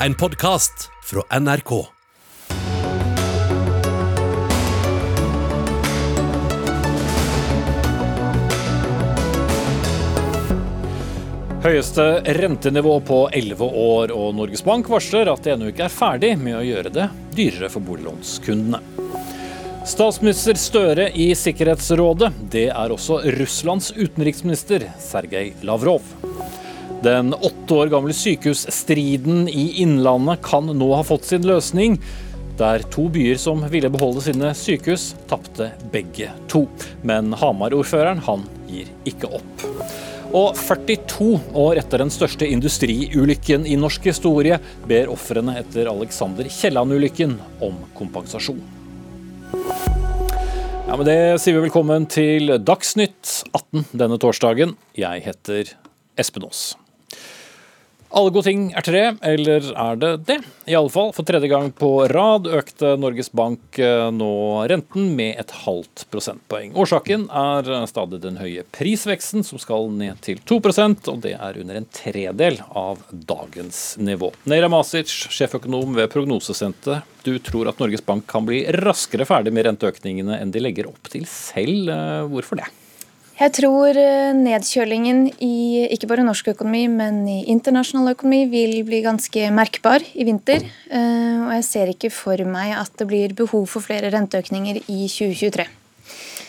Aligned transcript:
En 0.00 0.14
podkast 0.14 0.90
fra 1.04 1.38
NRK. 1.40 1.70
Høyeste 11.62 12.04
rentenivå 12.22 13.00
på 13.00 13.30
11 13.32 13.64
år, 13.64 14.12
og 14.12 14.34
Norges 14.36 14.60
Bank 14.64 14.90
varsler 14.92 15.32
at 15.32 15.40
de 15.42 15.54
ennå 15.54 15.72
ikke 15.72 15.88
er 15.88 15.96
ferdig 15.96 16.34
med 16.44 16.58
å 16.60 16.62
gjøre 16.66 16.92
det 16.92 17.08
dyrere 17.32 17.72
for 17.72 17.88
boliglånskundene. 17.88 18.84
Statsminister 19.88 20.60
Støre 20.60 21.08
i 21.16 21.30
Sikkerhetsrådet. 21.32 22.34
Det 22.52 22.68
er 22.68 22.92
også 22.92 23.22
Russlands 23.40 23.94
utenriksminister 23.96 24.90
Sergej 25.00 25.54
Lavrov. 25.64 26.35
Den 27.04 27.34
åtte 27.34 27.74
år 27.74 27.90
gamle 27.92 28.14
sykehusstriden 28.16 29.48
i 29.48 29.82
Innlandet 29.82 30.40
kan 30.42 30.66
nå 30.66 30.88
ha 30.94 31.02
fått 31.04 31.28
sin 31.28 31.44
løsning. 31.46 31.98
Der 32.56 32.80
to 32.92 33.04
byer 33.12 33.36
som 33.36 33.60
ville 33.68 33.90
beholde 33.92 34.22
sine 34.24 34.54
sykehus, 34.56 35.10
tapte 35.28 35.68
begge 35.92 36.30
to. 36.48 36.64
Men 37.04 37.34
Hamar-ordføreren, 37.36 38.22
han 38.24 38.46
gir 38.70 38.88
ikke 39.04 39.28
opp. 39.36 39.66
Og 40.36 40.56
42 40.58 41.28
år 41.56 41.82
etter 41.82 42.02
den 42.02 42.10
største 42.12 42.48
industriulykken 42.48 43.68
i 43.68 43.76
norsk 43.78 44.08
historie, 44.08 44.58
ber 44.88 45.12
ofrene 45.12 45.58
etter 45.60 45.92
Alexander 45.92 46.48
Kielland-ulykken 46.48 47.36
om 47.62 47.76
kompensasjon. 47.98 48.64
Ja, 50.86 50.96
med 50.96 51.06
Det 51.06 51.20
sier 51.42 51.58
vi 51.58 51.66
velkommen 51.66 52.08
til 52.08 52.56
Dagsnytt 52.62 53.42
18 53.52 53.86
denne 53.92 54.18
torsdagen. 54.22 54.76
Jeg 54.96 55.24
heter 55.28 55.76
Espen 56.16 56.46
Aas. 56.48 56.76
Alle 58.16 58.30
gode 58.32 58.46
ting 58.46 58.70
er 58.72 58.80
tre, 58.80 59.00
eller 59.28 59.66
er 59.76 59.98
det 60.00 60.10
det? 60.24 60.36
I 60.64 60.76
alle 60.78 60.88
fall, 60.88 61.10
for 61.12 61.26
tredje 61.28 61.50
gang 61.52 61.66
på 61.76 61.90
rad 62.08 62.46
økte 62.48 62.94
Norges 62.96 63.28
Bank 63.36 63.76
eh, 63.76 64.06
nå 64.08 64.30
renten 64.72 65.10
med 65.18 65.34
et 65.42 65.52
halvt 65.66 66.06
prosentpoeng. 66.08 66.72
Årsaken 66.80 67.26
er 67.28 67.68
stadig 67.90 68.22
den 68.22 68.38
høye 68.40 68.64
prisveksten, 68.72 69.44
som 69.44 69.60
skal 69.60 69.90
ned 69.92 70.16
til 70.24 70.40
2% 70.48 71.10
og 71.12 71.20
det 71.26 71.34
er 71.36 71.60
under 71.60 71.82
en 71.82 71.90
tredel 71.92 72.56
av 72.72 73.04
dagens 73.12 73.82
nivå. 74.00 74.32
Neira 74.48 74.72
Masic, 74.72 75.12
sjeføkonom 75.36 75.92
ved 76.00 76.08
Prognosesenteret. 76.16 77.04
Du 77.26 77.34
tror 77.44 77.68
at 77.68 77.84
Norges 77.84 78.06
Bank 78.06 78.24
kan 78.32 78.48
bli 78.48 78.64
raskere 78.80 79.28
ferdig 79.28 79.52
med 79.52 79.68
renteøkningene 79.68 80.40
enn 80.40 80.56
de 80.56 80.64
legger 80.64 80.88
opp 80.88 81.12
til 81.12 81.28
selv. 81.28 81.92
Eh, 81.92 82.24
hvorfor 82.32 82.64
det? 82.64 82.72
Jeg 83.36 83.52
tror 83.52 83.98
eh, 84.00 84.32
nedkjølingen 84.32 85.26
i 85.44 85.84
ikke 85.92 86.08
bare 86.08 86.24
norsk 86.24 86.54
økonomi, 86.54 86.86
men 86.88 87.18
i 87.28 87.42
internasjonal 87.52 88.14
økonomi 88.14 88.46
vil 88.48 88.78
bli 88.88 89.02
ganske 89.04 89.50
merkbar 89.52 90.04
i 90.16 90.24
vinter. 90.24 90.64
Eh, 90.88 91.42
og 91.44 91.50
jeg 91.58 91.66
ser 91.68 91.92
ikke 91.92 92.08
for 92.16 92.40
meg 92.48 92.72
at 92.78 92.94
det 92.96 93.06
blir 93.10 93.34
behov 93.36 93.66
for 93.68 93.84
flere 93.84 94.08
renteøkninger 94.14 94.80
i 94.86 95.02
2023. 95.04 95.66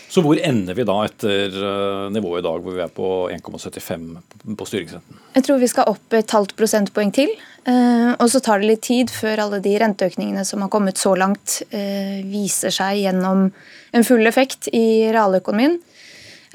Så 0.08 0.24
hvor 0.24 0.40
ender 0.40 0.78
vi 0.78 0.86
da 0.88 0.96
etter 1.04 1.58
eh, 1.60 2.06
nivået 2.16 2.40
i 2.40 2.46
dag, 2.48 2.64
hvor 2.64 2.78
vi 2.78 2.86
er 2.86 2.96
på 2.96 3.10
1,75 3.36 4.56
på 4.56 4.70
styringsrenten? 4.72 5.20
Jeg 5.36 5.44
tror 5.50 5.60
vi 5.60 5.72
skal 5.74 5.92
opp 5.92 6.16
et 6.16 6.36
halvt 6.38 6.56
prosentpoeng 6.56 7.12
til. 7.20 7.36
Og 7.68 8.30
så 8.32 8.40
tar 8.40 8.62
det 8.62 8.70
litt 8.70 8.86
tid 8.88 9.10
før 9.12 9.42
alle 9.44 9.58
de 9.60 9.74
renteøkningene 9.76 10.46
som 10.48 10.62
har 10.64 10.70
kommet 10.72 10.96
så 10.96 11.12
langt, 11.20 11.58
viser 11.68 12.72
seg 12.72 13.02
gjennom 13.02 13.50
en 13.92 14.06
full 14.08 14.24
effekt 14.32 14.70
i 14.72 15.12
realøkonomien. 15.12 15.76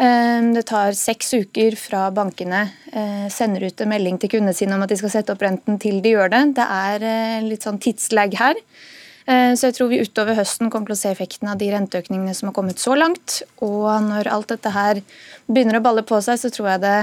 Ehm, 0.01 0.53
det 0.57 0.65
tar 0.71 0.97
seks 0.97 1.35
uker 1.35 1.77
fra 1.77 2.07
bankene 2.15 2.65
eh, 2.93 3.29
sender 3.33 3.69
ut 3.69 3.85
en 3.85 3.93
melding 3.93 4.17
til 4.21 4.33
kundene 4.37 4.57
sine 4.57 4.77
om 4.77 4.85
at 4.85 4.93
de 4.93 4.99
skal 5.01 5.13
sette 5.13 5.35
opp 5.35 5.45
renten 5.45 5.79
til 5.83 6.01
de 6.05 6.15
gjør 6.15 6.33
det. 6.33 6.43
Det 6.57 6.67
er 6.79 7.07
eh, 7.09 7.45
litt 7.45 7.67
sånn 7.67 7.81
tidslag 7.83 8.39
her. 8.41 8.57
Eh, 9.29 9.53
så 9.53 9.69
jeg 9.69 9.77
tror 9.77 9.91
vi 9.93 10.01
utover 10.01 10.39
høsten 10.39 10.73
kommer 10.73 10.91
til 10.91 10.97
å 10.97 11.03
se 11.03 11.13
effekten 11.13 11.53
av 11.53 11.61
de 11.61 11.69
renteøkningene 11.75 12.33
som 12.39 12.49
har 12.49 12.57
kommet 12.57 12.81
så 12.81 12.97
langt. 12.97 13.43
Og 13.61 13.91
når 14.09 14.33
alt 14.33 14.55
dette 14.55 14.73
her 14.73 15.03
begynner 15.45 15.79
å 15.79 15.85
balle 15.85 16.07
på 16.09 16.23
seg, 16.25 16.41
så 16.41 16.49
tror 16.55 16.73
jeg 16.73 16.85
det 16.87 16.97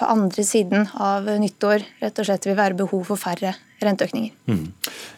på 0.00 0.10
andre 0.10 0.44
siden 0.44 0.88
av 0.98 1.28
nyttår 1.38 1.86
rett 2.02 2.18
og 2.18 2.26
slett 2.26 2.50
vil 2.50 2.58
være 2.58 2.80
behov 2.82 3.06
for 3.12 3.20
færre 3.20 3.54
renteøkninger. 3.78 4.34
Mm. 4.50 4.64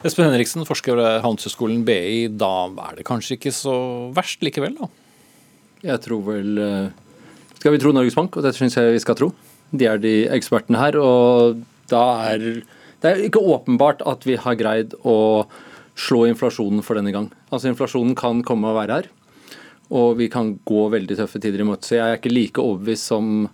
Espen 0.05 0.29
Henriksen, 0.29 0.67
forsker 0.69 0.99
ved 1.01 1.23
Handelshøyskolen 1.25 1.81
BI. 1.89 2.27
Da 2.37 2.53
er 2.91 2.99
det 3.01 3.09
kanskje 3.09 3.39
ikke 3.39 3.55
så 3.57 3.77
verst 4.17 4.45
likevel, 4.45 4.77
da? 4.77 4.91
Jeg 5.87 6.03
tror 6.05 6.25
vel 6.27 6.61
eh, 6.61 6.91
Skal 7.57 7.75
vi 7.75 7.81
tro 7.81 7.93
Norges 7.95 8.17
Bank, 8.19 8.37
og 8.37 8.45
det 8.45 8.55
syns 8.57 8.77
jeg 8.77 8.97
vi 8.97 9.03
skal 9.03 9.19
tro. 9.19 9.31
De 9.71 9.87
er 9.87 10.01
de 10.03 10.15
ekspertene 10.35 10.81
her. 10.81 10.99
Og 11.01 11.63
da 11.91 12.05
er 12.33 12.63
det 13.01 13.09
er 13.09 13.23
ikke 13.25 13.41
åpenbart 13.41 14.03
at 14.09 14.27
vi 14.29 14.37
har 14.37 14.59
greid 14.61 14.93
å 15.09 15.47
slå 16.01 16.27
inflasjonen 16.29 16.85
for 16.85 16.99
denne 16.99 17.13
gang. 17.15 17.31
Altså 17.49 17.71
Inflasjonen 17.71 18.17
kan 18.19 18.43
komme 18.47 18.71
og 18.71 18.77
være 18.77 18.99
her, 18.99 19.09
og 19.91 20.19
vi 20.21 20.29
kan 20.33 20.55
gå 20.69 20.85
veldig 20.93 21.17
tøffe 21.19 21.41
tider 21.41 21.65
imot. 21.65 21.87
Så 21.87 21.97
jeg 21.97 22.05
er 22.05 22.21
ikke 22.21 22.33
like 22.33 22.63
overbevist 22.63 23.09
som 23.11 23.49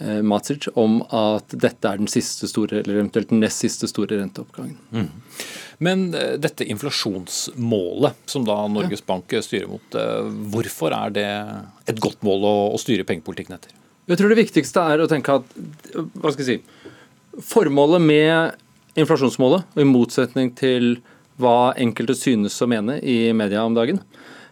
eh, 0.00 0.20
Matsic 0.24 0.70
om 0.80 1.00
at 1.04 1.52
dette 1.52 1.92
er 1.92 2.00
den 2.00 2.10
siste 2.10 2.48
store, 2.50 2.80
eller 2.80 3.02
eventuelt 3.02 3.32
den 3.32 3.44
nest 3.44 3.60
siste 3.66 3.88
store 3.90 4.20
renteoppgangen. 4.22 4.78
Mm. 4.96 5.10
Men 5.80 6.10
eh, 6.14 6.36
dette 6.40 6.66
inflasjonsmålet 6.68 8.16
som 8.28 8.44
da 8.44 8.58
Norges 8.68 9.04
Bank 9.06 9.32
styrer 9.40 9.68
mot, 9.70 9.94
eh, 9.96 10.26
hvorfor 10.52 10.92
er 10.96 11.14
det 11.16 11.28
et 11.88 12.00
godt 12.04 12.20
mål 12.26 12.44
å, 12.44 12.56
å 12.76 12.80
styre 12.80 13.06
pengepolitikken 13.08 13.56
etter? 13.56 13.72
Jeg 14.10 14.20
tror 14.20 14.32
det 14.32 14.40
viktigste 14.42 14.84
er 14.92 15.00
å 15.00 15.08
tenke 15.08 15.38
at 15.40 15.54
hva 15.94 16.32
skal 16.34 16.44
jeg 16.44 16.60
si, 16.60 16.84
formålet 17.46 18.02
med 18.02 18.98
inflasjonsmålet, 18.98 19.70
og 19.72 19.80
i 19.80 19.88
motsetning 19.88 20.52
til 20.58 20.98
hva 21.40 21.72
enkelte 21.80 22.16
synes 22.18 22.58
å 22.60 22.68
mene 22.68 22.98
i 23.00 23.30
media 23.36 23.62
om 23.64 23.76
dagen, 23.76 24.02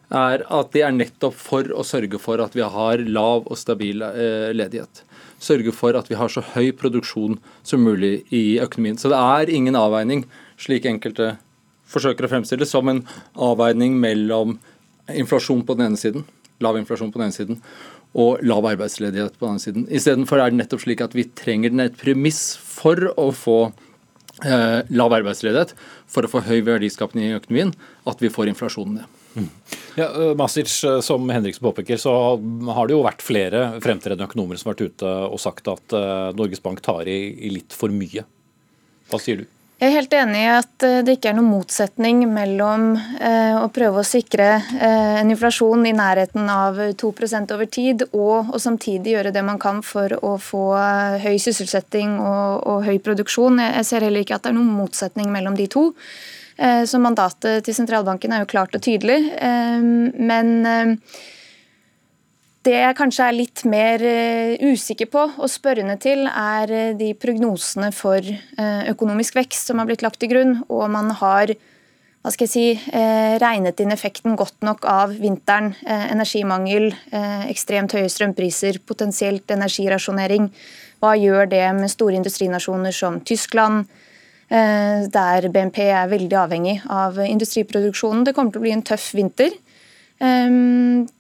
er 0.09 0.45
at 0.49 0.71
det 0.73 0.85
er 0.87 0.95
nettopp 0.97 1.37
for 1.37 1.69
å 1.77 1.85
sørge 1.85 2.21
for 2.23 2.41
at 2.41 2.55
vi 2.57 2.65
har 2.65 3.03
lav 3.05 3.45
og 3.45 3.59
stabil 3.61 4.01
eh, 4.07 4.51
ledighet. 4.57 5.03
Sørge 5.43 5.75
for 5.77 5.99
at 5.99 6.09
vi 6.09 6.17
har 6.19 6.33
så 6.33 6.43
høy 6.55 6.71
produksjon 6.79 7.37
som 7.67 7.85
mulig 7.85 8.23
i 8.35 8.59
økonomien. 8.63 8.97
Så 8.97 9.13
det 9.13 9.19
er 9.21 9.53
ingen 9.53 9.77
avveining 9.79 10.25
slik 10.59 10.89
enkelte 10.91 11.37
forsøker 11.89 12.27
å 12.27 12.33
fremstille, 12.33 12.69
som 12.69 12.91
en 12.91 13.05
avveining 13.35 13.97
mellom 14.01 14.59
inflasjon 15.09 15.65
på 15.65 15.79
den 15.79 15.91
ene 15.91 16.01
siden, 16.01 16.27
lav 16.65 16.77
inflasjon 16.79 17.13
på 17.13 17.21
den 17.21 17.31
ene 17.31 17.37
siden, 17.37 17.61
og 18.19 18.41
lav 18.47 18.67
arbeidsledighet 18.69 19.37
på 19.37 19.47
den 19.47 19.55
andre 19.55 19.65
siden. 19.65 19.85
Istedenfor 19.93 20.41
er 20.41 20.53
det 20.53 20.63
nettopp 20.63 20.85
slik 20.85 21.03
at 21.05 21.15
vi 21.17 21.29
trenger 21.39 21.73
den 21.73 21.85
et 21.85 21.99
premiss 22.01 22.57
for 22.61 23.11
å 23.21 23.29
få 23.37 23.59
eh, 24.45 24.81
lav 24.89 25.15
arbeidsledighet, 25.21 25.75
for 26.09 26.25
å 26.25 26.33
få 26.33 26.43
høy 26.49 26.63
verdiskapning 26.67 27.29
i 27.29 27.37
økonomien, 27.37 27.75
at 28.09 28.25
vi 28.25 28.33
får 28.33 28.53
inflasjonen 28.53 29.01
ned. 29.01 29.15
Mm. 29.39 29.51
Ja, 29.99 30.09
Masic, 30.41 30.73
eh, 30.89 31.01
som 31.05 31.29
Henriksen 31.31 31.67
påpeker, 31.69 32.01
så 32.01 32.15
har 32.73 32.89
det 32.89 32.97
jo 32.97 33.05
vært 33.07 33.25
flere 33.25 33.69
fremtredende 33.85 34.29
økonomer 34.29 34.59
som 34.59 34.71
har 34.71 34.79
vært 34.79 34.97
ute 34.97 35.15
og 35.29 35.39
sagt 35.43 35.69
at 35.71 35.95
uh, 35.95 36.33
Norges 36.39 36.65
Bank 36.65 36.83
tar 36.85 37.09
i 37.11 37.53
litt 37.53 37.77
for 37.77 37.93
mye. 37.93 38.25
Hva 39.09 39.21
sier 39.23 39.45
du? 39.45 39.47
Jeg 39.79 39.93
er 39.93 39.95
helt 39.95 40.15
enig 40.19 40.39
i 40.43 40.47
at 40.51 40.83
eh, 40.83 40.97
det 41.07 41.13
ikke 41.15 41.29
er 41.31 41.37
noen 41.39 41.53
motsetning 41.53 42.25
mellom 42.35 42.97
eh, 42.99 43.55
å 43.55 43.69
prøve 43.71 44.01
å 44.03 44.07
sikre 44.07 44.49
eh, 44.59 45.19
en 45.21 45.31
inflasjon 45.31 45.87
i 45.87 45.93
nærheten 45.95 46.51
av 46.51 46.81
2% 46.99 47.55
over 47.55 47.71
tid, 47.71 48.03
og 48.11 48.51
å 48.51 48.59
samtidig 48.59 49.15
gjøre 49.15 49.33
det 49.37 49.45
man 49.47 49.61
kan 49.63 49.79
for 49.87 50.17
å 50.19 50.33
få 50.43 50.65
høy 51.23 51.39
sysselsetting 51.39 52.19
og, 52.19 52.67
og 52.67 52.89
høy 52.89 52.99
produksjon. 53.07 53.63
Jeg 53.69 53.87
ser 53.87 54.09
heller 54.09 54.27
ikke 54.27 54.41
at 54.41 54.49
det 54.49 54.51
er 54.51 54.59
noen 54.59 54.75
motsetning 54.81 55.31
mellom 55.31 55.55
de 55.59 55.69
to. 55.71 55.93
Så 56.59 56.99
mandatet 56.99 57.63
til 57.63 57.77
sentralbanken 57.77 58.33
er 58.35 58.43
jo 58.43 58.49
klart 58.51 58.75
og 58.75 58.83
tydelig. 58.83 59.21
Men 60.19 60.49
det 62.69 62.77
jeg 62.77 62.97
kanskje 62.99 63.25
er 63.25 63.37
litt 63.37 63.63
mer 63.69 64.03
eh, 64.05 64.61
usikker 64.69 65.09
på 65.13 65.25
og 65.39 65.51
spørrende 65.51 65.97
til, 66.03 66.27
er 66.29 66.73
eh, 66.75 66.93
de 66.99 67.13
prognosene 67.19 67.91
for 67.97 68.21
eh, 68.21 68.83
økonomisk 68.93 69.39
vekst 69.39 69.71
som 69.71 69.81
har 69.81 69.89
blitt 69.89 70.05
lagt 70.05 70.21
til 70.23 70.33
grunn, 70.33 70.55
og 70.69 70.89
man 70.93 71.13
har 71.23 71.55
hva 72.19 72.33
skal 72.35 72.49
jeg 72.49 72.51
si, 72.51 72.93
regnet 73.41 73.79
inn 73.81 73.95
effekten 73.95 74.35
godt 74.37 74.65
nok 74.67 74.83
av 74.91 75.13
vinteren. 75.17 75.71
Energimangel, 75.87 76.91
ekstremt 77.49 77.95
høye 77.95 78.11
strømpriser, 78.11 78.81
potensielt 78.85 79.49
energirasjonering. 79.55 80.49
Hva 80.99 81.15
gjør 81.17 81.47
det 81.49 81.63
med 81.79 81.89
store 81.89 82.19
industrinasjoner 82.19 82.93
som 82.93 83.21
Tyskland, 83.23 83.87
der 84.51 85.49
BNP 85.55 85.79
er 85.87 86.11
veldig 86.11 86.41
avhengig 86.43 86.77
av 86.91 87.23
industriproduksjonen? 87.23 88.27
Det 88.27 88.35
kommer 88.37 88.53
til 88.53 88.61
å 88.61 88.67
bli 88.67 88.75
en 88.77 88.85
tøff 88.91 89.09
vinter. 89.17 89.55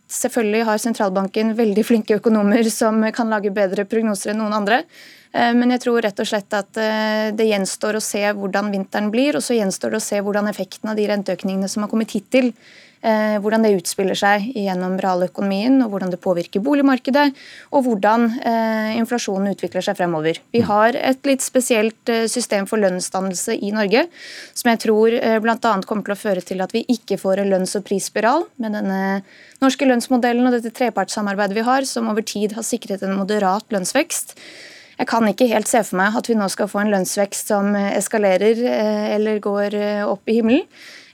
Selvfølgelig 0.08 0.64
har 0.64 0.81
sentralbanken 0.81 1.52
veldig 1.56 1.84
flinke 1.84 2.16
økonomer 2.16 2.64
som 2.72 3.02
kan 3.12 3.28
lage 3.28 3.52
bedre 3.52 3.84
prognoser 3.84 4.32
enn 4.32 4.40
noen 4.40 4.56
andre. 4.56 4.82
Eh, 5.37 5.52
men 5.52 5.75
jeg 5.75 5.84
tror 5.84 6.00
rett 6.05 6.22
og 6.22 6.28
slett 6.31 6.55
at 6.56 6.81
eh, 6.81 7.28
det 7.37 7.49
gjenstår 7.50 7.99
å 7.99 8.05
se 8.05 8.22
hvordan 8.32 8.72
vinteren 8.72 9.10
blir, 9.12 9.37
og 9.37 9.44
så 9.44 9.58
gjenstår 9.58 9.93
det 9.93 10.00
å 10.00 10.06
se 10.06 10.20
hvordan 10.25 10.49
effekten 10.49 10.88
av 10.88 10.96
de 10.96 11.08
renteøkningene 11.10 11.69
som 11.69 11.84
har 11.84 11.93
kommet 11.93 12.14
hittil, 12.16 12.55
hvordan 13.03 13.62
det 13.62 13.77
utspiller 13.77 14.19
seg 14.19 14.49
gjennom 14.59 14.97
realøkonomien, 15.00 15.79
og 15.85 15.93
hvordan 15.93 16.11
det 16.11 16.21
påvirker 16.23 16.62
boligmarkedet, 16.65 17.29
og 17.71 17.85
hvordan 17.87 18.27
eh, 18.43 18.97
inflasjonen 18.99 19.53
utvikler 19.55 19.85
seg 19.85 19.99
fremover. 20.00 20.41
Vi 20.55 20.62
har 20.67 20.99
et 20.99 21.29
litt 21.29 21.45
spesielt 21.45 22.11
eh, 22.11 22.27
system 22.31 22.67
for 22.71 22.83
lønnsdannelse 22.83 23.55
i 23.55 23.71
Norge, 23.75 24.06
som 24.59 24.73
jeg 24.73 24.83
tror 24.83 25.19
bl.a. 25.45 25.75
kommer 25.87 26.09
til 26.09 26.17
å 26.17 26.19
føre 26.19 26.45
til 26.45 26.65
at 26.65 26.75
vi 26.75 26.85
ikke 26.91 27.21
får 27.21 27.43
en 27.43 27.53
lønns- 27.53 27.77
og 27.79 27.87
prisspiral 27.87 28.49
med 28.59 28.75
denne 28.75 29.03
norske 29.62 29.87
lønnsmodellen 29.87 30.49
og 30.49 30.59
dette 30.59 30.75
trepartssamarbeidet 30.75 31.59
vi 31.59 31.67
har, 31.67 31.87
som 31.87 32.11
over 32.11 32.27
tid 32.27 32.56
har 32.59 32.67
sikret 32.67 33.05
en 33.06 33.17
moderat 33.19 33.67
lønnsvekst. 33.75 34.35
Jeg 34.99 35.06
kan 35.06 35.27
ikke 35.31 35.47
helt 35.53 35.71
se 35.71 35.85
for 35.87 36.00
meg 36.00 36.17
at 36.19 36.27
vi 36.27 36.35
nå 36.35 36.49
skal 36.50 36.71
få 36.71 36.83
en 36.83 36.91
lønnsvekst 36.91 37.53
som 37.53 37.71
eskalerer 37.79 38.59
eller 39.15 39.39
går 39.43 39.77
opp 40.11 40.27
i 40.27 40.41
himmelen. 40.41 40.67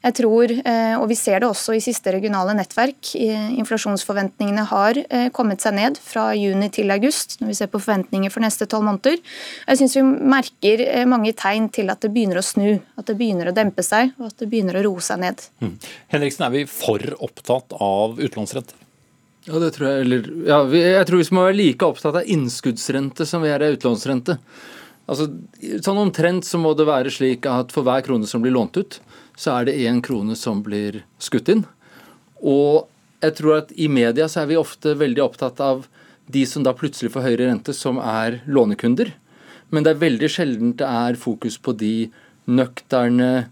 Jeg 0.04 0.16
tror, 0.18 0.52
eh, 0.52 0.94
og 0.98 1.06
vi 1.08 1.16
ser 1.16 1.40
det 1.40 1.48
også 1.48 1.74
i 1.76 1.80
siste 1.80 2.12
regionale 2.12 2.52
nettverk, 2.58 3.14
inflasjonsforventningene 3.16 4.66
har 4.68 5.00
eh, 5.08 5.30
kommet 5.32 5.64
seg 5.64 5.78
ned 5.78 5.96
fra 5.96 6.26
juni 6.36 6.68
til 6.74 6.92
august, 6.92 7.38
når 7.40 7.52
vi 7.52 7.56
ser 7.56 7.70
på 7.72 7.80
forventninger 7.80 8.32
for 8.32 8.44
neste 8.44 8.68
tolv 8.68 8.84
måneder. 8.84 9.16
Jeg 9.64 9.80
syns 9.80 9.96
vi 9.96 10.04
merker 10.04 10.84
eh, 10.84 11.08
mange 11.08 11.32
tegn 11.38 11.70
til 11.72 11.88
at 11.94 12.04
det 12.04 12.12
begynner 12.12 12.42
å 12.42 12.44
snu, 12.44 12.76
at 13.00 13.08
det 13.08 13.16
begynner 13.20 13.48
å 13.48 13.56
dempe 13.56 13.84
seg, 13.86 14.12
og 14.20 14.28
at 14.28 14.44
det 14.44 14.50
begynner 14.52 14.76
å 14.76 14.84
roe 14.90 15.04
seg 15.04 15.22
ned. 15.24 15.40
Mm. 15.64 15.74
Henriksen, 16.12 16.46
er 16.46 16.54
vi 16.58 16.66
for 16.68 17.16
opptatt 17.24 17.72
av 17.80 18.20
utlånsrenter? 18.20 18.76
Ja, 19.44 19.58
det 19.60 19.74
tror 19.76 19.88
jeg. 19.88 20.04
Eller, 20.04 20.28
ja, 20.48 20.62
jeg 20.72 21.08
tror 21.08 21.20
vi 21.20 21.36
må 21.36 21.48
være 21.48 21.58
like 21.58 21.88
opptatt 21.88 22.20
av 22.20 22.28
innskuddsrente 22.36 23.26
som 23.28 23.44
vi 23.44 23.52
er 23.52 23.64
av 23.64 23.76
utlånsrente. 23.76 24.38
Altså, 25.04 25.28
sånn 25.84 26.00
Omtrent 26.00 26.46
så 26.48 26.58
må 26.60 26.72
det 26.76 26.86
være 26.88 27.12
slik 27.12 27.48
at 27.50 27.74
for 27.74 27.84
hver 27.84 28.04
krone 28.06 28.28
som 28.28 28.44
blir 28.44 28.54
lånt 28.54 28.78
ut, 28.80 29.00
så 29.36 29.58
er 29.58 29.68
det 29.68 29.78
én 29.84 30.00
krone 30.04 30.36
som 30.38 30.62
blir 30.64 31.02
skutt 31.22 31.50
inn. 31.52 31.64
Og 32.40 32.86
jeg 33.24 33.36
tror 33.38 33.58
at 33.58 33.74
i 33.76 33.88
media 33.88 34.28
så 34.30 34.42
er 34.42 34.52
vi 34.52 34.60
ofte 34.60 34.94
veldig 35.00 35.24
opptatt 35.24 35.60
av 35.64 35.86
de 36.32 36.44
som 36.48 36.64
da 36.64 36.72
plutselig 36.76 37.12
får 37.12 37.26
høyere 37.26 37.50
rente, 37.50 37.74
som 37.76 37.98
er 38.00 38.40
lånekunder. 38.48 39.12
Men 39.72 39.84
det 39.84 39.94
er 39.94 40.04
veldig 40.04 40.30
sjelden 40.30 40.74
det 40.78 40.88
er 40.88 41.20
fokus 41.20 41.58
på 41.60 41.74
de 41.76 41.94
nøkterne, 42.48 43.48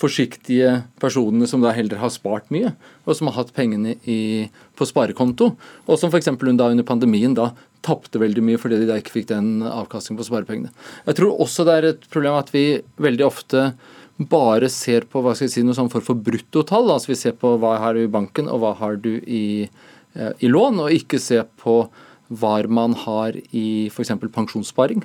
forsiktige 0.00 0.80
personene 1.02 1.46
som 1.46 1.62
da 1.62 1.72
heller 1.74 2.00
har 2.00 2.10
spart 2.12 2.50
mye, 2.54 2.72
og 3.06 3.16
som 3.16 3.30
har 3.30 3.38
hatt 3.38 3.52
pengene 3.54 3.94
i, 4.10 4.48
på 4.74 4.88
sparekonto, 4.90 5.52
og 5.86 6.00
som 6.00 6.10
f.eks. 6.10 6.32
under 6.34 6.86
pandemien 6.86 7.36
da 7.36 7.52
tapte 7.84 8.18
veldig 8.18 8.42
mye 8.44 8.60
fordi 8.60 8.80
de 8.80 8.88
da 8.88 8.96
ikke 8.98 9.12
fikk 9.18 9.28
den 9.30 9.62
avkastningen 9.66 10.18
på 10.20 10.26
sparepengene. 10.30 10.72
Jeg 11.06 11.18
tror 11.20 11.42
også 11.44 11.66
det 11.68 11.76
er 11.76 11.90
et 11.92 12.08
problem 12.10 12.38
at 12.38 12.50
vi 12.54 12.64
veldig 13.02 13.26
ofte 13.26 13.68
bare 14.30 14.70
ser 14.70 15.06
på 15.10 15.22
hva 15.22 15.34
skal 15.34 15.48
jeg 15.48 15.56
si, 15.56 15.64
noe 15.66 15.76
sånn 15.76 15.90
for, 15.92 16.04
for 16.04 16.18
bruttotall. 16.18 16.92
Altså 16.94 17.12
vi 17.12 17.18
ser 17.18 17.34
på 17.38 17.56
hva 17.60 17.76
har 17.82 17.96
du 17.96 18.04
i 18.04 18.10
banken 18.10 18.48
og 18.50 18.62
hva 18.62 18.74
har 18.78 18.98
du 19.02 19.12
i, 19.18 19.66
eh, 20.14 20.32
i 20.38 20.50
lån, 20.50 20.84
og 20.84 20.94
ikke 20.94 21.20
se 21.22 21.40
på 21.60 21.82
hva 22.34 22.54
man 22.70 22.94
har 23.04 23.36
i 23.52 23.90
f.eks. 23.90 24.14
pensjonssparing, 24.32 25.04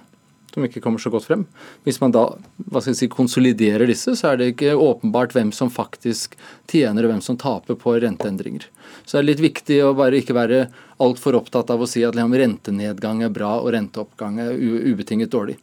som 0.56 0.66
ikke 0.66 0.82
kommer 0.84 1.02
så 1.02 1.12
godt 1.14 1.28
frem. 1.28 1.46
Hvis 1.86 2.00
man 2.02 2.14
da 2.16 2.26
hva 2.70 2.82
skal 2.82 2.94
jeg 2.94 3.00
si, 3.02 3.10
konsoliderer 3.14 3.90
disse, 3.90 4.16
så 4.20 4.32
er 4.32 4.40
det 4.40 4.52
ikke 4.54 4.76
åpenbart 4.76 5.36
hvem 5.36 5.52
som 5.56 5.72
faktisk 5.74 6.38
tjener 6.72 7.06
og 7.06 7.14
hvem 7.14 7.24
som 7.26 7.38
taper 7.40 7.78
på 7.80 7.96
renteendringer. 8.02 8.68
Så 9.06 9.18
det 9.18 9.22
er 9.22 9.30
litt 9.32 9.44
viktig 9.44 9.80
å 9.86 9.94
bare 9.98 10.22
ikke 10.22 10.38
være 10.38 10.66
altfor 11.04 11.38
opptatt 11.40 11.72
av 11.74 11.82
å 11.82 11.90
si 11.90 12.04
at 12.06 12.18
liksom, 12.18 12.36
rentenedgang 12.42 13.24
er 13.26 13.34
bra 13.34 13.56
og 13.62 13.72
renteoppgang 13.76 14.42
er 14.44 14.58
ubetinget 14.58 15.32
dårlig. 15.34 15.60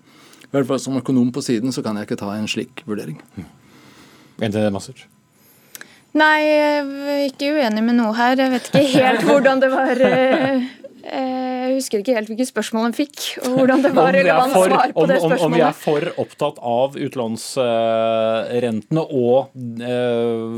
I 0.47 0.55
hvert 0.55 0.71
fall 0.71 0.81
som 0.81 0.97
økonom 0.97 1.33
på 1.35 1.43
siden 1.45 1.75
så 1.75 1.83
kan 1.85 1.99
jeg 1.99 2.09
ikke 2.09 2.23
ta 2.23 2.33
en 2.37 2.49
slik 2.51 2.87
vurdering. 2.89 3.21
Enig 4.41 4.73
Massert? 4.73 5.07
Nei, 6.17 6.37
jeg 6.47 6.77
er 6.81 7.23
ikke 7.27 7.49
uenig 7.59 7.83
med 7.85 7.99
noe 7.99 8.15
her. 8.17 8.39
Jeg 8.41 8.53
vet 8.55 8.69
ikke 8.71 8.85
helt 8.95 9.25
hvordan 9.29 9.61
det 9.61 9.69
var 9.73 10.01
Eh, 10.07 10.63
jeg 11.07 11.75
husker 11.77 12.03
ikke 12.03 12.15
helt 12.17 12.29
hvilke 12.31 12.47
spørsmål 12.49 12.83
han 12.89 12.95
fikk, 12.97 13.17
og 13.45 13.51
hvordan 13.61 13.83
det 13.85 13.93
var 14.01 14.11
relevant 14.17 14.53
for, 14.55 14.67
svar 14.71 14.93
på 14.93 15.01
om, 15.03 15.09
det 15.11 15.19
spørsmålet. 15.23 15.47
Om, 15.47 15.53
vi 15.55 15.63
er 15.67 15.75
for 15.79 16.01
opptatt 16.23 16.57
av 16.73 16.89
utlånsrentene, 17.07 19.03
og 19.07 19.37
eh, 19.87 20.55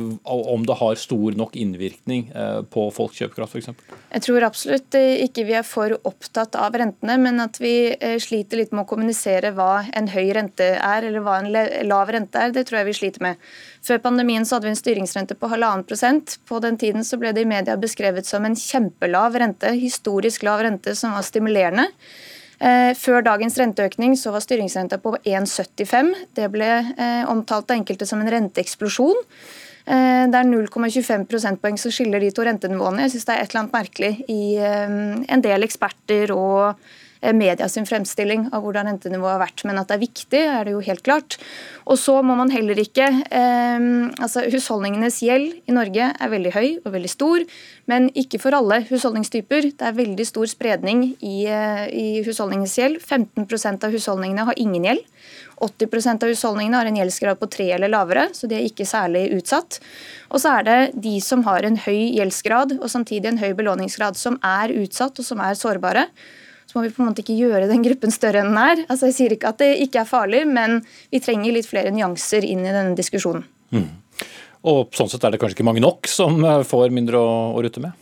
om 0.57 0.63
det 0.69 0.77
har 0.83 0.95
stor 1.01 1.29
nok 1.39 1.53
innvirkning 1.61 2.23
eh, 2.33 2.61
på 2.73 2.91
folks 2.95 3.17
kjøpekraft 3.21 3.53
f.eks.? 3.59 3.69
Jeg 4.09 4.25
tror 4.25 4.45
absolutt 4.47 4.97
ikke 4.97 5.45
vi 5.45 5.55
er 5.59 5.67
for 5.69 5.93
opptatt 6.09 6.57
av 6.57 6.77
rentene, 6.81 7.19
men 7.21 7.43
at 7.45 7.59
vi 7.61 7.93
sliter 8.23 8.63
litt 8.63 8.73
med 8.73 8.87
å 8.87 8.89
kommunisere 8.89 9.51
hva 9.53 9.83
en 9.99 10.09
høy 10.09 10.31
rente 10.33 10.71
er, 10.77 11.05
eller 11.05 11.21
hva 11.27 11.35
en 11.43 11.51
lav 11.85 12.09
rente 12.15 12.41
er, 12.41 12.55
det 12.57 12.65
tror 12.71 12.81
jeg 12.81 12.89
vi 12.89 12.97
sliter 12.97 13.27
med. 13.27 13.45
Før 13.85 14.01
pandemien 14.07 14.49
så 14.49 14.57
hadde 14.57 14.71
vi 14.71 14.73
en 14.73 14.81
styringsrente 14.81 15.37
på 15.37 15.53
halvannen 15.53 15.85
prosent. 15.89 16.39
På 16.49 16.63
den 16.65 16.81
tiden 16.81 17.05
så 17.05 17.21
ble 17.21 17.35
det 17.37 17.45
i 17.45 17.51
media 17.53 17.77
beskrevet 17.77 18.27
som 18.29 18.49
en 18.49 18.57
kjempelav 18.57 19.37
rente, 19.45 19.77
historisk 19.77 20.49
lav 20.49 20.65
rente 20.65 20.97
som 20.97 21.13
var 21.17 21.29
stimulerende. 21.29 21.91
Eh, 22.59 22.91
før 22.99 23.23
dagens 23.23 23.55
renteøkning 23.61 24.17
så 24.19 24.33
var 24.35 24.43
styringsrenta 24.43 24.99
på 25.03 25.15
1,75. 25.23 26.11
Det 26.35 26.49
ble 26.51 26.71
eh, 26.75 27.23
omtalt 27.31 27.71
av 27.71 27.79
enkelte 27.79 28.09
som 28.09 28.23
en 28.25 28.31
renteeksplosjon. 28.35 29.21
Eh, 29.89 30.25
det 30.29 30.39
er 30.39 30.49
0,25 30.49 31.27
prosentpoeng 31.31 31.81
som 31.81 31.95
skiller 31.95 32.21
de 32.21 32.31
to 32.35 32.45
rentenivåene. 32.47 33.07
Jeg 33.07 33.17
syns 33.17 33.29
det 33.29 33.35
er 33.35 33.43
et 33.43 33.53
eller 33.53 33.65
annet 33.65 33.77
merkelig 33.79 34.15
i 34.29 34.43
en 34.61 35.45
del 35.45 35.67
eksperter 35.67 36.35
og 36.37 36.77
Eh, 37.21 37.35
media 37.35 37.67
sin 37.69 37.87
fremstilling 37.87 38.45
av 38.55 38.63
hvordan 38.63 38.87
rentenivået 38.93 39.35
har 39.35 39.43
vært. 39.43 39.65
Men 39.67 39.81
at 39.81 39.91
det 39.91 39.97
er 39.97 40.05
viktig, 40.05 40.43
er 40.47 40.67
det 40.67 40.75
jo 40.75 40.83
helt 40.87 41.03
klart. 41.03 41.39
Og 41.91 41.99
så 41.99 42.21
må 42.23 42.37
man 42.39 42.53
heller 42.55 42.79
ikke 42.79 43.09
eh, 43.11 43.89
altså 44.23 44.45
Husholdningenes 44.53 45.19
gjeld 45.27 45.57
i 45.67 45.75
Norge 45.75 46.13
er 46.15 46.33
veldig 46.35 46.55
høy 46.55 46.69
og 46.85 46.93
veldig 46.95 47.11
stor, 47.11 47.43
men 47.91 48.11
ikke 48.19 48.39
for 48.43 48.55
alle 48.55 48.83
husholdningstyper. 48.87 49.73
Det 49.81 49.89
er 49.89 49.99
veldig 49.99 50.29
stor 50.29 50.47
spredning 50.51 51.05
i, 51.19 51.49
eh, 51.51 51.87
i 51.91 52.07
husholdningens 52.27 52.79
gjeld. 52.79 53.03
15% 53.03 53.89
av 53.89 53.95
husholdningene 53.95 54.47
har 54.47 54.61
ingen 54.61 54.87
gjeld. 54.87 55.03
80% 55.65 56.25
av 56.25 56.33
husholdningene 56.33 56.81
har 56.81 56.89
en 56.89 56.99
gjeldsgrad 57.01 57.39
på 57.41 57.51
tre 57.53 57.69
eller 57.77 57.93
lavere, 57.93 58.29
så 58.37 58.51
de 58.51 58.59
er 58.59 58.67
ikke 58.69 58.87
særlig 58.89 59.29
utsatt. 59.37 59.81
Og 60.33 60.43
så 60.43 60.59
er 60.59 60.67
det 60.69 60.81
de 61.09 61.15
som 61.25 61.45
har 61.49 61.67
en 61.67 61.79
høy 61.87 62.15
gjeldsgrad 62.19 62.79
og 62.79 62.91
samtidig 62.93 63.33
en 63.33 63.41
høy 63.43 63.53
belåningsgrad, 63.59 64.19
som 64.21 64.41
er 64.45 64.75
utsatt 64.79 65.19
og 65.19 65.27
som 65.27 65.43
er 65.45 65.59
sårbare 65.59 66.09
så 66.69 66.77
må 66.77 66.85
vi 66.85 66.93
på 66.93 67.01
en 67.01 67.09
måte 67.09 67.23
ikke 67.23 67.37
gjøre 67.39 67.69
den 67.71 67.81
gruppen 67.85 68.13
større 68.13 68.43
enn 68.43 68.51
den 68.53 68.59
er. 68.61 68.83
Altså 68.93 69.09
Jeg 69.09 69.17
sier 69.17 69.33
ikke 69.33 69.55
at 69.55 69.61
det 69.63 69.71
ikke 69.87 70.03
er 70.03 70.09
farlig, 70.11 70.43
men 70.45 70.83
vi 71.09 71.21
trenger 71.25 71.55
litt 71.57 71.69
flere 71.69 71.93
nyanser 71.95 72.45
inn 72.45 72.61
i 72.61 72.75
denne 72.75 72.93
diskusjonen. 72.99 73.47
Mm. 73.73 73.87
Og 74.69 74.93
sånn 74.97 75.09
sett 75.09 75.25
er 75.25 75.33
det 75.33 75.41
kanskje 75.41 75.57
ikke 75.57 75.69
mange 75.69 75.81
nok 75.81 76.11
som 76.11 76.37
eh, 76.45 76.61
får 76.69 76.93
mindre 76.93 77.23
å, 77.25 77.33
å 77.57 77.65
rutte 77.65 77.81
med? 77.81 77.97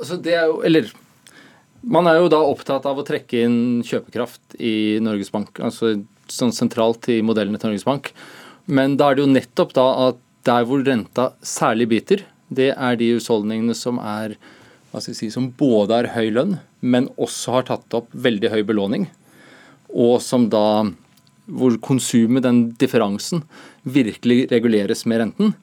Altså 0.00 0.16
det 0.24 0.32
er 0.32 0.48
jo, 0.48 0.62
eller 0.64 0.88
Man 1.82 2.08
er 2.10 2.18
jo 2.20 2.30
da 2.32 2.40
opptatt 2.44 2.84
av 2.88 2.98
å 3.00 3.06
trekke 3.06 3.44
inn 3.46 3.60
kjøpekraft 3.86 4.58
i 4.60 5.00
Norges 5.00 5.32
Bank. 5.32 5.60
altså 5.60 5.96
sånn 6.30 6.52
sentralt 6.54 7.08
i 7.10 7.20
modellene 7.26 7.58
til 7.58 7.72
Norges 7.72 7.86
Bank. 7.88 8.12
Men 8.70 8.96
da 9.00 9.10
er 9.10 9.16
det 9.16 9.24
jo 9.24 9.32
nettopp 9.32 9.72
da 9.74 9.86
at 10.08 10.20
der 10.46 10.66
hvor 10.68 10.84
renta 10.86 11.32
særlig 11.42 11.88
biter, 11.90 12.24
det 12.50 12.72
er 12.76 12.98
de 12.98 13.12
husholdningene 13.16 13.74
som 13.76 13.98
er 13.98 14.36
hva 14.90 15.02
skal 15.02 15.14
si, 15.14 15.30
som 15.30 15.50
både 15.54 15.94
har 15.94 16.10
høy 16.16 16.32
lønn, 16.34 16.56
men 16.82 17.08
også 17.20 17.58
har 17.58 17.68
tatt 17.68 17.94
opp 17.94 18.08
veldig 18.10 18.50
høy 18.50 18.62
belåning. 18.66 19.06
Og 19.90 20.18
som 20.24 20.48
da 20.50 20.86
hvor 21.50 21.76
konsumet, 21.82 22.44
den 22.46 22.70
differansen, 22.78 23.44
virkelig 23.82 24.44
reguleres 24.52 25.04
med 25.06 25.22
renten. 25.22 25.54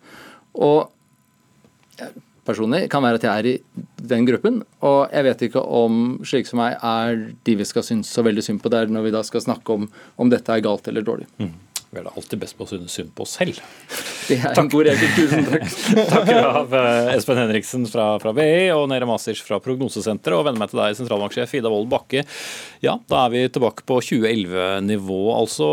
Og 0.53 0.89
personlig 2.47 2.85
kan 2.91 3.03
være 3.05 3.19
at 3.19 3.27
jeg 3.27 3.43
er 3.43 3.51
i 3.51 3.85
den 4.09 4.27
gruppen, 4.27 4.61
og 4.85 5.13
jeg 5.13 5.27
vet 5.27 5.45
ikke 5.49 5.61
om 5.61 6.17
slike 6.25 6.49
som 6.49 6.61
meg 6.63 6.77
er 6.79 7.21
de 7.47 7.57
vi 7.59 7.67
skal 7.67 7.85
synes 7.85 8.11
så 8.13 8.23
veldig 8.25 8.45
synd 8.45 8.63
på 8.63 8.71
der 8.73 8.89
når 8.91 9.07
vi 9.07 9.15
da 9.15 9.23
skal 9.27 9.43
snakke 9.43 9.75
om 9.75 9.87
om 10.17 10.31
dette 10.31 10.53
er 10.53 10.63
galt 10.65 10.87
eller 10.89 11.05
dårlig. 11.05 11.27
Mm. 11.41 11.53
Vi 11.87 12.01
er 12.01 12.03
da 12.03 12.11
alltid 12.19 12.41
best 12.41 12.57
på 12.57 12.65
å 12.65 12.67
synes 12.67 12.95
synd 12.97 13.13
på 13.15 13.23
oss 13.23 13.37
selv. 13.37 13.59
Det 14.27 14.35
er 14.35 14.51
takk. 14.51 14.65
en 14.65 14.71
god 14.73 14.89
regel. 14.89 15.11
Tusen 15.15 15.45
takk. 15.47 15.67
takk 16.11 16.31
av 16.35 16.73
eh, 16.75 17.13
Espen 17.13 17.39
Henriksen 17.39 17.85
fra, 17.87 18.09
fra 18.19 18.33
BI 18.35 18.67
og 18.75 18.89
Nere 18.91 19.07
Masic 19.07 19.39
fra 19.45 19.61
Prognosesenteret. 19.63 20.35
Og 20.35 20.43
venner 20.49 20.59
meg 20.59 20.73
til 20.73 20.81
deg, 20.81 20.97
sentralbanksjef 20.99 21.55
Ida 21.61 21.71
Wold 21.71 21.87
Bakke. 21.93 22.25
Ja, 22.83 22.97
da 23.07 23.21
er 23.23 23.31
vi 23.31 23.45
tilbake 23.55 23.87
på 23.87 24.01
2011-nivå, 24.03 25.21
altså. 25.37 25.69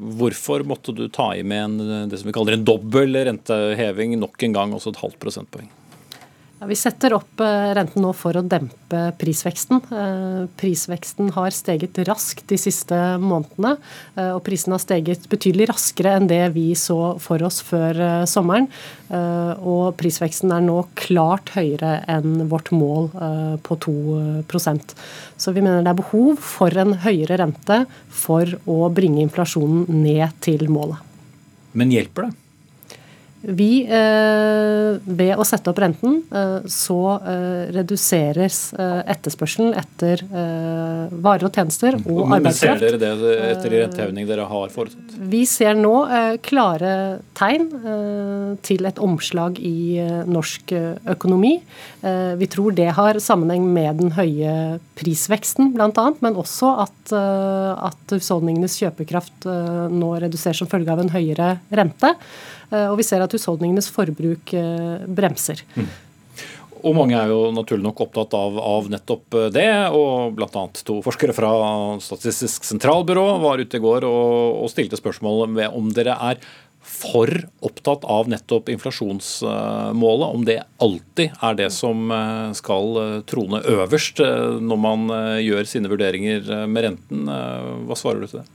Hvorfor 0.00 0.64
måtte 0.64 0.94
du 0.96 1.04
ta 1.12 1.34
i 1.36 1.42
med 1.44 1.64
en, 1.64 2.08
det 2.08 2.20
som 2.20 2.30
vi 2.30 2.34
kaller 2.36 2.56
en 2.56 2.64
dobbel 2.64 3.18
renteheving 3.28 4.16
nok 4.20 4.46
en 4.46 4.56
gang, 4.56 4.72
også 4.72 4.94
et 4.94 5.02
halvt 5.02 5.20
prosentpoeng? 5.20 5.68
Vi 6.68 6.76
setter 6.76 7.14
opp 7.16 7.40
eh, 7.40 7.70
renten 7.72 8.02
nå 8.04 8.10
for 8.12 8.36
å 8.36 8.42
dempe 8.44 8.98
prisveksten. 9.16 9.78
Eh, 9.96 10.42
prisveksten 10.60 11.30
har 11.32 11.54
steget 11.56 11.96
raskt 12.04 12.44
de 12.52 12.58
siste 12.60 12.96
månedene, 13.22 13.78
eh, 14.20 14.28
og 14.34 14.42
prisene 14.44 14.76
har 14.76 14.82
steget 14.82 15.24
betydelig 15.32 15.70
raskere 15.70 16.12
enn 16.18 16.28
det 16.28 16.42
vi 16.52 16.66
så 16.76 17.14
for 17.22 17.40
oss 17.46 17.62
før 17.64 18.26
sommeren. 18.28 18.68
Og 19.10 19.96
prisveksten 19.98 20.52
er 20.54 20.62
nå 20.62 20.76
klart 20.98 21.50
høyere 21.56 21.96
enn 22.10 22.44
vårt 22.50 22.68
mål 22.70 23.08
på 23.66 23.76
2% 23.82 24.94
Så 25.34 25.54
vi 25.56 25.64
mener 25.64 25.82
det 25.82 25.90
er 25.90 25.98
behov 25.98 26.38
for 26.38 26.76
en 26.78 26.94
høyere 27.02 27.40
rente 27.40 27.80
for 28.06 28.54
å 28.70 28.86
bringe 28.94 29.24
inflasjonen 29.24 29.88
ned 30.04 30.38
til 30.46 30.68
målet. 30.70 31.02
Men 31.74 31.90
hjelper 31.90 32.28
det? 32.28 32.39
Vi, 33.40 33.84
eh, 33.88 34.98
Ved 35.00 35.38
å 35.40 35.44
sette 35.48 35.70
opp 35.72 35.78
renten, 35.80 36.18
eh, 36.28 36.66
så 36.68 36.98
eh, 37.24 37.70
reduseres 37.72 38.58
etterspørselen 38.80 39.72
etter 39.78 40.22
varer 40.30 41.46
og 41.46 41.54
tjenester 41.54 41.96
og 42.00 42.34
arbeidskraft. 42.34 42.82
Ser 42.82 42.98
dere 42.98 43.00
det 43.00 43.32
etter 43.50 43.72
de 43.72 43.80
renteheving 43.84 44.28
dere 44.28 44.46
har 44.50 44.72
foretatt? 44.72 45.14
Vi 45.30 45.42
ser 45.48 45.78
nå 45.78 45.94
klare 46.44 46.92
tegn 47.38 47.68
til 48.66 48.88
et 48.88 49.00
omslag 49.02 49.58
i 49.62 50.00
norsk 50.28 50.74
økonomi. 51.14 51.54
Vi 52.40 52.50
tror 52.52 52.76
det 52.76 52.90
har 52.98 53.20
sammenheng 53.22 53.66
med 53.72 54.00
den 54.02 54.14
høye 54.16 54.54
prisveksten 54.98 55.72
bl.a., 55.76 56.06
men 56.20 56.38
også 56.40 56.72
at, 56.86 57.14
at 57.14 58.16
husholdningenes 58.16 58.78
kjøpekraft 58.82 59.48
nå 59.48 60.14
reduseres 60.24 60.62
som 60.62 60.70
følge 60.70 60.94
av 60.94 61.04
en 61.04 61.14
høyere 61.14 61.54
rente. 61.74 62.14
Eh, 62.70 62.86
og 62.86 63.00
vi 63.00 63.06
ser 63.06 63.24
at 63.24 63.34
husholdningenes 63.34 63.90
forbruk 63.92 64.54
eh, 64.56 65.02
bremser. 65.10 65.64
Mm. 65.74 65.90
Og 66.80 66.96
mange 66.96 67.18
er 67.18 67.28
jo 67.28 67.50
naturlig 67.52 67.84
nok 67.84 68.06
opptatt 68.06 68.32
av, 68.38 68.56
av 68.56 68.88
nettopp 68.88 69.36
det. 69.52 69.68
og 69.92 70.32
Bl.a. 70.38 70.62
to 70.86 71.02
forskere 71.04 71.34
fra 71.36 71.50
Statistisk 72.00 72.64
sentralbyrå 72.64 73.26
var 73.42 73.60
ute 73.60 73.76
i 73.76 73.84
går 73.84 74.06
og, 74.08 74.62
og 74.64 74.72
stilte 74.72 74.96
spørsmål 74.96 75.44
ved 75.58 75.76
om 75.76 75.90
dere 75.92 76.16
er 76.30 76.40
for 76.80 77.28
opptatt 77.60 78.06
av 78.08 78.30
nettopp 78.32 78.70
inflasjonsmålet, 78.72 80.24
om 80.24 80.46
det 80.48 80.62
alltid 80.80 81.36
er 81.44 81.58
det 81.58 81.68
som 81.76 82.08
eh, 82.16 82.56
skal 82.56 82.96
trone 83.28 83.60
øverst 83.74 84.24
når 84.64 84.80
man 84.80 85.04
gjør 85.44 85.68
sine 85.68 85.92
vurderinger 85.92 86.64
med 86.64 86.88
renten. 86.88 87.28
Hva 87.28 88.00
svarer 88.00 88.24
du 88.24 88.30
til 88.30 88.40
det? 88.40 88.48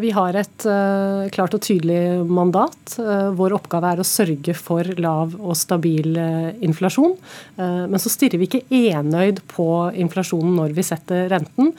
Vi 0.00 0.08
har 0.16 0.32
et 0.40 0.64
uh, 0.64 1.28
klart 1.34 1.52
og 1.52 1.60
tydelig 1.66 2.24
mandat. 2.24 2.94
Uh, 2.96 3.28
vår 3.36 3.52
oppgave 3.58 3.90
er 3.92 4.00
å 4.00 4.06
sørge 4.06 4.54
for 4.56 4.88
lav 4.96 5.34
og 5.36 5.52
stabil 5.58 6.16
inflasjon. 6.64 7.14
men 7.56 8.00
så 8.00 8.10
stirrer 8.10 8.40
vi 8.40 8.46
ikke 8.46 8.78
enøyd 8.92 9.40
på 9.50 9.66
inflasjonen 9.98 10.54
når 10.56 10.72
vi 10.76 10.84
setter 10.86 11.28
renten. 11.30 11.72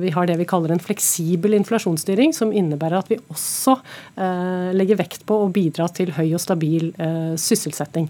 vi 0.00 0.10
har 0.14 0.26
det 0.28 0.36
vi 0.38 0.46
kaller 0.48 0.72
en 0.72 0.82
fleksibel 0.82 1.54
inflasjonsstyring, 1.58 2.32
som 2.36 2.52
innebærer 2.52 2.98
at 2.98 3.10
vi 3.10 3.18
også 3.32 3.76
legger 4.76 4.98
vekt 5.00 5.24
på 5.28 5.38
å 5.44 5.48
bidra 5.52 5.88
til 5.94 6.12
høy 6.16 6.34
og 6.36 6.42
stabil 6.42 6.90
sysselsetting. 7.40 8.08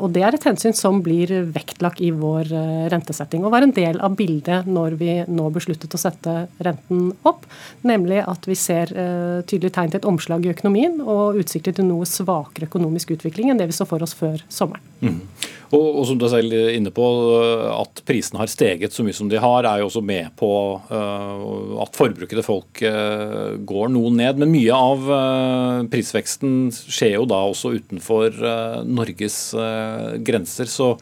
og 0.00 0.08
Det 0.14 0.24
er 0.26 0.36
et 0.36 0.46
hensyn 0.50 0.76
som 0.76 1.00
blir 1.04 1.32
vektlagt 1.54 2.02
i 2.04 2.10
vår 2.14 2.52
rentesetting, 2.92 3.44
og 3.44 3.54
var 3.54 3.66
en 3.66 3.74
del 3.76 4.00
av 4.00 4.16
bildet 4.18 4.68
når 4.70 4.98
vi 5.00 5.12
nå 5.28 5.50
besluttet 5.54 5.94
å 5.96 6.00
sette 6.00 6.36
renten 6.62 7.10
opp, 7.28 7.46
nemlig 7.86 8.22
at 8.24 8.48
vi 8.48 8.59
ser 8.60 8.92
uh, 8.94 9.40
tydelig 9.48 9.72
tegn 9.76 9.92
til 9.92 10.00
et 10.02 10.08
omslag 10.08 10.44
i 10.46 10.52
økonomien 10.52 11.00
og 11.02 11.40
utsikter 11.40 11.74
til 11.76 11.88
noe 11.88 12.08
svakere 12.08 12.68
økonomisk 12.68 13.14
utvikling 13.16 13.50
enn 13.50 13.60
det 13.60 13.70
vi 13.70 13.76
så 13.76 13.88
for 13.88 14.04
oss 14.04 14.14
før 14.16 14.42
sommeren. 14.52 14.84
Mm. 15.00 15.22
Og, 15.70 15.84
og, 16.00 16.02
som 16.08 16.18
du 16.18 16.24
er 16.26 16.32
selv 16.32 16.54
inne 16.74 16.90
på, 16.94 17.06
eh, 17.38 17.66
At 17.78 18.02
prisene 18.06 18.40
har 18.42 18.50
steget 18.50 18.94
så 18.94 19.04
mye 19.06 19.16
som 19.16 19.30
de 19.30 19.38
har, 19.40 19.66
er 19.66 19.80
jo 19.80 19.88
også 19.88 20.02
med 20.02 20.32
på 20.38 20.50
uh, 20.90 21.82
at 21.84 21.98
forbruket 21.98 22.34
til 22.40 22.46
folk 22.46 22.82
uh, 22.82 23.54
går 23.66 23.92
noe 23.94 24.10
ned. 24.14 24.40
Men 24.42 24.50
mye 24.50 24.74
av 24.74 25.06
uh, 25.06 25.82
prisveksten 25.90 26.72
skjer 26.74 27.20
jo 27.20 27.28
da 27.30 27.42
også 27.46 27.76
utenfor 27.78 28.34
Norges 28.86 29.38
grenser. 30.26 30.66
så 30.70 30.96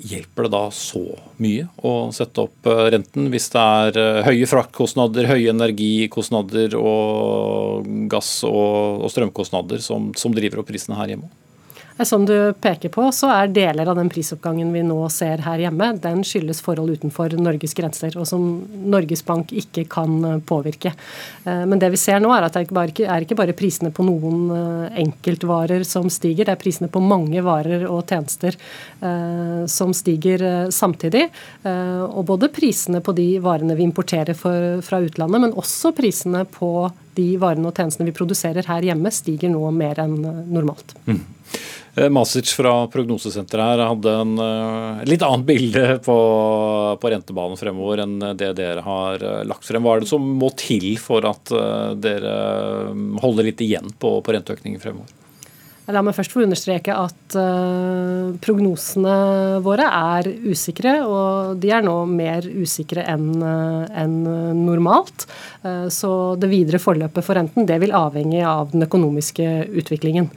Hjelper 0.00 0.46
det 0.46 0.52
da 0.54 0.62
så 0.72 1.02
mye 1.42 1.66
å 1.84 1.92
sette 2.16 2.46
opp 2.46 2.68
eh, 2.70 2.86
renten 2.94 3.28
hvis 3.32 3.50
det 3.52 3.64
er 3.84 3.98
eh, 4.00 4.20
høye 4.30 4.48
fraktkostnader, 4.48 5.28
høye 5.28 5.52
energikostnader 5.52 6.76
og 6.80 7.88
gass- 8.08 8.46
og, 8.48 9.04
strømkostnader 9.12 9.82
som, 9.84 10.10
som 10.16 10.32
driver 10.36 10.62
opp 10.62 10.70
prisene 10.72 10.96
her 10.96 11.12
hjemme? 11.14 11.28
Som 12.04 12.24
du 12.26 12.52
peker 12.52 12.88
på, 12.88 13.02
så 13.12 13.28
er 13.34 13.50
deler 13.52 13.88
av 13.90 13.98
den 13.98 14.08
prisoppgangen 14.08 14.70
vi 14.72 14.80
nå 14.86 14.96
ser 15.12 15.42
her 15.44 15.60
hjemme, 15.60 15.90
den 16.00 16.22
skyldes 16.24 16.62
forhold 16.64 16.94
utenfor 16.96 17.34
Norges 17.36 17.74
grenser, 17.76 18.14
og 18.16 18.24
som 18.28 18.46
Norges 18.88 19.20
Bank 19.26 19.52
ikke 19.52 19.84
kan 19.90 20.14
eh, 20.24 20.38
påvirke. 20.48 20.94
Eh, 21.44 21.64
men 21.68 21.82
det 21.82 21.90
vi 21.92 22.00
ser 22.00 22.22
nå, 22.22 22.30
er 22.32 22.46
at 22.46 22.56
det 22.56 22.70
er 23.04 23.26
ikke 23.26 23.36
bare 23.36 23.56
prisene 23.56 23.92
på 23.92 24.06
noen 24.06 24.46
eh, 24.56 25.00
enkeltvarer 25.04 25.84
som 25.88 26.08
stiger, 26.12 26.48
det 26.48 26.54
er 26.56 26.62
prisene 26.62 26.88
på 26.88 27.02
mange 27.04 27.42
varer 27.44 27.84
og 27.88 28.08
tjenester 28.08 28.56
som 29.70 29.92
stiger 29.96 30.42
samtidig. 30.74 31.22
Og 31.64 32.20
både 32.28 32.50
prisene 32.52 33.00
på 33.04 33.14
de 33.16 33.26
varene 33.42 33.76
vi 33.78 33.84
importerer 33.86 34.36
fra 34.36 35.00
utlandet, 35.00 35.40
men 35.40 35.56
også 35.56 35.92
prisene 35.96 36.42
på 36.48 36.90
de 37.16 37.28
varene 37.40 37.70
og 37.70 37.76
tjenestene 37.76 38.08
vi 38.08 38.16
produserer 38.16 38.68
her 38.68 38.86
hjemme, 38.90 39.12
stiger 39.14 39.52
nå 39.52 39.62
mer 39.74 40.02
enn 40.04 40.18
normalt. 40.52 40.94
Mm. 41.08 41.22
Eh, 41.94 42.08
Masic 42.08 42.52
fra 42.54 42.86
Prognosesenteret 42.90 43.72
her 43.72 43.82
hadde 43.82 44.12
en 44.22 44.34
uh, 44.38 45.00
litt 45.08 45.24
annet 45.26 45.46
bilde 45.46 45.86
på, 46.04 46.16
på, 47.02 47.10
rentebanen 47.10 47.58
fremover 47.58 48.04
enn 48.04 48.18
det 48.38 48.52
dere 48.60 48.84
har 48.86 49.24
uh, 49.24 49.40
lagt 49.48 49.66
frem. 49.66 49.82
Hva 49.82 49.96
er 49.96 50.04
det 50.04 50.10
som 50.12 50.28
må 50.40 50.52
til 50.58 50.92
for 51.02 51.26
at 51.26 51.50
dere 51.98 52.34
holder 53.22 53.50
litt 53.50 53.64
igjen 53.64 53.90
på, 53.98 54.20
på 54.22 54.36
renteøkningen 54.36 54.82
fremover? 54.82 55.16
La 55.90 56.04
meg 56.06 56.14
først 56.14 56.30
få 56.30 56.44
understreke 56.44 56.94
at 56.94 57.34
uh, 57.34 58.30
prognosene 58.38 59.58
våre 59.64 59.88
er 59.90 60.28
usikre, 60.46 61.00
og 61.02 61.58
de 61.58 61.72
er 61.74 61.82
nå 61.82 61.96
mer 62.06 62.46
usikre 62.46 63.02
enn 63.10 63.42
en 63.42 64.16
normalt. 64.62 65.26
Uh, 65.64 65.88
så 65.90 66.12
det 66.38 66.52
videre 66.52 66.78
forløpet 66.78 67.26
for 67.26 67.40
renten 67.40 67.66
det 67.66 67.80
vil 67.82 67.96
avhenge 67.96 68.44
av 68.46 68.70
den 68.70 68.86
økonomiske 68.86 69.50
utviklingen. 69.82 70.30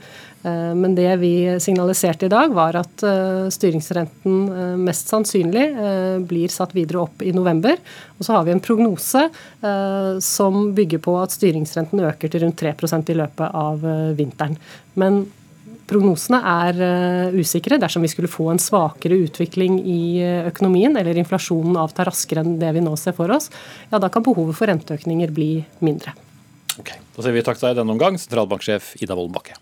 Men 0.44 0.92
det 0.94 1.08
vi 1.22 1.32
signaliserte 1.62 2.28
i 2.28 2.32
dag, 2.32 2.52
var 2.52 2.76
at 2.76 3.04
styringsrenten 3.54 4.80
mest 4.84 5.08
sannsynlig 5.08 5.62
blir 6.28 6.52
satt 6.52 6.74
videre 6.76 7.06
opp 7.06 7.24
i 7.24 7.32
november. 7.32 7.80
Og 8.18 8.26
så 8.26 8.36
har 8.36 8.44
vi 8.44 8.52
en 8.52 8.60
prognose 8.64 9.22
som 10.20 10.66
bygger 10.76 11.00
på 11.04 11.16
at 11.22 11.32
styringsrenten 11.32 12.04
øker 12.10 12.28
til 12.28 12.44
rundt 12.44 12.60
3% 12.60 13.14
i 13.14 13.16
løpet 13.22 13.56
av 13.64 13.88
vinteren. 14.20 14.60
Men 15.00 15.24
Prognosene 15.84 16.38
er 16.48 16.78
usikre. 17.36 17.76
Dersom 17.80 18.04
vi 18.04 18.08
skulle 18.08 18.30
få 18.30 18.46
en 18.52 18.60
svakere 18.62 19.18
utvikling 19.26 19.76
i 19.84 20.22
økonomien, 20.48 20.96
eller 20.96 21.20
inflasjonen 21.20 21.76
avtar 21.80 22.08
raskere 22.08 22.44
enn 22.44 22.56
det 22.62 22.72
vi 22.76 22.84
nå 22.84 22.94
ser 23.00 23.16
for 23.16 23.32
oss, 23.34 23.50
ja, 23.90 24.00
da 24.00 24.08
kan 24.08 24.24
behovet 24.24 24.56
for 24.56 24.70
renteøkninger 24.72 25.34
bli 25.36 25.50
mindre. 25.84 26.16
Ok, 26.80 26.96
Da 27.14 27.22
sier 27.22 27.36
vi 27.36 27.44
takk 27.46 27.60
til 27.60 27.68
deg 27.68 27.82
denne 27.82 27.94
omgang, 27.94 28.16
sentralbanksjef 28.18 28.94
Ida 29.04 29.14
Wolden 29.14 29.36
Bakke. 29.36 29.60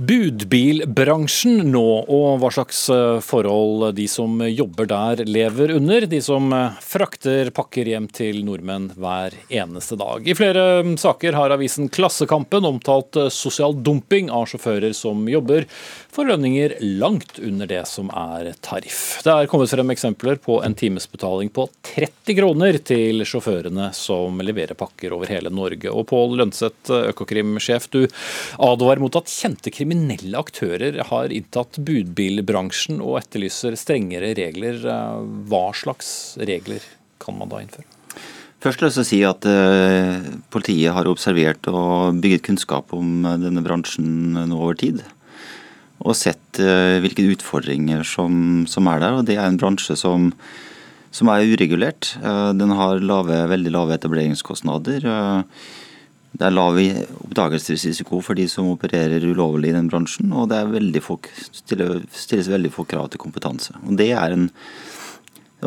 Budbilbransjen 0.00 1.58
nå, 1.68 1.86
og 2.08 2.40
hva 2.40 2.48
slags 2.54 2.78
eh, 2.92 3.18
forhold 3.24 3.90
de 3.98 4.06
som 4.08 4.38
jobber 4.46 4.88
der 4.88 5.22
lever 5.28 5.74
under. 5.76 6.06
De 6.08 6.20
som 6.24 6.46
eh, 6.56 6.78
frakter 6.80 7.50
pakker 7.52 7.90
hjem 7.90 8.06
til 8.08 8.40
nordmenn 8.46 8.88
hver 8.96 9.36
eneste 9.52 9.98
dag. 10.00 10.24
I 10.24 10.36
flere 10.38 10.64
mm, 10.86 10.94
saker 11.00 11.36
har 11.36 11.52
avisen 11.52 11.90
Klassekampen 11.92 12.64
omtalt 12.68 13.18
eh, 13.20 13.28
sosial 13.34 13.76
dumping 13.76 14.30
av 14.32 14.48
sjåfører 14.48 14.96
som 14.96 15.28
jobber 15.28 15.68
for 16.10 16.30
lønninger 16.30 16.78
langt 16.80 17.36
under 17.38 17.68
det 17.68 17.82
som 17.90 18.08
er 18.16 18.54
tariff. 18.64 19.20
Det 19.26 19.34
er 19.34 19.50
kommet 19.52 19.70
frem 19.70 19.92
eksempler 19.92 20.40
på 20.40 20.62
en 20.64 20.76
timesbetaling 20.80 21.52
på 21.52 21.68
30 21.92 22.38
kroner 22.40 22.80
til 22.88 23.26
sjåførene 23.28 23.90
som 23.96 24.40
leverer 24.40 24.78
pakker 24.80 25.12
over 25.18 25.28
hele 25.28 25.52
Norge. 25.52 25.92
Og 25.92 26.08
Pål 26.08 26.38
Lønseth, 26.40 26.88
Økokrim-sjef, 27.12 27.90
du 27.92 28.02
advarer 28.56 29.04
mot 29.04 29.20
at 29.20 29.28
kjente 29.30 29.68
kriminelle 29.74 29.89
kriminelle 29.90 30.38
aktører 30.38 31.00
har 31.10 31.32
inntatt 31.34 31.80
budbilbransjen 31.82 33.00
og 33.02 33.18
etterlyser 33.18 33.74
strengere 33.74 34.34
regler. 34.38 34.78
Hva 35.50 35.70
slags 35.74 36.38
regler 36.38 36.84
kan 37.18 37.34
man 37.38 37.50
da 37.50 37.58
innføre? 37.64 37.88
Først 38.60 38.82
vil 38.82 38.92
jeg 38.92 39.08
si 39.08 39.18
at 39.24 39.46
uh, 39.48 40.20
Politiet 40.52 40.92
har 40.92 41.08
observert 41.08 41.66
og 41.72 42.20
bygget 42.20 42.44
kunnskap 42.46 42.92
om 42.94 43.24
denne 43.40 43.64
bransjen 43.64 44.36
nå 44.36 44.58
over 44.60 44.76
tid. 44.78 45.02
Og 46.00 46.14
sett 46.16 46.56
hvilke 46.56 47.26
utfordringer 47.34 48.06
som, 48.08 48.64
som, 48.70 48.86
er 48.88 49.02
der. 49.02 49.18
og 49.18 49.26
Det 49.28 49.36
er 49.36 49.48
en 49.48 49.58
bransje 49.60 49.98
som, 50.00 50.30
som 51.12 51.28
er 51.28 51.44
uregulert. 51.50 52.14
Den 52.56 52.72
har 52.72 53.02
lave, 53.04 53.36
veldig 53.50 53.72
lave 53.74 53.98
etableringskostnader. 53.98 55.04
Det 56.30 56.46
er 56.46 56.54
lav 56.54 56.78
oppdagelsesrisiko 56.78 58.20
for 58.22 58.38
de 58.38 58.46
som 58.48 58.70
opererer 58.70 59.24
ulovlig 59.26 59.72
i 59.72 59.74
den 59.74 59.90
bransjen, 59.90 60.30
og 60.30 60.52
det 60.52 61.02
få, 61.02 61.18
stilles 61.50 62.50
veldig 62.52 62.70
få 62.72 62.86
krav 62.88 63.10
til 63.10 63.22
kompetanse. 63.22 63.74
Og 63.82 63.98
Det 63.98 64.12
er 64.14 64.36
en, 64.36 64.46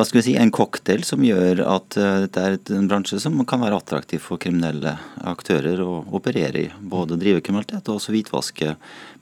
si, 0.07 0.37
en 0.39 0.53
cocktail 0.55 1.03
som 1.03 1.25
gjør 1.25 1.65
at 1.67 1.99
uh, 1.99 2.23
dette 2.23 2.45
er 2.47 2.57
en 2.77 2.87
bransje 2.87 3.19
som 3.19 3.43
kan 3.45 3.61
være 3.65 3.81
attraktiv 3.83 4.23
for 4.23 4.39
kriminelle 4.39 4.95
aktører 5.19 5.83
å 5.83 6.05
operere 6.15 6.63
i. 6.63 6.71
Både 6.79 7.19
drive 7.19 7.43
kriminalitet 7.43 7.89
og 7.89 7.99
også 7.99 8.15
hvitvaske 8.15 8.77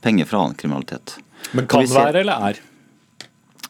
penger 0.06 0.30
fra 0.30 0.46
annen 0.46 0.62
kriminalitet. 0.62 1.18
Men 1.58 1.66
kan 1.66 1.88
det 1.88 1.98
være 1.98 2.22
eller 2.22 2.52
er? 2.52 2.64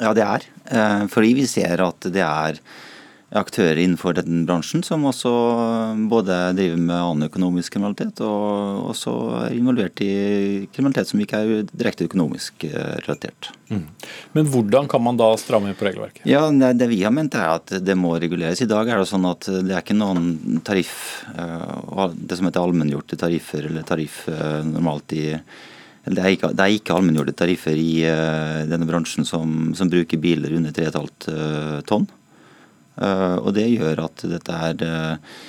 Ja, 0.01 0.11
det 0.17 0.27
er. 0.27 0.47
Uh, 0.67 1.07
fordi 1.13 1.35
vi 1.39 1.47
ser 1.47 1.87
at 1.87 2.11
det 2.11 2.27
er 2.27 2.59
aktører 3.31 3.79
innenfor 3.79 4.17
den 4.17 4.43
bransjen 4.47 4.81
som 4.83 5.05
også 5.07 5.31
både 6.11 6.35
driver 6.57 6.81
med 6.81 6.97
annen 6.97 7.29
økonomisk 7.29 7.77
kriminalitet 7.77 8.19
og 8.25 8.89
også 8.91 9.13
er 9.45 9.55
involvert 9.55 10.03
i 10.03 10.67
kriminalitet 10.73 11.11
som 11.11 11.23
ikke 11.23 11.39
er 11.39 11.63
direkte 11.71 12.09
økonomisk 12.09 12.65
eh, 12.67 12.97
relatert. 13.05 13.51
Mm. 13.71 13.85
Men 14.35 14.51
hvordan 14.51 14.91
kan 14.91 15.03
man 15.05 15.19
da 15.19 15.29
stramme 15.39 15.71
inn 15.71 15.79
på 15.79 15.88
regelverket? 15.88 16.25
Ja, 16.27 16.43
Det 16.51 16.89
vi 16.91 17.01
har 17.05 17.15
ment 17.15 17.35
er 17.39 17.55
at 17.55 17.71
det 17.79 17.95
må 17.95 18.17
reguleres. 18.19 18.61
I 18.61 18.69
dag 18.69 18.89
er 18.89 19.00
det 19.00 19.07
sånn 19.07 19.29
at 19.29 19.47
det 19.47 19.71
er 19.71 19.79
ikke 19.79 19.95
noen 19.95 20.61
tariff, 20.67 21.23
eh, 21.31 22.07
det 22.11 22.35
som 22.35 22.51
heter 22.51 22.65
allmenngjorte 22.65 23.19
tariffer 23.19 23.71
eller 23.71 23.88
tariff 23.88 24.25
eh, 24.27 24.63
normalt 24.67 25.15
i 25.15 25.27
det 26.01 26.17
er 26.17 26.33
ikke, 26.33 26.50
det 26.57 26.63
er 26.65 26.73
ikke 26.73 26.95
allmenngjorte 26.97 27.35
tariffer 27.38 27.77
i 27.77 28.01
denne 28.65 28.88
bransjen 28.89 29.21
som, 29.21 29.69
som 29.77 29.85
bruker 29.85 30.17
biler 30.17 30.55
under 30.57 30.73
3,5 30.73 31.85
tonn. 31.85 32.07
Eh, 33.01 33.38
og 33.41 33.55
det 33.58 33.70
gjør 33.72 34.05
at 34.05 34.25
dette 34.29 34.60
er 34.67 34.86
eh, 34.86 35.39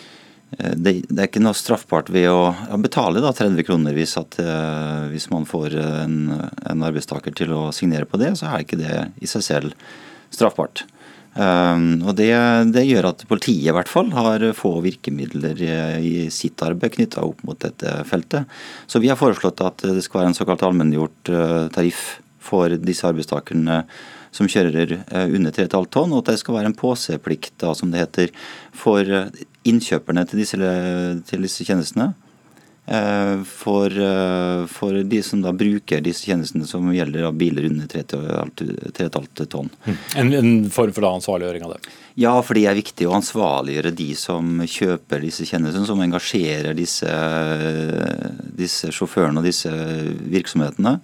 det, 0.76 0.92
er 1.16 1.28
ikke 1.28 1.40
noe 1.40 1.56
straffbart 1.56 2.10
ved 2.12 2.28
å 2.28 2.52
betale 2.80 3.22
da, 3.24 3.32
30 3.32 3.64
kroner 3.64 3.94
hvis, 3.96 4.18
at, 4.20 4.36
uh, 4.36 5.08
hvis 5.08 5.30
man 5.32 5.46
får 5.48 5.78
en, 5.80 6.16
en, 6.68 6.82
arbeidstaker 6.84 7.32
til 7.38 7.54
å 7.56 7.62
signere 7.72 8.04
på 8.04 8.20
det, 8.20 8.34
så 8.36 8.50
er 8.50 8.60
ikke 8.60 8.76
det 8.76 8.98
i 9.24 9.30
seg 9.30 9.46
selv 9.46 9.86
straffbart. 10.28 10.84
Um, 11.32 12.04
og 12.04 12.18
det, 12.20 12.28
det, 12.76 12.84
gjør 12.84 13.14
at 13.14 13.24
politiet 13.30 13.70
i 13.70 13.72
hvert 13.72 13.88
fall 13.88 14.12
har 14.12 14.44
få 14.52 14.74
virkemidler 14.84 15.64
i, 15.64 15.72
i 16.04 16.14
sitt 16.28 16.60
arbeid 16.60 16.98
knytta 16.98 17.24
opp 17.24 17.40
mot 17.48 17.56
dette 17.56 18.02
feltet. 18.12 18.44
Så 18.84 19.00
vi 19.00 19.08
har 19.08 19.16
foreslått 19.16 19.64
at 19.64 19.88
det 19.88 20.04
skal 20.04 20.20
være 20.20 20.34
en 20.34 20.36
såkalt 20.36 20.68
allmenngjort 20.68 21.32
tariff 21.72 22.18
for 22.44 22.76
disse 22.76 23.08
arbeidstakerne 23.08 23.86
som 24.32 24.48
kjører 24.48 24.96
eh, 24.98 25.28
under 25.36 25.52
3,5 25.54 25.86
tonn, 25.92 26.12
og 26.12 26.22
at 26.22 26.32
det 26.32 26.40
skal 26.40 26.58
være 26.58 26.72
en 26.72 26.78
påseplikt, 26.78 27.54
da, 27.62 27.74
som 27.76 27.92
det 27.92 28.02
heter, 28.02 28.34
for 28.74 29.04
eh, 29.04 29.46
innkjøperne 29.68 30.24
til 30.28 30.42
disse, 30.42 30.74
til 31.28 31.48
disse 31.48 31.66
tjenestene. 31.68 32.12
Eh, 32.82 33.42
for, 33.46 33.94
for, 34.72 34.96
de 35.06 35.20
som 35.22 35.42
da 35.44 35.52
bruker 35.54 36.00
disse 36.02 36.26
tjenestene 36.26 36.66
som 36.66 36.88
gjelder 36.90 37.28
av 37.28 37.36
biler 37.38 37.68
under 37.68 37.92
3,5 37.92 39.44
tonn. 39.52 39.68
Mm. 39.84 39.98
En, 40.16 40.32
en, 40.40 40.54
form 40.72 40.96
for 40.96 41.06
da 41.06 41.12
ansvarliggjøring 41.20 41.68
av 41.68 41.76
det? 41.76 41.92
Ja, 42.24 42.32
for 42.44 42.58
det 42.58 42.64
er 42.68 42.76
viktig 42.76 43.06
å 43.08 43.14
ansvarliggjøre 43.20 43.92
de 44.00 44.08
som 44.18 44.64
kjøper 44.64 45.22
disse 45.22 45.46
tjenestene, 45.48 45.86
som 45.88 46.00
engasjerer 46.04 46.74
disse, 46.76 47.12
disse 48.56 48.90
sjåførene 48.92 49.40
og 49.40 49.48
disse 49.48 49.70
virksomhetene. 50.32 50.98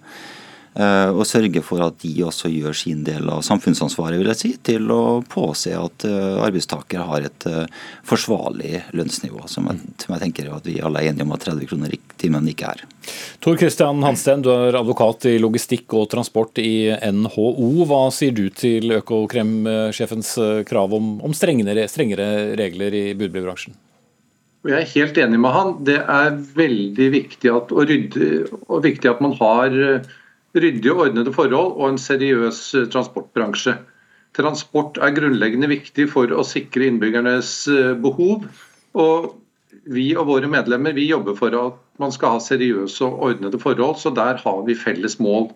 Eh, 0.77 1.09
og 1.09 1.25
sørge 1.25 1.63
for 1.65 1.81
at 1.81 1.97
de 2.03 2.11
også 2.23 2.49
gjør 2.51 2.75
sin 2.77 3.01
del 3.05 3.25
av 3.33 3.41
samfunnsansvaret 3.45 4.19
vil 4.19 4.29
jeg 4.29 4.39
si, 4.39 4.51
til 4.69 4.91
å 4.93 5.19
påse 5.25 5.73
at 5.73 6.05
eh, 6.05 6.37
arbeidstakere 6.45 7.07
har 7.09 7.25
et 7.25 7.47
eh, 7.49 7.65
forsvarlig 8.07 8.83
lønnsnivå, 8.93 9.47
som 9.49 9.65
jeg, 9.71 9.81
som 10.03 10.13
jeg 10.13 10.23
tenker 10.27 10.51
at 10.53 10.69
vi 10.69 10.77
alle 10.85 11.01
er 11.01 11.09
enige 11.09 11.25
om 11.25 11.33
at 11.33 11.47
30 11.47 11.71
kroner 11.71 11.97
i 11.97 11.99
timen 12.21 12.51
ikke 12.53 12.69
er. 12.75 12.85
Tor 13.41 13.57
Christian 13.57 14.05
Hansten, 14.05 14.45
du 14.45 14.51
er 14.53 14.77
advokat 14.77 15.25
i 15.31 15.39
logistikk 15.41 15.97
og 15.97 16.07
transport 16.13 16.61
i 16.61 16.93
NHO. 17.01 17.49
Hva 17.89 18.05
sier 18.13 18.35
du 18.37 18.45
til 18.53 18.93
Økokrem-sjefens 18.99 20.35
krav 20.69 20.93
om, 20.93 21.15
om 21.25 21.33
strengere, 21.33 21.89
strengere 21.89 22.29
regler 22.59 22.93
i 22.93 23.05
budbilbransjen? 23.17 23.73
Jeg 24.67 24.75
er 24.75 24.89
helt 24.91 25.17
enig 25.23 25.37
med 25.39 25.55
han. 25.55 25.75
Det 25.87 25.97
er 26.03 26.33
veldig 26.55 27.11
viktig 27.15 27.51
at, 27.55 27.69
og, 27.71 27.85
rydde, 27.89 28.31
og 28.67 28.83
viktig 28.83 29.09
at 29.09 29.21
man 29.23 29.37
har 29.39 29.77
ryddige 30.57 30.93
og 30.93 31.05
ordnede 31.07 31.33
forhold 31.33 31.75
og 31.77 31.85
en 31.91 32.01
seriøs 32.01 32.61
eh, 32.77 32.87
transportbransje. 32.93 33.75
Transport 34.37 34.99
er 35.01 35.13
grunnleggende 35.15 35.69
viktig 35.71 36.07
for 36.11 36.31
å 36.31 36.45
sikre 36.45 36.89
innbyggernes 36.89 37.53
eh, 37.73 37.93
behov. 37.99 38.47
og 38.93 39.35
Vi 39.89 40.11
og 40.17 40.27
våre 40.29 40.49
medlemmer 40.49 40.93
vi 40.97 41.09
jobber 41.09 41.37
for 41.37 41.55
at 41.57 41.79
man 42.01 42.13
skal 42.15 42.37
ha 42.37 42.43
seriøse 42.43 43.05
og 43.05 43.23
ordnede 43.29 43.59
forhold, 43.59 43.97
så 44.01 44.13
der 44.13 44.39
har 44.41 44.61
vi 44.65 44.77
felles 44.77 45.19
mål. 45.19 45.49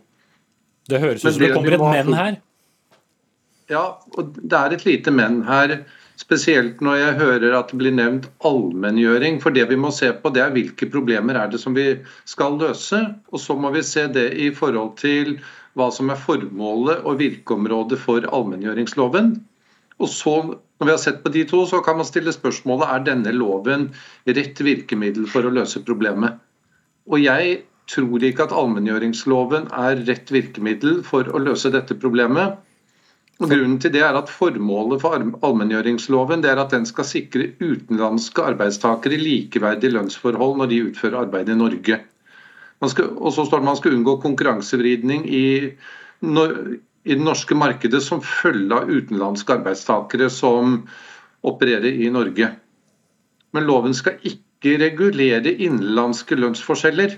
Det 0.90 1.00
høres 1.00 1.24
ut 1.24 1.32
som 1.32 1.42
det 1.42 1.54
kommer 1.54 1.78
et 1.78 1.84
men 1.84 2.18
her? 2.18 2.40
Ja, 3.72 3.84
og 4.18 4.36
det 4.36 4.58
er 4.58 4.76
et 4.76 4.86
lite 4.86 5.12
men 5.16 5.44
her. 5.48 5.84
Spesielt 6.20 6.82
når 6.86 7.00
jeg 7.00 7.17
hører 7.17 7.55
at 7.58 7.72
det 7.72 7.79
blir 7.82 7.96
nevnt 7.96 8.27
allmenngjøring. 8.46 9.40
For 9.42 9.55
det 9.55 9.66
vi 9.72 9.77
må 9.79 9.90
se 9.96 10.11
på, 10.14 10.31
det 10.33 10.44
er 10.44 10.53
hvilke 10.53 10.90
problemer 10.94 11.40
er 11.40 11.50
det 11.51 11.61
som 11.61 11.75
vi 11.77 11.88
skal 12.29 12.59
løse. 12.61 13.00
Og 13.33 13.42
så 13.42 13.57
må 13.57 13.74
vi 13.74 13.81
se 13.85 14.05
det 14.14 14.29
i 14.38 14.51
forhold 14.53 14.94
til 15.01 15.40
hva 15.79 15.90
som 15.94 16.11
er 16.14 16.22
formålet 16.22 17.01
og 17.01 17.18
virkeområdet 17.22 17.98
for 18.01 18.25
allmenngjøringsloven. 18.29 19.33
Og 20.01 20.09
så, 20.09 20.35
når 20.79 20.90
vi 20.90 20.94
har 20.94 21.01
sett 21.01 21.22
på 21.24 21.31
de 21.33 21.44
to, 21.50 21.64
så 21.70 21.81
kan 21.85 21.98
man 21.98 22.07
stille 22.07 22.33
spørsmålet 22.33 22.90
er 22.94 23.05
denne 23.09 23.33
loven 23.33 23.90
rett 24.29 24.61
virkemiddel 24.61 25.25
for 25.29 25.46
å 25.46 25.53
løse 25.53 25.81
problemet. 25.85 26.38
Og 27.09 27.24
jeg 27.24 27.64
tror 27.90 28.24
ikke 28.24 28.46
at 28.48 28.55
allmenngjøringsloven 28.55 29.70
er 29.75 30.03
rett 30.07 30.31
virkemiddel 30.31 31.01
for 31.07 31.27
å 31.29 31.42
løse 31.42 31.72
dette 31.74 31.98
problemet. 32.00 32.59
Og 33.41 33.50
Grunnen 33.50 33.79
til 33.81 33.93
det 33.96 34.03
er 34.05 34.15
at 34.15 34.29
Formålet 34.29 35.01
for 35.01 35.17
allmenngjøringsloven 35.17 36.46
er 36.46 36.59
at 36.61 36.74
den 36.75 36.85
skal 36.85 37.07
sikre 37.07 37.50
utenlandske 37.63 38.46
arbeidstakere 38.53 39.17
likeverdige 39.17 39.96
lønnsforhold 39.96 40.59
når 40.59 40.69
de 40.69 40.81
utfører 40.89 41.24
arbeid 41.25 41.50
i 41.50 41.57
Norge. 41.57 42.00
Skal, 42.91 43.09
og 43.15 43.31
så 43.33 43.46
står 43.48 43.61
det 43.61 43.69
man 43.69 43.79
skal 43.79 43.96
unngå 43.98 44.17
konkurransevridning 44.22 45.25
i, 45.25 45.46
i 45.72 47.15
det 47.15 47.24
norske 47.24 47.55
markedet 47.57 48.03
som 48.03 48.22
følge 48.22 48.75
av 48.75 48.91
utenlandske 48.91 49.55
arbeidstakere 49.57 50.29
som 50.29 50.81
opererer 51.48 51.89
i 52.05 52.11
Norge. 52.13 52.51
Men 53.53 53.67
loven 53.69 53.96
skal 53.98 54.19
ikke 54.27 54.77
regulere 54.81 55.55
innenlandske 55.57 56.37
lønnsforskjeller. 56.37 57.17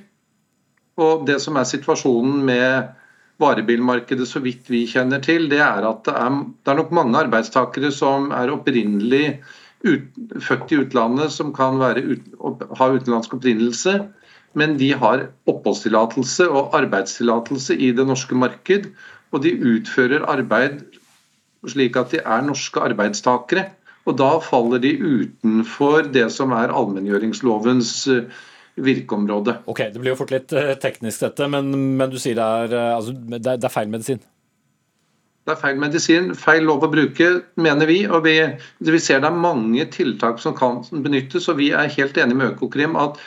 Og 1.01 1.25
Det 1.28 1.41
som 1.43 1.58
er 1.60 1.67
situasjonen 1.67 2.39
med 2.45 2.93
varebilmarkedet 3.41 4.28
så 4.30 4.41
vidt 4.43 4.69
vi 4.71 4.86
kjenner 4.89 5.21
til, 5.24 5.50
det 5.52 5.60
er 5.63 5.86
at 5.88 6.04
det 6.08 6.15
er, 6.15 6.41
det 6.63 6.71
er 6.71 6.80
nok 6.80 6.93
mange 6.95 7.19
arbeidstakere 7.26 7.91
som 7.93 8.30
er 8.36 8.54
opprinnelig 8.54 9.39
ut, 9.86 10.06
født 10.41 10.71
i 10.71 10.80
utlandet, 10.82 11.34
som 11.36 11.52
kan 11.56 11.80
være, 11.82 12.17
ha 12.80 12.88
utenlandsk 12.95 13.36
opprinnelse, 13.38 13.98
men 14.56 14.78
de 14.80 14.93
har 14.95 15.28
oppholdstillatelse 15.52 16.48
og 16.48 16.76
arbeidstillatelse 16.80 17.76
i 17.76 17.91
det 17.95 18.06
norske 18.08 18.38
marked. 18.39 18.88
Og 19.36 19.43
de 19.43 19.52
utfører 19.60 20.24
arbeid 20.32 20.80
slik 21.67 21.98
at 22.00 22.13
de 22.13 22.21
er 22.24 22.45
norske 22.45 22.80
arbeidstakere. 22.80 23.67
Og 24.06 24.17
da 24.21 24.38
faller 24.39 24.80
de 24.80 24.93
utenfor 25.02 26.08
det 26.13 26.28
som 26.32 26.54
er 26.56 26.71
allmenngjøringslovens 26.71 28.06
virkeområde. 28.76 29.58
Ok, 29.66 29.80
Det 29.94 30.00
blir 30.00 30.14
jo 30.14 30.20
fort 30.20 30.34
litt 30.36 30.54
eh, 30.54 30.74
teknisk 30.80 31.24
dette, 31.24 31.48
men, 31.52 31.72
men 32.00 32.12
du 32.12 32.18
sier 32.20 32.38
det 32.38 32.46
er, 32.46 32.74
eh, 32.76 32.96
altså, 32.96 33.14
det 33.16 33.56
er, 33.56 33.72
feil 33.72 33.92
medisin? 33.92 34.22
Det 35.46 35.54
er 35.54 35.62
feil 35.62 35.80
medisin, 35.80 36.32
feil 36.36 36.66
lov 36.68 36.84
å 36.84 36.92
bruke, 36.92 37.30
mener 37.62 37.90
vi. 37.90 38.02
og 38.10 38.26
Vi, 38.26 38.36
vi 38.84 39.02
ser 39.02 39.24
det 39.24 39.32
er 39.32 39.44
mange 39.46 39.88
tiltak 39.94 40.42
som 40.44 40.58
kan 40.58 40.82
benyttes. 40.92 41.48
og 41.50 41.60
Vi 41.62 41.72
er 41.72 41.92
helt 41.98 42.18
enig 42.18 42.38
med 42.40 42.56
Økokrim 42.56 42.98
at 43.00 43.22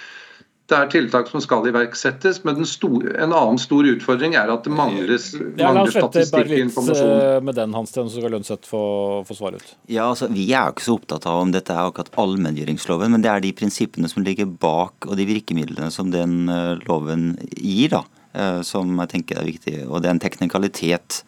det 0.68 0.76
er 0.76 0.88
tiltak 0.92 1.30
som 1.30 1.40
skal 1.40 1.64
iverksettes, 1.70 2.42
men 2.44 2.60
store, 2.68 3.14
en 3.16 3.32
annen 3.32 3.60
stor 3.60 3.86
utfordring 3.88 4.34
er 4.36 4.50
at 4.52 4.66
det 4.66 4.72
mangles, 4.76 5.30
ja, 5.56 5.70
mangler 5.72 6.52
informasjon. 6.58 7.12
Eh, 7.14 7.36
med 7.44 7.56
den, 7.56 7.72
Hansten, 7.76 8.10
så 8.12 8.20
skal 8.20 8.34
Lønseth 8.36 8.68
få, 8.68 8.82
få 9.24 9.36
svare 9.38 9.62
ut. 9.62 9.70
Ja, 9.88 10.10
altså, 10.10 10.28
Vi 10.28 10.50
er 10.52 10.68
jo 10.68 10.76
ikke 10.76 10.84
så 10.84 10.98
opptatt 10.98 11.28
av 11.30 11.40
om 11.40 11.54
dette 11.54 11.72
er 11.72 11.88
akkurat 11.88 12.12
allmenngjøringsloven, 12.20 13.16
men 13.16 13.24
det 13.24 13.32
er 13.32 13.44
de 13.46 13.54
prinsippene 13.56 14.12
som 14.12 14.26
ligger 14.26 14.50
bak 14.60 15.08
og 15.08 15.16
de 15.16 15.28
virkemidlene 15.30 15.88
som 15.94 16.12
den 16.12 16.52
uh, 16.52 16.76
loven 16.84 17.30
gir, 17.56 17.94
da, 17.96 18.02
uh, 18.36 18.60
som 18.66 18.92
jeg 19.06 19.14
tenker 19.14 19.40
er 19.40 19.48
viktig. 19.48 19.78
Og 19.88 20.02
det 20.04 20.12
er 20.12 20.18
en 20.18 20.24
teknikalitet 20.26 21.22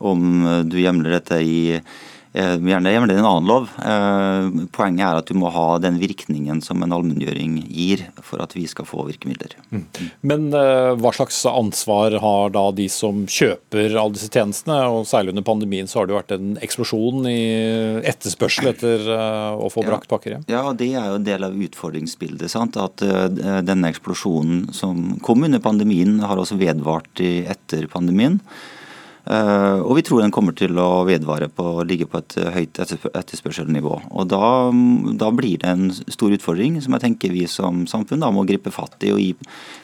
om 0.00 0.46
du 0.64 0.78
hjemler 0.80 1.18
dette 1.18 1.36
i 1.44 1.60
Eh, 2.32 2.56
gjerne 2.62 2.90
en 2.94 3.10
annen 3.10 3.46
lov. 3.46 3.70
Eh, 3.82 4.66
poenget 4.70 5.02
er 5.02 5.18
at 5.18 5.26
du 5.26 5.34
må 5.34 5.50
ha 5.50 5.80
den 5.82 5.98
virkningen 5.98 6.60
som 6.62 6.82
en 6.84 6.94
allmenngjøring 6.94 7.56
gir, 7.66 8.04
for 8.22 8.42
at 8.44 8.54
vi 8.54 8.68
skal 8.70 8.86
få 8.86 9.02
virkemidler. 9.08 9.56
Mm. 9.74 9.82
Men 10.22 10.46
eh, 10.54 10.92
hva 11.00 11.12
slags 11.16 11.42
ansvar 11.50 12.14
har 12.22 12.54
da 12.54 12.68
de 12.76 12.86
som 12.92 13.24
kjøper 13.26 13.96
alle 13.96 14.14
disse 14.14 14.30
tjenestene? 14.30 14.78
og 14.86 15.08
Særlig 15.10 15.34
under 15.34 15.46
pandemien 15.46 15.90
så 15.90 16.00
har 16.00 16.06
det 16.06 16.14
jo 16.14 16.20
vært 16.20 16.36
en 16.38 16.54
eksplosjon 16.62 17.26
i 17.26 17.40
etterspørsel 18.06 18.70
etter 18.70 19.10
å 19.10 19.66
få 19.72 19.82
brakt 19.86 20.10
pakker 20.10 20.36
hjem. 20.36 20.46
Ja, 20.52 20.62
det 20.70 20.92
er 20.94 21.10
jo 21.10 21.18
en 21.18 21.26
del 21.26 21.46
av 21.46 21.56
utfordringsbildet. 21.66 22.46
Sant? 22.52 22.78
At 22.78 23.02
denne 23.02 23.90
eksplosjonen 23.90 24.68
som 24.76 25.16
kom 25.24 25.42
under 25.48 25.62
pandemien, 25.62 26.20
har 26.22 26.38
også 26.38 26.60
vedvart 26.60 27.20
etter 27.20 27.90
pandemien. 27.90 28.38
Eh, 29.24 29.80
og 29.84 29.96
vi 29.98 30.04
tror 30.06 30.22
den 30.22 30.32
kommer 30.34 30.54
til 30.56 30.78
å 30.80 31.04
vedvare 31.08 31.50
på 31.52 31.66
å 31.80 31.84
ligge 31.86 32.08
på 32.10 32.20
et 32.22 32.36
høyt 32.54 32.80
etterspørselnivå. 32.80 33.92
Og 34.10 34.30
da, 34.30 34.70
da, 35.20 35.30
blir 35.34 35.60
det 35.62 35.68
en 35.70 35.90
stor 35.92 36.32
utfordring 36.34 36.80
som 36.82 36.96
jeg 36.96 37.04
tenker 37.04 37.34
vi 37.34 37.44
som 37.50 37.84
samfunn 37.90 38.24
da 38.24 38.32
må 38.34 38.46
gripe 38.48 38.72
fatt 38.74 38.96
i. 39.04 39.12
og 39.14 39.20
gi, 39.22 39.34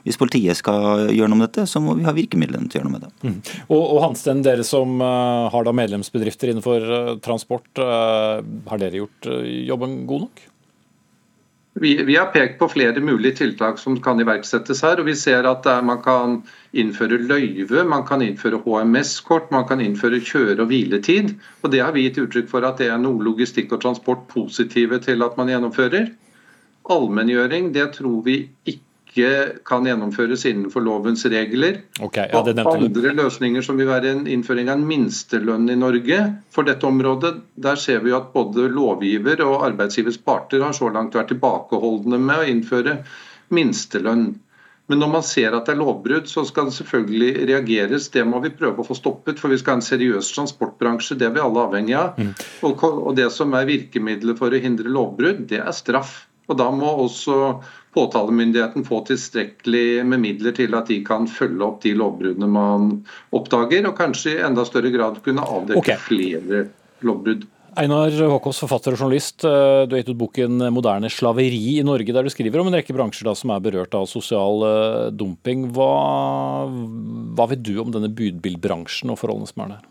Hvis 0.06 0.20
politiet 0.20 0.58
skal 0.58 1.12
gjøre 1.12 1.30
noe 1.32 1.42
med 1.42 1.50
dette, 1.50 1.68
så 1.70 1.82
må 1.84 1.98
vi 1.98 2.08
ha 2.08 2.16
virkemidlene 2.16 2.70
til 2.70 2.80
å 2.80 2.82
gjøre 2.82 2.90
noe 2.90 2.96
med 2.96 3.06
det. 3.06 3.12
Mm. 3.28 3.38
Og, 3.68 3.82
og 3.82 4.02
Hansten, 4.06 4.42
dere 4.46 4.66
som 4.66 4.98
uh, 5.02 5.46
har 5.52 5.66
da 5.66 5.76
medlemsbedrifter 5.76 6.52
innenfor 6.52 6.90
uh, 6.90 7.14
transport, 7.24 7.68
har 7.76 8.80
dere 8.80 9.02
gjort 9.02 9.26
jobben 9.68 10.04
god 10.08 10.26
nok? 10.26 10.44
Vi, 11.80 12.04
vi, 12.04 12.16
har 12.16 12.26
pekt 12.32 12.58
på 12.58 12.68
flere 12.72 13.00
mulige 13.04 13.36
tiltak 13.36 13.78
som 13.78 13.98
kan 14.00 14.20
iverksettes 14.20 14.80
her. 14.82 15.00
og 15.00 15.10
Vi 15.10 15.14
ser 15.14 15.44
at 15.44 15.66
man 15.84 15.98
kan 16.02 16.38
innføre 16.72 17.18
løyve, 17.20 17.84
man 17.84 18.06
kan 18.08 18.22
innføre 18.24 18.62
HMS-kort, 18.64 19.50
man 19.52 19.66
kan 19.68 19.82
innføre 19.84 20.22
kjøre- 20.24 20.62
og 20.64 20.70
hviletid. 20.70 21.34
og 21.62 21.70
Det 21.72 21.82
har 21.84 21.92
vi 21.92 22.06
gitt 22.06 22.22
uttrykk 22.22 22.48
for 22.48 22.64
at 22.64 22.80
det 22.80 22.88
er 22.88 23.02
noe 23.02 23.20
logistikk 23.20 23.76
og 23.76 23.82
transport 23.84 24.24
positive 24.32 24.98
til 25.04 25.22
at 25.22 25.36
man 25.36 25.52
gjennomfører. 25.52 26.08
Allmenngjøring 26.88 27.74
det 27.74 27.90
tror 27.98 28.22
vi 28.24 28.38
ikke 28.64 28.85
ikke 29.16 29.64
kan 29.64 29.86
gjennomføres 29.88 30.44
innenfor 30.46 30.84
lovens 30.84 31.24
regler. 31.32 31.80
Okay, 32.04 32.28
ja, 32.28 32.42
og 32.42 32.50
andre 32.76 33.14
løsninger 33.16 33.64
som 33.64 33.80
vil 33.80 33.88
være 33.88 34.12
en 34.12 34.26
innføring 34.28 34.68
av 34.68 34.76
en 34.76 34.86
minstelønn 34.88 35.70
i 35.72 35.78
Norge 35.80 36.18
for 36.52 36.68
dette 36.68 36.86
området, 36.86 37.32
der 37.56 37.80
ser 37.80 38.04
vi 38.04 38.12
at 38.16 38.32
både 38.34 38.68
lovgiver 38.68 39.40
og 39.46 39.64
arbeidsgivers 39.70 40.20
parter 40.20 40.64
har 40.64 40.76
så 40.76 40.92
langt 40.92 41.16
vært 41.16 41.32
tilbakeholdne 41.32 42.20
med 42.20 42.42
å 42.42 42.50
innføre 42.52 43.00
minstelønn. 43.56 44.34
Men 44.86 45.00
når 45.02 45.10
man 45.16 45.24
ser 45.26 45.54
at 45.56 45.66
det 45.66 45.74
er 45.74 45.80
lovbrudd, 45.80 46.28
så 46.30 46.44
skal 46.46 46.68
det 46.68 46.76
selvfølgelig 46.76 47.48
reageres. 47.50 48.06
Det 48.14 48.22
må 48.22 48.38
vi 48.44 48.52
prøve 48.54 48.84
å 48.84 48.86
få 48.86 48.94
stoppet, 48.94 49.40
for 49.42 49.50
vi 49.50 49.58
skal 49.58 49.74
ha 49.74 49.80
en 49.80 49.86
seriøs 49.88 50.28
transportbransje. 50.36 51.16
Det 51.18 51.26
er 51.26 51.34
vi 51.34 51.42
alle 51.42 51.64
avhengig 51.64 51.96
av. 51.98 52.20
Mm. 52.20 52.30
Og 52.68 53.10
det 53.18 53.26
som 53.34 53.56
er 53.58 53.66
virkemidlet 53.66 54.38
for 54.38 54.54
å 54.54 54.62
hindre 54.62 54.92
lovbrudd, 54.92 55.48
det 55.50 55.58
er 55.58 55.74
straff. 55.74 56.20
Og 56.46 56.58
Da 56.58 56.68
må 56.70 56.92
også 57.06 57.56
påtalemyndigheten 57.96 58.84
få 58.86 59.00
tilstrekkelig 59.08 60.04
med 60.06 60.22
midler 60.22 60.54
til 60.56 60.76
at 60.76 60.90
de 60.92 61.00
kan 61.06 61.26
følge 61.30 61.64
opp 61.64 61.80
de 61.82 61.94
lovbruddene 61.96 62.48
man 62.50 62.90
oppdager, 63.34 63.88
og 63.88 63.96
kanskje 63.98 64.36
i 64.36 64.42
enda 64.46 64.66
større 64.68 64.92
grad 64.94 65.22
kunne 65.24 65.44
avdekke 65.44 65.80
okay. 65.80 66.00
flere 66.04 66.66
lovbrudd. 67.06 67.46
Einar 67.76 68.08
Håkås, 68.08 68.62
forfatter 68.62 68.94
og 68.94 69.02
journalist. 69.02 69.44
Eh, 69.44 69.82
du 69.84 69.92
har 69.92 70.00
gitt 70.00 70.14
ut 70.14 70.20
boken 70.22 70.62
'Moderne 70.72 71.10
slaveri 71.12 71.76
i 71.76 71.84
Norge', 71.84 72.12
der 72.12 72.24
du 72.24 72.32
skriver 72.32 72.60
om 72.60 72.70
en 72.70 72.78
rekke 72.78 72.94
bransjer 72.96 73.28
da, 73.28 73.34
som 73.36 73.52
er 73.52 73.60
berørt 73.60 73.92
av 73.92 74.08
sosial 74.08 74.64
uh, 74.64 75.10
dumping. 75.12 75.68
Hva, 75.76 75.90
hva 77.36 77.48
vet 77.52 77.60
du 77.60 77.76
om 77.82 77.92
denne 77.92 78.08
budbilbransjen 78.08 79.12
og 79.12 79.20
forholdene 79.20 79.52
som 79.52 79.66
er 79.66 79.74
der? 79.74 79.84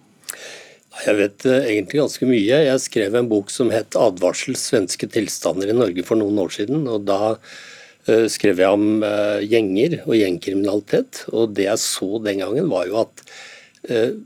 Jeg 1.03 1.19
vet 1.19 1.45
uh, 1.49 1.59
egentlig 1.59 1.99
ganske 1.99 2.27
mye. 2.29 2.59
Jeg 2.69 2.81
skrev 2.81 3.15
en 3.19 3.27
bok 3.29 3.51
som 3.51 3.71
het 3.73 3.97
'Advarsel 3.99 4.55
svenske 4.55 5.09
tilstander 5.11 5.69
i 5.69 5.75
Norge' 5.75 6.05
for 6.07 6.15
noen 6.15 6.39
år 6.39 6.53
siden. 6.55 6.87
og 6.87 7.03
da 7.05 7.35
Eh, 8.05 8.27
skrev 8.29 8.61
jeg 8.61 8.69
om 8.69 9.01
eh, 9.05 9.41
gjenger 9.49 9.97
og 10.03 10.13
gjengkriminalitet. 10.19 11.23
Og 11.33 11.55
det 11.57 11.65
jeg 11.65 11.81
så 11.81 12.21
den 12.21 12.43
gangen, 12.43 12.69
var 12.69 12.85
jo 12.89 12.99
at 13.01 13.23
eh, 13.89 14.17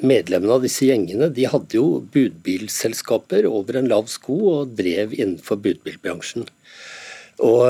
medlemmene 0.00 0.56
av 0.56 0.64
disse 0.64 0.86
gjengene 0.88 1.28
de 1.36 1.44
hadde 1.52 1.76
jo 1.76 2.00
budbilselskaper 2.14 3.48
over 3.50 3.76
en 3.76 3.90
lav 3.90 4.08
sko 4.08 4.38
og 4.54 4.72
drev 4.78 5.12
innenfor 5.18 5.60
budbilbransjen. 5.60 6.48
Og 7.40 7.62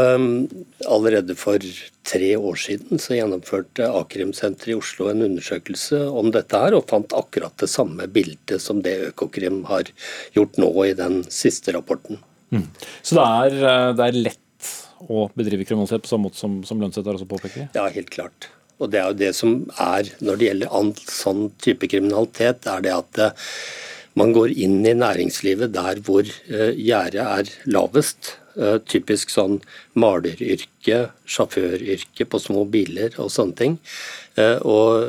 allerede 0.91 1.37
for 1.39 1.63
tre 2.07 2.31
år 2.35 2.59
siden 2.59 2.99
så 2.99 3.15
gjennomførte 3.15 3.87
A-krimsenteret 3.87 4.73
i 4.73 4.79
Oslo 4.79 5.11
en 5.13 5.23
undersøkelse 5.29 6.01
om 6.11 6.33
dette 6.35 6.59
her, 6.59 6.75
og 6.75 6.89
fant 6.91 7.15
akkurat 7.15 7.55
det 7.63 7.71
samme 7.71 8.09
bildet 8.11 8.59
som 8.63 8.83
det 8.83 8.97
Økokrim 9.13 9.63
har 9.71 9.93
gjort 10.35 10.59
nå 10.59 10.73
i 10.89 10.95
den 10.99 11.21
siste 11.31 11.77
rapporten. 11.77 12.19
Mm. 12.51 12.67
Så 13.07 13.15
det 13.15 13.27
er, 13.27 13.95
det 13.95 14.09
er 14.09 14.23
lett 14.27 14.73
å 15.09 15.29
bedrive 15.37 15.67
kriminalitet 15.69 16.05
på 16.05 16.11
samme 16.11 16.29
måte 16.29 16.41
som, 16.41 16.59
som 16.67 16.81
Lønseth 16.83 17.07
har 17.07 17.17
også 17.17 17.29
påpeker? 17.31 17.71
Ja, 17.77 17.87
helt 17.93 18.11
klart. 18.13 18.51
Og 18.81 18.91
det 18.93 19.01
er 19.01 19.13
jo 19.13 19.21
det 19.21 19.31
som 19.37 19.55
er 19.77 20.09
når 20.25 20.41
det 20.41 20.49
gjelder 20.49 20.75
all 20.81 20.93
sånn 21.05 21.47
type 21.61 21.89
kriminalitet, 21.93 22.67
er 22.69 22.85
det 22.85 22.93
at 22.97 23.21
uh, 23.21 23.49
man 24.19 24.33
går 24.37 24.55
inn 24.57 24.81
i 24.83 24.97
næringslivet 24.97 25.75
der 25.77 26.01
hvor 26.05 26.25
uh, 26.25 26.71
gjerdet 26.75 27.25
er 27.25 27.53
lavest. 27.69 28.35
Uh, 28.61 28.77
typisk 28.85 29.31
sånn 29.33 29.55
maleryrke, 29.97 30.99
sjåføryrke 31.25 32.27
på 32.29 32.41
små 32.43 32.67
biler 32.69 33.15
og 33.17 33.31
sånne 33.33 33.57
ting. 33.57 33.79
og 34.69 35.07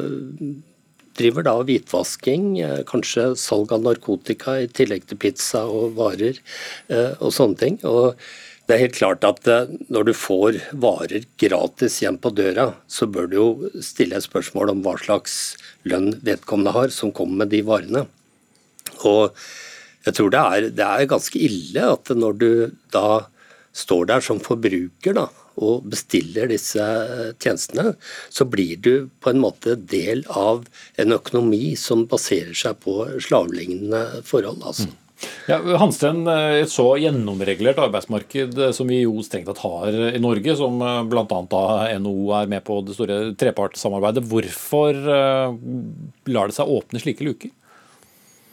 driver 1.20 1.44
da 1.44 1.54
hvitvasking, 1.68 2.46
kanskje 2.88 3.26
salg 3.38 3.74
av 3.76 3.84
narkotika 3.84 4.56
i 4.64 4.70
tillegg 4.72 5.04
til 5.10 5.20
pizza 5.20 5.66
og 5.68 5.98
varer 6.00 6.40
og 7.20 7.30
sånne 7.36 7.60
ting. 7.60 7.78
Og 7.84 8.16
det 8.72 8.78
er 8.78 8.86
helt 8.86 8.96
klart 8.96 9.26
at 9.28 9.48
eh, 9.52 9.72
når 9.92 10.06
du 10.08 10.14
får 10.16 10.58
varer 10.80 11.26
gratis 11.42 11.98
hjem 12.00 12.16
på 12.24 12.32
døra, 12.38 12.70
så 12.88 13.04
bør 13.04 13.26
du 13.28 13.36
jo 13.36 13.48
stille 13.84 14.16
et 14.16 14.24
spørsmål 14.24 14.72
om 14.72 14.84
hva 14.86 14.94
slags 15.02 15.34
lønn 15.84 16.14
vedkommende 16.24 16.72
har 16.78 16.94
som 16.96 17.12
kommer 17.12 17.42
med 17.42 17.52
de 17.52 17.60
varene. 17.68 18.06
Og 19.04 19.36
jeg 20.06 20.16
tror 20.16 20.32
det 20.32 20.40
er, 20.42 20.70
det 20.78 20.88
er 20.88 21.10
ganske 21.12 21.42
ille 21.42 21.90
at 21.98 22.14
når 22.16 22.40
du 22.40 22.50
da 22.96 23.10
står 23.74 24.08
der 24.10 24.24
som 24.26 24.42
forbruker 24.44 25.16
da, 25.18 25.28
og 25.62 25.86
bestiller 25.92 26.50
disse 26.52 26.86
tjenestene, 27.42 27.96
så 28.32 28.48
blir 28.48 28.80
du 28.82 28.94
på 29.24 29.34
en 29.34 29.42
måte 29.44 29.76
del 29.76 30.24
av 30.30 30.66
en 31.02 31.16
økonomi 31.18 31.76
som 31.80 32.08
baserer 32.12 32.56
seg 32.58 32.80
på 32.84 33.04
slavelignende 33.22 34.24
forhold. 34.28 34.64
altså. 34.64 34.90
Mm. 34.90 34.98
Ja, 35.46 35.60
Hansten, 35.78 36.24
et 36.26 36.72
så 36.72 36.88
gjennomregulert 36.98 37.78
arbeidsmarked 37.84 38.58
som 38.74 38.90
vi 38.90 39.04
jo 39.04 39.22
strengt 39.26 39.50
tatt 39.52 39.62
har 39.62 39.98
i 40.16 40.22
Norge, 40.22 40.56
som 40.58 40.82
eh, 40.82 41.02
bl.a. 41.12 41.42
NHO 42.02 42.32
er 42.40 42.50
med 42.50 42.66
på 42.66 42.80
det 42.86 42.96
store 42.98 43.20
trepartssamarbeidet. 43.38 44.26
Hvorfor 44.32 44.98
eh, 44.98 45.60
lar 46.34 46.50
det 46.50 46.58
seg 46.58 46.74
åpne 46.74 47.04
slike 47.04 47.28
luker? 47.28 47.54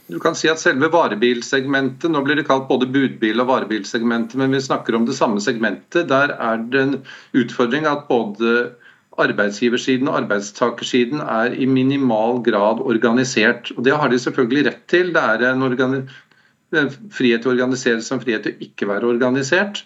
Du 0.09 0.17
kan 0.25 0.37
si 0.39 0.49
at 0.49 0.61
selve 0.61 0.89
varebilsegmentet, 0.89 2.09
Nå 2.11 2.23
blir 2.25 2.39
det 2.39 2.47
kalt 2.49 2.69
både 2.69 2.89
budbil- 2.89 3.43
og 3.43 3.51
varebilsegmentet, 3.51 4.39
men 4.41 4.55
vi 4.57 4.61
snakker 4.65 4.97
om 4.97 5.05
det 5.05 5.17
samme 5.19 5.41
segmentet. 5.45 6.09
Der 6.09 6.33
er 6.33 6.63
det 6.73 6.81
en 6.81 6.95
utfordring 7.37 7.85
at 7.91 8.07
både 8.09 8.71
arbeidsgiversiden 9.19 10.09
og 10.09 10.23
arbeidstakersiden 10.23 11.21
er 11.21 11.53
i 11.53 11.67
minimal 11.67 12.41
grad 12.47 12.81
organisert. 12.81 13.73
Og 13.77 13.85
Det 13.85 13.99
har 14.01 14.09
de 14.09 14.19
selvfølgelig 14.19 14.67
rett 14.71 14.83
til. 14.89 15.13
Det 15.13 15.21
er 15.21 15.45
en 15.53 16.91
frihet 17.11 17.43
til 17.43 17.51
å 17.51 17.55
organisere 17.57 18.01
som 18.01 18.21
frihet 18.23 18.47
til 18.47 18.57
å 18.57 18.65
ikke 18.65 18.89
være 18.89 19.13
organisert. 19.13 19.85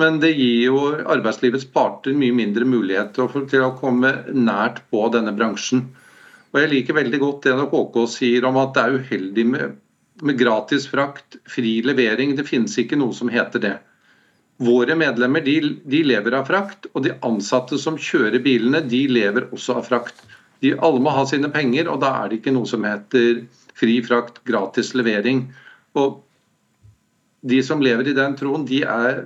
Men 0.00 0.18
det 0.22 0.32
gir 0.34 0.66
jo 0.70 0.82
arbeidslivets 1.14 1.68
parter 1.70 2.16
mye 2.16 2.34
mindre 2.34 2.64
mulighet 2.64 3.14
til 3.14 3.62
å 3.62 3.74
komme 3.78 4.14
nært 4.34 4.82
på 4.90 5.06
denne 5.14 5.34
bransjen. 5.36 5.90
Og 6.50 6.58
Jeg 6.58 6.70
liker 6.72 6.98
veldig 6.98 7.20
godt 7.22 7.46
det 7.46 7.68
KK 7.70 8.00
sier 8.10 8.46
om 8.48 8.58
at 8.58 8.74
det 8.74 8.82
er 8.82 8.96
uheldig 8.98 9.44
med, 9.46 9.76
med 10.26 10.38
gratis 10.38 10.88
frakt, 10.90 11.38
fri 11.46 11.78
levering. 11.86 12.34
Det 12.36 12.48
finnes 12.48 12.74
ikke 12.82 12.98
noe 12.98 13.14
som 13.14 13.30
heter 13.30 13.62
det. 13.62 13.76
Våre 14.60 14.96
medlemmer 14.98 15.44
de, 15.44 15.54
de, 15.88 16.02
lever 16.04 16.34
av 16.36 16.50
frakt, 16.50 16.90
og 16.92 17.06
de 17.06 17.14
ansatte 17.24 17.78
som 17.80 17.96
kjører 17.96 18.42
bilene, 18.44 18.82
de 18.84 19.06
lever 19.08 19.46
også 19.54 19.78
av 19.78 19.86
frakt. 19.88 20.24
De 20.60 20.74
alle 20.76 21.00
må 21.00 21.14
ha 21.16 21.22
sine 21.28 21.48
penger, 21.54 21.88
og 21.88 22.02
da 22.02 22.10
er 22.18 22.28
det 22.28 22.40
ikke 22.40 22.52
noe 22.52 22.68
som 22.68 22.84
heter 22.84 23.44
fri 23.78 24.00
frakt, 24.04 24.42
gratis 24.44 24.92
levering. 24.98 25.46
Og 25.96 26.18
de 27.40 27.62
som 27.64 27.80
lever 27.80 28.10
i 28.10 28.16
den 28.18 28.34
troen, 28.36 28.66
de 28.68 28.82
er, 28.84 29.22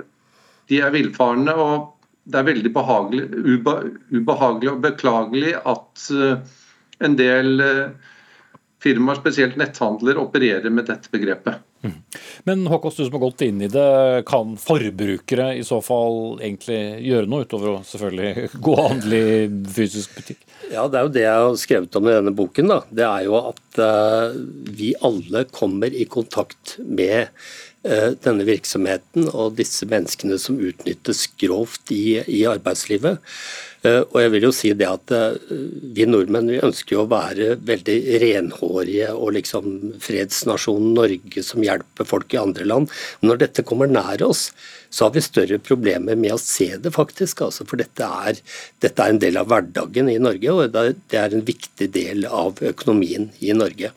de 0.70 0.78
er 0.78 0.94
villfarne. 0.94 1.56
Og 1.56 1.88
det 2.30 2.38
er 2.38 2.46
veldig 2.52 2.70
ube, 2.76 3.74
ubehagelig 4.12 4.70
og 4.70 4.84
beklagelig 4.84 5.56
at 5.58 6.06
uh, 6.14 6.60
en 6.98 7.16
del 7.18 7.60
uh, 7.60 8.12
firmaer, 8.84 9.20
spesielt 9.20 9.56
netthandler, 9.56 10.20
opererer 10.20 10.70
med 10.70 10.90
dette 10.90 11.10
begrepet. 11.12 11.62
Mm. 11.84 11.96
Men 12.48 12.66
Håkås, 12.66 12.96
du 12.96 13.04
som 13.04 13.12
har 13.12 13.20
gått 13.20 13.42
inn 13.44 13.60
i 13.62 13.68
det, 13.68 14.22
kan 14.28 14.54
forbrukere 14.60 15.50
i 15.58 15.64
så 15.64 15.80
fall 15.84 16.38
egentlig 16.40 16.80
gjøre 17.04 17.28
noe, 17.28 17.44
utover 17.44 17.74
å 17.74 17.82
selvfølgelig 17.84 18.48
gå 18.66 18.76
og 18.76 18.88
handle 18.88 19.20
i 19.20 19.42
fysisk 19.76 20.16
butikk? 20.16 20.46
Ja, 20.70 20.86
Det 20.88 21.00
er 21.00 21.04
jo 21.08 21.12
det 21.16 21.26
jeg 21.26 21.44
har 21.44 21.60
skrevet 21.60 22.00
om 22.00 22.08
i 22.08 22.16
denne 22.16 22.32
boken. 22.36 22.72
da. 22.72 22.80
Det 22.88 23.06
er 23.08 23.28
jo 23.28 23.36
at 23.40 23.80
uh, 23.80 24.40
vi 24.80 24.94
alle 25.04 25.44
kommer 25.52 25.92
i 25.92 26.08
kontakt 26.08 26.78
med 26.80 27.28
denne 27.84 28.46
virksomheten 28.48 29.28
og 29.28 29.58
disse 29.58 29.84
menneskene 29.84 30.38
som 30.40 30.56
utnyttes 30.56 31.26
grovt 31.40 31.92
i, 31.92 32.16
i 32.24 32.44
arbeidslivet. 32.48 33.20
Uh, 33.84 34.00
og 34.00 34.16
jeg 34.22 34.30
vil 34.32 34.46
jo 34.46 34.52
si 34.56 34.70
det 34.72 34.86
at 34.88 35.12
Vi 35.92 36.06
nordmenn 36.08 36.48
vi 36.48 36.62
ønsker 36.64 36.94
jo 36.94 37.02
å 37.02 37.10
være 37.10 37.58
veldig 37.68 37.96
renhårige 38.22 39.10
og 39.12 39.34
liksom 39.36 39.66
fredsnasjonen 40.00 40.94
Norge 40.96 41.44
som 41.44 41.60
hjelper 41.60 42.08
folk 42.08 42.32
i 42.32 42.40
andre 42.40 42.64
land. 42.64 42.88
Men 43.20 43.34
når 43.34 43.42
dette 43.44 43.66
kommer 43.68 43.90
nær 43.92 44.24
oss, 44.24 44.46
så 44.94 45.08
har 45.08 45.14
vi 45.14 45.22
større 45.24 45.58
problemer 45.58 46.16
med 46.16 46.36
å 46.36 46.40
se 46.40 46.68
det, 46.78 46.92
faktisk. 46.94 47.42
Altså, 47.46 47.66
for 47.66 47.80
dette 47.80 48.06
er, 48.28 48.38
dette 48.84 49.02
er, 49.02 49.14
en 49.14 49.22
del 49.22 49.38
av 49.40 49.48
hverdagen 49.50 50.10
i 50.12 50.20
Norge, 50.22 50.52
og 50.54 50.74
det 50.74 51.18
er 51.18 51.34
en 51.34 51.46
viktig 51.46 51.88
del 51.94 52.28
av 52.30 52.62
økonomien 52.62 53.30
i 53.42 53.56
Norge. 53.58 53.90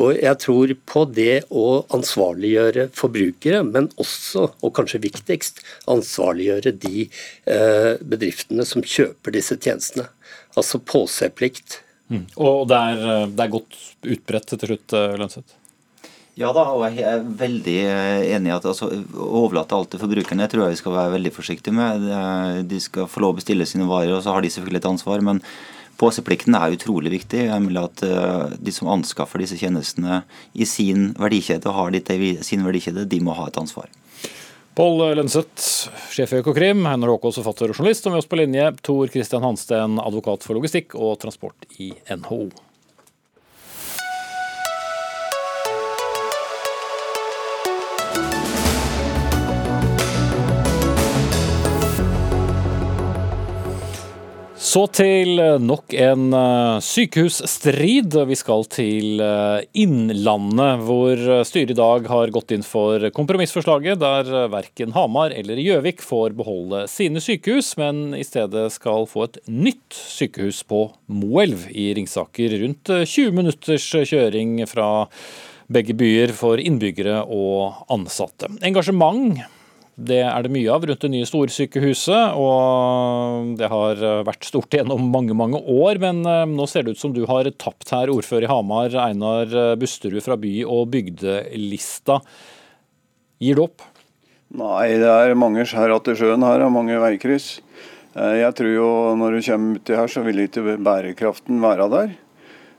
Og 0.00 0.16
jeg 0.16 0.38
tror 0.40 0.72
på 0.88 1.04
det 1.12 1.44
å 1.52 1.66
ansvarliggjøre 1.92 2.88
forbrukere, 2.96 3.60
men 3.66 3.90
også, 4.00 4.48
og 4.64 4.74
kanskje 4.76 5.02
viktigst, 5.04 5.60
ansvarliggjøre 5.90 6.72
de 6.80 7.04
eh, 7.04 7.94
bedriftene 8.00 8.64
som 8.68 8.84
kjøper 8.84 9.36
disse 9.36 9.58
tjenestene. 9.60 10.08
Altså 10.56 10.80
påseplikt. 10.80 11.82
Mm. 12.12 12.24
Og 12.40 12.64
det 12.70 12.78
er, 12.78 13.02
eh, 13.02 13.26
det 13.28 13.44
er, 13.44 13.52
godt 13.52 13.76
utbredt 14.14 14.54
til 14.54 14.72
slutt, 14.72 14.96
eh, 14.96 15.18
Lønseth? 15.20 15.58
Ja 16.40 16.48
da, 16.56 16.64
og 16.72 16.86
jeg 16.86 17.04
er 17.04 17.20
veldig 17.20 17.76
enig 18.32 18.48
i 18.48 18.54
at 18.54 18.64
altså, 18.64 18.86
å 18.88 19.26
overlate 19.42 19.76
alt 19.76 19.90
til 19.92 20.00
forbrukerne 20.00 20.46
tror 20.48 20.64
jeg 20.64 20.78
vi 20.78 20.80
skal 20.80 20.94
være 20.96 21.12
veldig 21.18 21.32
forsiktige 21.36 21.76
med. 21.76 22.06
De 22.70 22.78
skal 22.80 23.04
få 23.12 23.20
lov 23.20 23.34
å 23.34 23.40
bestille 23.42 23.68
sine 23.68 23.84
varer, 23.84 24.14
og 24.16 24.24
så 24.24 24.32
har 24.32 24.40
de 24.40 24.48
selvfølgelig 24.54 24.80
et 24.80 24.88
ansvar. 24.94 25.20
men 25.20 25.42
Påseplikten 26.02 26.56
er 26.58 26.74
utrolig 26.74 27.12
viktig. 27.12 27.44
nemlig 27.46 27.78
at 27.78 28.02
eh, 28.02 28.54
De 28.58 28.74
som 28.74 28.90
anskaffer 28.90 29.38
disse 29.38 29.58
tjenestene 29.60 30.22
i 30.52 30.66
sin 30.66 31.12
verdikjede, 31.14 31.70
har 31.70 31.92
dette 31.94 32.16
i 32.18 32.36
sin 32.42 32.64
verdikjede, 32.66 33.06
de 33.06 33.20
må 33.22 33.36
ha 33.38 33.46
et 33.46 33.60
ansvar. 33.60 33.86
Pål 34.74 35.02
Lønseth, 35.18 35.92
sjef 36.10 36.32
i 36.32 36.40
Økokrim, 36.40 36.86
Einar 36.88 37.12
Håkås, 37.12 37.36
forfatter 37.38 37.70
og 37.70 37.76
journalist, 37.76 38.06
og 38.08 38.14
med 38.14 38.22
oss 38.22 38.28
på 38.30 38.38
linje 38.40 38.70
Tor 38.80 39.10
Christian 39.12 39.44
Hansten, 39.44 39.98
advokat 40.00 40.46
for 40.46 40.56
logistikk 40.56 40.96
og 40.96 41.18
transport 41.20 41.68
i 41.76 41.92
NHO. 42.08 42.46
Så 54.72 54.86
til 54.88 55.36
eh, 55.42 55.58
nok 55.60 55.92
en 56.00 56.30
eh, 56.32 56.78
sykehusstrid. 56.80 58.14
Vi 58.30 58.36
skal 58.38 58.62
til 58.72 59.20
eh, 59.20 59.66
Innlandet, 59.82 60.84
hvor 60.86 61.20
styret 61.44 61.74
i 61.74 61.76
dag 61.76 62.08
har 62.08 62.32
gått 62.32 62.54
inn 62.56 62.64
for 62.64 63.04
kompromissforslaget 63.12 64.00
der 64.00 64.48
verken 64.54 64.94
Hamar 64.96 65.34
eller 65.36 65.60
Gjøvik 65.60 66.00
får 66.00 66.38
beholde 66.38 66.86
sine 66.88 67.20
sykehus, 67.20 67.74
men 67.76 68.16
i 68.16 68.24
stedet 68.24 68.70
skal 68.72 69.04
få 69.10 69.26
et 69.26 69.40
nytt 69.50 69.92
sykehus 69.92 70.62
på 70.64 70.86
Moelv 71.12 71.68
i 71.68 71.90
Ringsaker. 71.98 72.56
Rundt 72.64 72.94
20 73.02 73.36
minutters 73.42 73.90
kjøring 74.08 74.62
fra 74.70 74.92
begge 75.72 75.98
byer 76.00 76.32
for 76.36 76.60
innbyggere 76.62 77.26
og 77.28 77.84
ansatte. 77.92 78.48
Engasjement 78.64 79.42
det 79.96 80.22
er 80.24 80.44
det 80.44 80.52
mye 80.54 80.72
av 80.72 80.86
rundt 80.88 81.04
det 81.04 81.10
nye 81.12 81.28
storsykehuset, 81.28 82.38
og 82.40 83.52
det 83.60 83.68
har 83.68 84.00
vært 84.26 84.48
stort 84.48 84.72
gjennom 84.72 85.04
mange 85.12 85.36
mange 85.36 85.60
år. 85.60 86.00
Men 86.02 86.24
eh, 86.24 86.44
nå 86.48 86.66
ser 86.70 86.86
det 86.86 86.96
ut 86.96 87.02
som 87.02 87.14
du 87.16 87.24
har 87.28 87.50
tapt 87.60 87.92
her, 87.92 88.12
ordfører 88.12 88.48
i 88.48 88.52
Hamar, 88.52 88.96
Einar 89.08 89.52
Busterud 89.80 90.24
fra 90.24 90.38
by- 90.40 90.64
og 90.64 90.88
bygdelista. 90.94 92.22
Gir 93.42 93.58
du 93.58 93.66
opp? 93.66 93.84
Nei, 94.52 94.98
det 95.00 95.08
er 95.08 95.38
mange 95.38 95.64
skjær 95.64 95.94
til 96.04 96.18
sjøen 96.18 96.44
her, 96.44 96.64
og 96.66 96.74
mange 96.74 96.98
veikryss. 97.00 97.54
Eh, 98.12 98.42
jeg 98.42 98.52
tror 98.58 98.72
jo 98.74 98.88
når 99.16 99.38
du 99.38 99.46
kommer 99.46 99.80
uti 99.80 99.96
her, 99.96 100.10
så 100.12 100.24
vil 100.26 100.44
ikke 100.44 100.76
bærekraften 100.84 101.62
være 101.62 101.88
der. 101.92 102.12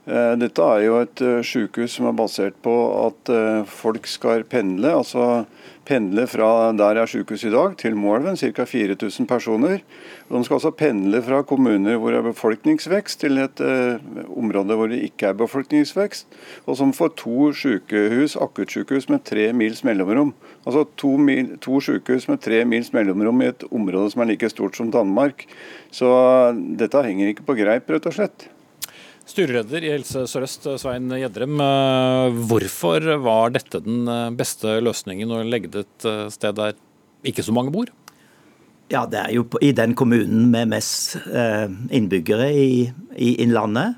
Eh, 0.04 0.34
dette 0.40 0.70
er 0.70 0.84
jo 0.84 0.98
et 1.00 1.24
sykehus 1.48 1.98
som 1.98 2.10
er 2.10 2.18
basert 2.18 2.58
på 2.64 2.74
at 3.06 3.32
folk 3.70 4.06
skal 4.10 4.44
pendle. 4.44 4.90
altså 4.92 5.46
pendle 5.84 6.24
fra 6.28 6.72
der 6.76 6.98
er 7.00 7.08
sykehuset 7.08 7.50
i 7.50 7.52
dag, 7.52 7.76
til 7.80 7.96
Moelven, 7.96 8.36
ca. 8.36 8.64
4000 8.64 9.26
personer. 9.28 9.82
De 10.30 10.42
skal 10.44 10.56
også 10.56 10.72
pendle 10.76 11.20
fra 11.22 11.42
kommuner 11.46 11.98
hvor 12.00 12.12
det 12.12 12.20
er 12.20 12.28
befolkningsvekst, 12.30 13.20
til 13.20 13.38
et 13.42 13.60
eh, 13.60 14.00
område 14.36 14.78
hvor 14.78 14.90
det 14.90 15.02
ikke 15.04 15.30
er 15.30 15.38
befolkningsvekst, 15.38 16.26
og 16.66 16.78
som 16.80 16.94
får 16.96 17.14
to 17.20 17.52
sykehus, 17.52 18.36
akuttsykehus 18.40 19.10
med 19.12 19.24
tre 19.28 19.50
mils 19.52 19.84
mellomrom. 19.84 20.34
Altså 20.64 20.86
to, 20.96 21.16
mil, 21.20 21.56
to 21.60 21.80
sykehus 21.84 22.28
med 22.28 22.40
tre 22.44 22.64
mils 22.64 22.92
mellomrom 22.96 23.44
i 23.44 23.52
et 23.52 23.68
område 23.70 24.14
som 24.14 24.24
er 24.24 24.32
like 24.32 24.48
stort 24.48 24.76
som 24.76 24.92
Danmark. 24.94 25.46
Så 25.92 26.08
dette 26.80 27.04
henger 27.04 27.34
ikke 27.34 27.48
på 27.48 27.60
greip, 27.60 27.90
rett 27.90 28.08
og 28.08 28.16
slett. 28.16 28.48
Styreleder 29.24 29.80
i 29.86 29.88
Helse 29.94 30.26
Sør-Øst, 30.28 30.66
Svein 30.82 31.08
Gjedrem. 31.08 31.56
Eh, 31.56 32.34
hvorfor 32.50 33.06
var 33.24 33.54
dette 33.54 33.80
den 33.80 34.04
eh, 34.04 34.32
beste 34.36 34.76
løsningen 34.84 35.32
å 35.32 35.38
legge 35.48 35.70
det 35.72 35.86
et 35.86 36.06
eh, 36.10 36.26
sted 36.32 36.58
der 36.58 36.74
ikke 37.24 37.44
så 37.46 37.54
mange 37.56 37.72
bor? 37.72 37.88
Ja, 38.92 39.06
det 39.08 39.22
er 39.22 39.32
jo 39.32 39.46
i 39.64 39.72
den 39.72 39.96
kommunen 39.96 40.50
med 40.52 40.68
mest 40.74 41.16
innbyggere 41.24 42.50
i, 42.52 42.68
i 43.16 43.30
Innlandet. 43.40 43.96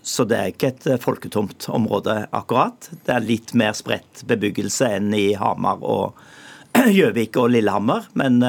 Så 0.00 0.24
det 0.28 0.38
er 0.38 0.48
ikke 0.48 0.70
et 0.70 0.86
folketomt 1.04 1.68
område, 1.68 2.14
akkurat. 2.34 2.88
Det 3.04 3.12
er 3.12 3.28
litt 3.28 3.52
mer 3.52 3.76
spredt 3.76 4.24
bebyggelse 4.28 4.88
enn 4.96 5.12
i 5.14 5.26
Hamar 5.36 5.84
og 5.84 6.16
Gjøvik 6.98 7.36
og 7.44 7.52
Lillehammer. 7.52 8.08
Men 8.16 8.40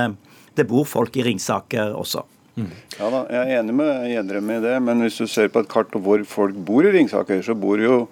det 0.55 0.65
bor 0.71 0.87
folk 0.87 1.19
i 1.19 1.27
Ringsaker 1.27 1.91
også. 1.99 2.23
Ja 2.57 3.07
da, 3.09 3.21
Jeg 3.31 3.39
er 3.39 3.59
enig 3.61 3.73
med 3.73 4.09
Gjedrem 4.11 4.49
i 4.51 4.59
det, 4.63 4.73
men 4.83 5.05
hvis 5.05 5.19
du 5.21 5.27
ser 5.29 5.47
på 5.51 5.63
et 5.63 5.69
kart 5.71 5.93
hvor 5.95 6.23
folk 6.27 6.57
bor 6.67 6.85
i 6.85 6.91
Ringsaker, 6.91 7.39
så 7.45 7.55
bor 7.55 7.79
jo 7.79 8.07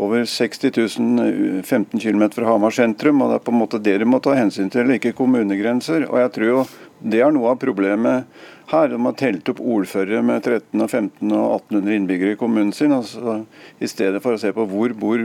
over 0.00 0.24
60 0.24 0.72
000 0.98 1.60
15 1.62 2.00
km 2.00 2.24
fra 2.32 2.48
Hamar 2.48 2.72
sentrum. 2.72 3.20
og 3.22 3.30
Det 3.30 3.36
er 3.40 3.44
på 3.44 3.52
en 3.52 3.60
måte 3.60 3.82
det 3.82 3.98
de 4.00 4.08
må 4.08 4.22
ta 4.22 4.34
hensyn 4.38 4.70
til, 4.72 4.90
ikke 4.96 5.12
kommunegrenser. 5.12 6.08
og 6.08 6.18
jeg 6.18 6.32
tror 6.32 6.48
jo 6.48 6.64
det 7.02 7.20
er 7.20 7.32
noe 7.34 7.50
av 7.50 7.58
problemet 7.58 8.24
her. 8.72 8.90
De 8.92 8.98
har 9.04 9.14
telt 9.18 9.48
opp 9.52 9.60
ordførere 9.60 10.22
med 10.26 10.42
13 10.42 10.82
og 10.82 10.88
15 10.88 11.32
og 11.36 11.46
1800 11.58 11.96
innbyggere 11.98 12.36
i 12.36 12.40
kommunen 12.40 12.72
sin. 12.76 12.94
Altså, 12.96 13.42
I 13.82 13.90
stedet 13.90 14.22
for 14.24 14.36
å 14.36 14.40
se 14.40 14.52
på 14.56 14.66
hvor 14.70 14.94
bor 14.98 15.22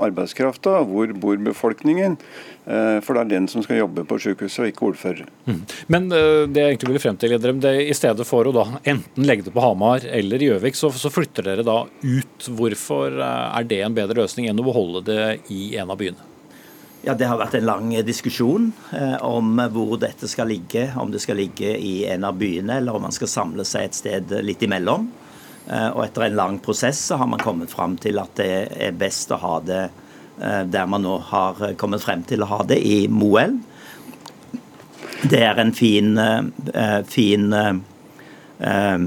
arbeidskrafta, 0.00 0.80
hvor 0.88 1.12
bor 1.20 1.40
befolkningen. 1.50 2.18
Eh, 2.66 2.98
for 3.04 3.16
det 3.16 3.24
er 3.24 3.30
den 3.32 3.48
som 3.50 3.64
skal 3.64 3.80
jobbe 3.80 4.04
på 4.08 4.18
sykehuset, 4.20 4.62
og 4.62 4.72
ikke 4.72 4.88
ordførere. 4.90 5.28
Mm. 5.48 5.60
Men 5.92 6.08
eh, 6.14 6.44
det 6.50 6.64
jeg 6.64 6.74
egentlig 6.74 6.92
ville 6.92 7.04
frem 7.06 7.20
til, 7.20 7.36
det, 7.40 7.74
i 7.88 7.96
stedet 7.96 8.26
for 8.28 8.48
å 8.48 8.54
da 8.54 8.66
enten 8.80 9.26
legge 9.26 9.48
det 9.48 9.54
på 9.56 9.64
Hamar 9.64 10.04
eller 10.06 10.44
Gjøvik, 10.44 10.78
så, 10.78 10.92
så 10.92 11.12
flytter 11.12 11.50
dere 11.50 11.66
da 11.66 11.82
ut. 11.86 12.50
Hvorfor 12.60 13.16
eh, 13.16 13.46
er 13.60 13.70
det 13.70 13.80
en 13.86 13.96
bedre 13.96 14.22
løsning 14.22 14.50
enn 14.50 14.60
å 14.60 14.66
beholde 14.66 15.06
det 15.08 15.24
i 15.52 15.72
en 15.80 15.90
av 15.90 16.00
byene? 16.00 16.30
Ja, 17.02 17.14
Det 17.14 17.24
har 17.24 17.38
vært 17.40 17.54
en 17.56 17.64
lang 17.64 17.92
diskusjon 18.04 18.72
eh, 18.92 19.16
om 19.24 19.56
hvor 19.72 19.96
dette 20.00 20.28
skal 20.28 20.50
ligge. 20.52 20.90
Om 21.00 21.12
det 21.14 21.22
skal 21.24 21.38
ligge 21.40 21.72
i 21.78 22.04
en 22.12 22.26
av 22.28 22.36
byene, 22.36 22.76
eller 22.76 22.96
om 22.96 23.06
man 23.06 23.14
skal 23.16 23.30
samle 23.30 23.64
seg 23.64 23.86
et 23.86 23.96
sted 23.96 24.34
litt 24.44 24.60
imellom. 24.66 25.06
Eh, 25.64 25.88
og 25.94 26.04
Etter 26.04 26.26
en 26.26 26.36
lang 26.36 26.58
prosess 26.60 27.00
så 27.08 27.16
har 27.16 27.30
man 27.30 27.40
kommet 27.40 27.72
fram 27.72 27.96
til 28.00 28.20
at 28.20 28.36
det 28.36 28.52
er 28.76 29.00
best 29.00 29.32
å 29.32 29.40
ha 29.40 29.54
det 29.64 29.80
eh, 29.86 30.62
der 30.68 30.92
man 30.92 31.06
nå 31.06 31.16
har 31.30 31.72
kommet 31.80 32.04
frem 32.04 32.26
til 32.28 32.44
å 32.44 32.50
ha 32.52 32.60
det, 32.68 32.82
i 32.84 33.08
Moelv. 33.08 33.62
Det 35.24 35.40
er 35.44 35.56
en 35.60 35.72
fin, 35.76 36.12
eh, 36.20 37.00
fin 37.08 37.48
eh, 37.56 39.00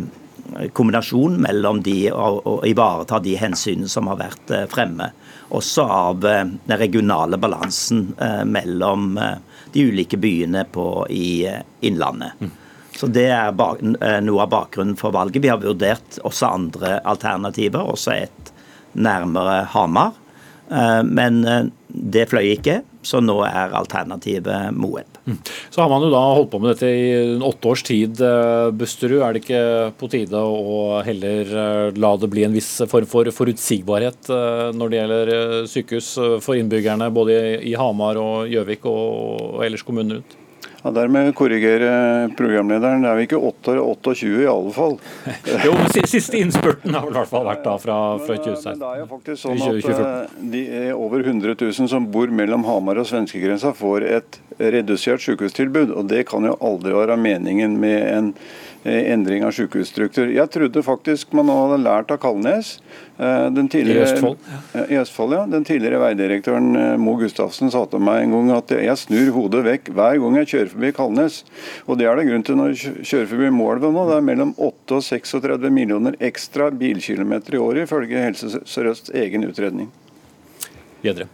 kombinasjon 0.73 1.37
mellom 1.41 1.81
de 1.83 2.11
å 2.11 2.59
ivareta 2.67 3.19
de 3.23 3.35
hensynene 3.39 3.91
som 3.91 4.07
har 4.11 4.21
vært 4.21 4.53
eh, 4.53 4.67
fremme 4.71 5.11
også 5.53 5.81
av 5.81 6.25
eh, 6.25 6.45
den 6.65 6.77
regionale 6.77 7.37
balansen 7.37 8.15
eh, 8.19 8.45
mellom 8.45 9.17
eh, 9.17 9.37
de 9.71 9.85
ulike 9.85 10.17
byene 10.17 10.65
på, 10.71 11.07
i 11.09 11.49
Innlandet. 11.79 12.31
Mm. 12.41 12.51
Så 12.95 13.07
Det 13.07 13.25
er 13.33 14.21
noe 14.21 14.43
av 14.43 14.51
bakgrunnen 14.51 14.95
for 14.95 15.11
valget. 15.11 15.41
Vi 15.41 15.49
har 15.49 15.61
vurdert 15.61 16.19
også 16.21 16.45
andre 16.45 16.99
alternativer, 17.09 17.81
også 17.81 18.13
et 18.13 18.51
nærmere 18.93 19.63
Hamar. 19.73 20.13
Men 21.03 21.41
det 21.87 22.27
fløy 22.29 22.51
ikke, 22.51 22.75
så 23.01 23.17
nå 23.17 23.39
er 23.47 23.73
alternativet 23.81 24.77
Moelv. 24.77 25.12
Mm. 25.25 25.37
Så 25.69 25.81
har 25.81 25.89
man 25.89 26.03
jo 26.03 26.09
da 26.11 26.21
holdt 26.35 26.51
på 26.51 26.59
med 26.59 26.73
dette 26.73 26.89
i 26.91 27.13
åtte 27.47 27.69
års 27.71 27.83
tid. 27.87 28.19
Eh, 28.19 28.67
Busterud, 28.75 29.21
er 29.23 29.33
det 29.35 29.43
ikke 29.43 29.63
på 29.99 30.09
tide 30.11 30.41
å 30.43 30.99
heller 31.07 31.53
eh, 31.63 31.95
la 31.95 32.13
det 32.19 32.31
bli 32.33 32.43
en 32.43 32.55
viss 32.55 32.71
form 32.91 33.07
for 33.09 33.31
forutsigbarhet 33.31 34.31
eh, 34.33 34.67
når 34.75 34.91
det 34.91 34.99
gjelder 34.99 35.33
sykehus 35.71 36.13
for 36.43 36.59
innbyggerne 36.59 37.11
både 37.15 37.39
i 37.63 37.75
Hamar 37.79 38.19
og 38.19 38.51
Gjøvik 38.51 38.87
og 38.91 39.63
ellers 39.63 39.85
kommunen 39.87 40.19
rundt? 40.19 40.39
Ja, 40.83 40.91
Dermed 40.91 41.29
korrigere 41.35 42.29
programlederen. 42.37 43.05
Det 43.05 43.09
er 43.09 43.19
vi 43.19 43.27
ikke 43.29 43.39
8 43.39 43.77
28 43.79 44.31
i 44.43 44.47
alle 44.51 44.73
fall. 44.75 44.97
jo, 45.65 45.75
Siste 46.11 46.41
innspurten 46.41 46.97
har 46.97 47.05
vel 47.07 47.15
i 47.15 47.19
hvert 47.21 47.31
fall 47.31 47.47
vært 47.47 47.63
da 47.63 47.77
fra, 47.79 47.99
fra 48.19 48.35
2016. 48.35 48.81
Det 48.81 48.89
er 48.89 48.99
jo 48.99 49.07
faktisk 49.13 49.45
sånn 49.45 49.63
at 49.63 49.87
eh, 49.93 50.35
de 50.55 50.65
over 50.97 51.23
100 51.23 51.55
000 51.55 51.91
som 51.93 52.09
bor 52.11 52.33
mellom 52.35 52.67
Hamar 52.67 52.99
og 52.99 53.07
svenskegrensa 53.07 53.71
får 53.77 54.09
et 54.19 54.41
redusert 54.59 55.23
sykehustilbud. 55.23 55.95
og 55.95 56.11
Det 56.11 56.25
kan 56.27 56.51
jo 56.51 56.57
aldri 56.59 56.93
være 56.99 57.17
meningen 57.21 57.79
med 57.79 57.99
en 58.11 58.33
Eh, 58.35 58.72
endring 58.91 59.45
av 59.47 59.53
sykehusstruktur. 59.55 60.27
Jeg 60.33 60.51
trodde 60.51 60.83
faktisk 60.83 61.33
man 61.37 61.47
nå 61.47 61.55
hadde 61.55 61.79
lært 61.83 62.11
av 62.11 62.19
Kalnes. 62.23 62.75
Eh, 63.17 63.47
I 63.79 63.97
Østfold? 64.03 64.37
I 64.89 64.97
Østfold, 64.99 65.35
ja. 65.37 65.43
Den 65.49 65.63
tidligere 65.67 66.01
veidirektøren 66.01 66.75
eh, 66.75 66.95
Mo 66.99 67.15
Gustavsen 67.19 67.71
sa 67.71 67.85
til 67.89 68.03
meg 68.03 68.25
en 68.25 68.35
gang 68.35 68.51
at 68.57 68.73
jeg 68.75 68.97
snur 68.99 69.31
hodet 69.37 69.63
vekk 69.67 69.93
hver 69.95 70.19
gang 70.23 70.39
jeg 70.41 70.51
kjører 70.53 70.73
forbi 70.73 70.93
Kalnes. 70.97 71.41
Og 71.87 71.99
det 71.99 72.09
er 72.09 72.19
det 72.19 72.27
grunn 72.31 72.47
til 72.47 72.59
når 72.59 72.73
jeg 72.73 72.97
kjører 73.01 73.31
forbi 73.35 73.53
Målva 73.55 73.93
nå. 73.93 74.07
Det 74.09 74.17
er 74.17 74.27
mellom 74.31 74.55
8 74.57 74.99
og 74.99 75.07
36 75.07 75.71
millioner 75.73 76.17
ekstra 76.23 76.71
bilkilometer 76.73 77.55
i 77.55 77.63
året, 77.63 77.87
ifølge 77.87 78.27
Helse 78.27 78.65
Sør-Østs 78.65 79.15
egen 79.23 79.47
utredning. 79.47 79.91
Bedre. 81.03 81.29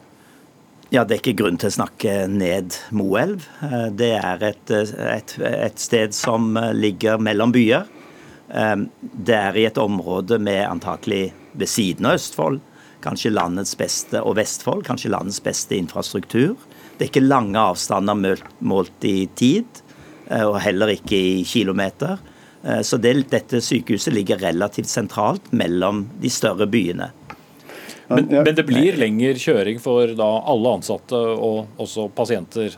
Ja, 0.89 1.03
Det 1.05 1.13
er 1.13 1.19
ikke 1.21 1.37
grunn 1.43 1.57
til 1.61 1.69
å 1.69 1.75
snakke 1.75 2.13
ned 2.33 2.73
Moelv. 2.97 3.43
Eh, 3.61 3.89
det 3.93 4.09
er 4.17 4.45
et, 4.47 4.71
et, 4.73 5.35
et, 5.45 5.77
sted 5.77 6.15
som 6.17 6.55
eh, 6.57 6.71
ligger 6.73 7.21
mellom 7.21 7.53
byer. 7.53 7.85
Eh, 8.49 8.73
det 8.97 9.35
er 9.37 9.59
i 9.59 9.67
et 9.69 9.77
område 9.77 10.39
med 10.41 10.63
antakelig 10.65 11.27
ved 11.53 11.69
siden 11.69 12.09
av 12.09 12.17
Østfold 12.17 12.57
kanskje 13.05 13.31
landets 13.31 13.77
beste, 13.79 14.17
og 14.17 14.39
Vestfold 14.39 14.81
kanskje 14.87 15.13
landets 15.13 15.37
beste 15.45 15.77
infrastruktur. 15.77 16.57
Det 16.97 17.05
er 17.05 17.11
ikke 17.11 17.23
lange 17.27 17.61
avstander 17.61 18.41
målt 18.59 19.05
i 19.07 19.29
tid, 19.39 19.69
og 20.35 20.57
heller 20.59 20.91
ikke 20.91 21.15
i 21.15 21.45
kilometer. 21.47 22.19
Så 22.83 22.99
det, 22.99 23.13
dette 23.31 23.61
sykehuset 23.63 24.11
ligger 24.11 24.43
relativt 24.43 24.91
sentralt 24.91 25.47
mellom 25.55 26.03
de 26.19 26.33
større 26.33 26.67
byene. 26.67 27.07
Men, 28.09 28.25
men, 28.25 28.55
det 28.57 28.65
blir 28.65 28.97
lengre 28.97 29.37
kjøring 29.37 29.79
for 29.81 30.09
da 30.17 30.27
alle 30.49 30.75
ansatte 30.79 31.17
og 31.17 31.81
også 31.81 32.07
pasienter 32.17 32.73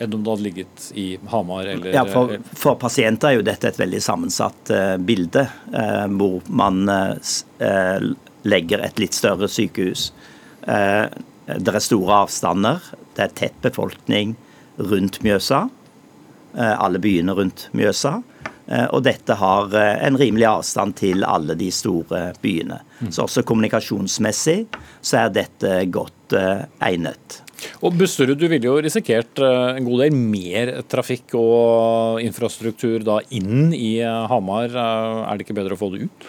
enn 0.00 0.14
om 0.16 0.22
det 0.24 0.32
hadde 0.32 0.44
ligget 0.46 0.84
i 0.96 1.06
Hamar 1.28 1.68
eller 1.68 1.92
Ja, 1.92 2.06
for, 2.08 2.32
for 2.56 2.78
pasienter 2.80 3.30
er 3.30 3.36
jo 3.36 3.44
dette 3.44 3.68
et 3.68 3.80
veldig 3.80 4.00
sammensatt 4.00 4.72
uh, 4.72 4.94
bilde, 4.96 5.44
uh, 5.74 6.06
hvor 6.16 6.46
man 6.48 6.88
uh, 6.88 8.06
legger 8.48 8.80
et 8.86 9.02
litt 9.02 9.16
større 9.16 9.50
sykehus. 9.52 10.10
det 10.64 11.72
er 11.74 11.82
store 11.84 12.22
avstander, 12.24 12.80
det 13.16 13.24
er 13.26 13.34
tett 13.36 13.58
befolkning 13.60 14.32
rundt 14.78 15.18
Mjøsa. 15.20 15.66
alle 16.56 16.98
byene 16.98 17.34
rundt 17.36 17.66
Mjøsa. 17.76 18.22
Eh, 18.70 18.86
og 18.94 19.02
dette 19.02 19.34
har 19.38 19.74
eh, 19.74 19.98
en 20.06 20.18
rimelig 20.18 20.46
avstand 20.46 20.94
til 21.00 21.26
alle 21.26 21.56
de 21.58 21.70
store 21.74 22.30
byene. 22.42 22.80
Mm. 23.00 23.10
Så 23.10 23.26
også 23.26 23.44
kommunikasjonsmessig 23.46 24.58
så 25.02 25.24
er 25.24 25.32
dette 25.34 25.78
godt 25.90 26.36
eh, 26.38 26.66
egnet. 26.86 27.40
Og 27.84 27.96
Busserud, 27.98 28.38
du 28.40 28.46
ville 28.48 28.64
jo 28.64 28.78
risikert 28.80 29.36
en 29.44 29.84
god 29.84 30.00
del 30.00 30.14
mer 30.16 30.70
trafikk 30.88 31.34
og 31.36 32.22
infrastruktur 32.24 33.04
da 33.04 33.18
inn 33.36 33.74
i 33.76 33.98
Hamar. 34.00 34.72
Er 34.72 35.36
det 35.36 35.44
ikke 35.44 35.58
bedre 35.58 35.76
å 35.76 35.80
få 35.82 35.90
det 35.92 36.06
ut? 36.06 36.24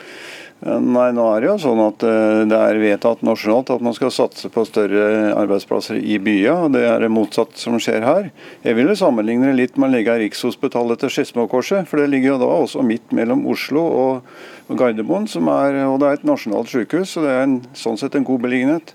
Nei, 0.61 1.07
nå 1.17 1.23
er 1.25 1.41
det 1.41 1.47
jo 1.47 1.55
sånn 1.63 1.79
at 1.81 2.03
eh, 2.05 2.43
det 2.45 2.57
er 2.57 2.77
vedtatt 2.77 3.23
nasjonalt 3.25 3.71
at 3.73 3.81
man 3.81 3.95
skal 3.97 4.11
satse 4.13 4.49
på 4.53 4.61
større 4.69 5.31
arbeidsplasser 5.33 5.97
i 5.97 6.19
byene. 6.21 6.69
det 6.75 6.83
er 6.85 7.01
det 7.01 7.09
motsatt 7.09 7.57
som 7.57 7.79
skjer 7.81 8.05
her. 8.05 8.29
Jeg 8.61 8.77
ville 8.77 8.93
sammenligne 8.97 9.49
det 9.49 9.57
litt 9.57 9.79
med 9.81 9.89
å 9.89 9.95
legge 9.95 10.19
Rikshospitalet 10.21 11.01
til 11.01 11.09
Skedsmokorset, 11.15 11.89
for 11.89 11.97
det 11.97 12.11
ligger 12.13 12.35
jo 12.35 12.39
da 12.43 12.51
også 12.61 12.85
midt 12.85 13.09
mellom 13.09 13.41
Oslo 13.49 13.87
og 13.89 14.77
Gardermoen, 14.77 15.25
er, 15.25 15.81
og 15.87 15.97
det 16.03 16.11
er 16.11 16.19
et 16.19 16.29
nasjonalt 16.29 16.69
sykehus, 16.69 17.15
så 17.15 17.25
det 17.25 17.33
er 17.33 17.47
en, 17.47 17.57
sånn 17.73 17.97
sett 17.97 18.19
en 18.19 18.27
god 18.27 18.45
beliggenhet. 18.45 18.93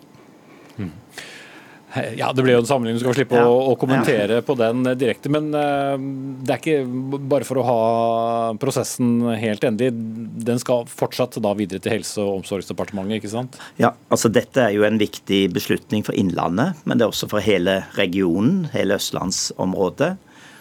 Ja, 2.20 2.32
Det 2.32 2.44
ble 2.44 2.54
jo 2.54 2.62
en 2.62 2.68
sammenligning, 2.68 3.00
du 3.00 3.04
skal 3.04 3.16
slippe 3.18 3.38
ja. 3.38 3.46
å, 3.48 3.72
å, 3.72 3.76
kommentere 3.80 4.40
ja. 4.40 4.44
på 4.44 4.56
den 4.58 4.84
direkte. 4.98 5.30
Men 5.32 5.48
uh, 5.54 5.96
det 6.46 6.54
er 6.54 6.60
ikke 6.60 7.20
bare 7.32 7.48
for 7.48 7.60
å 7.60 7.66
ha 7.66 7.80
prosessen 8.60 9.24
helt 9.40 9.64
endelig. 9.66 9.94
Den 10.46 10.60
skal 10.62 10.86
fortsatt 10.90 11.38
da 11.42 11.54
videre 11.58 11.82
til 11.82 11.96
Helse- 11.96 12.22
og 12.22 12.42
omsorgsdepartementet, 12.42 13.20
ikke 13.20 13.32
sant? 13.32 13.58
Ja, 13.80 13.94
altså 14.12 14.30
dette 14.32 14.68
er 14.68 14.76
jo 14.76 14.86
en 14.88 15.00
viktig 15.00 15.46
beslutning 15.54 16.04
for 16.06 16.16
Innlandet, 16.18 16.84
men 16.84 16.98
det 16.98 17.06
er 17.06 17.14
også 17.14 17.30
for 17.32 17.44
hele 17.44 17.80
regionen, 17.98 18.66
hele 18.74 18.98
østlandsområdet. 19.00 20.14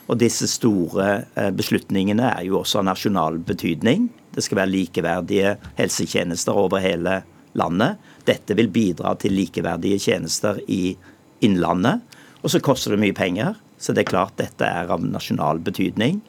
Og 0.05 0.19
disse 0.21 0.47
store 0.49 1.07
eh, 1.33 1.51
beslutningene 1.55 2.27
er 2.35 2.43
jo 2.45 2.59
også 2.59 2.81
av 2.81 2.89
nasjonal 2.91 3.39
betydning. 3.45 4.09
Det 4.35 4.43
skal 4.45 4.61
være 4.61 4.73
likeverdige 4.73 5.55
helsetjenester 5.79 6.57
over 6.65 6.83
hele 6.83 7.23
landet. 7.57 7.97
Dette 8.27 8.57
vil 8.57 8.69
bidra 8.73 9.15
til 9.19 9.35
likeverdige 9.37 10.01
tjenester 10.07 10.59
i 10.67 10.95
Innlandet. 11.43 12.03
Og 12.43 12.53
så 12.53 12.61
koster 12.63 12.93
det 12.93 13.01
mye 13.01 13.15
penger, 13.17 13.55
så 13.81 13.93
det 13.93 14.05
er 14.05 14.11
klart 14.11 14.37
dette 14.39 14.67
er 14.67 14.91
av 14.93 15.03
nasjonal 15.03 15.59
betydning. 15.65 16.21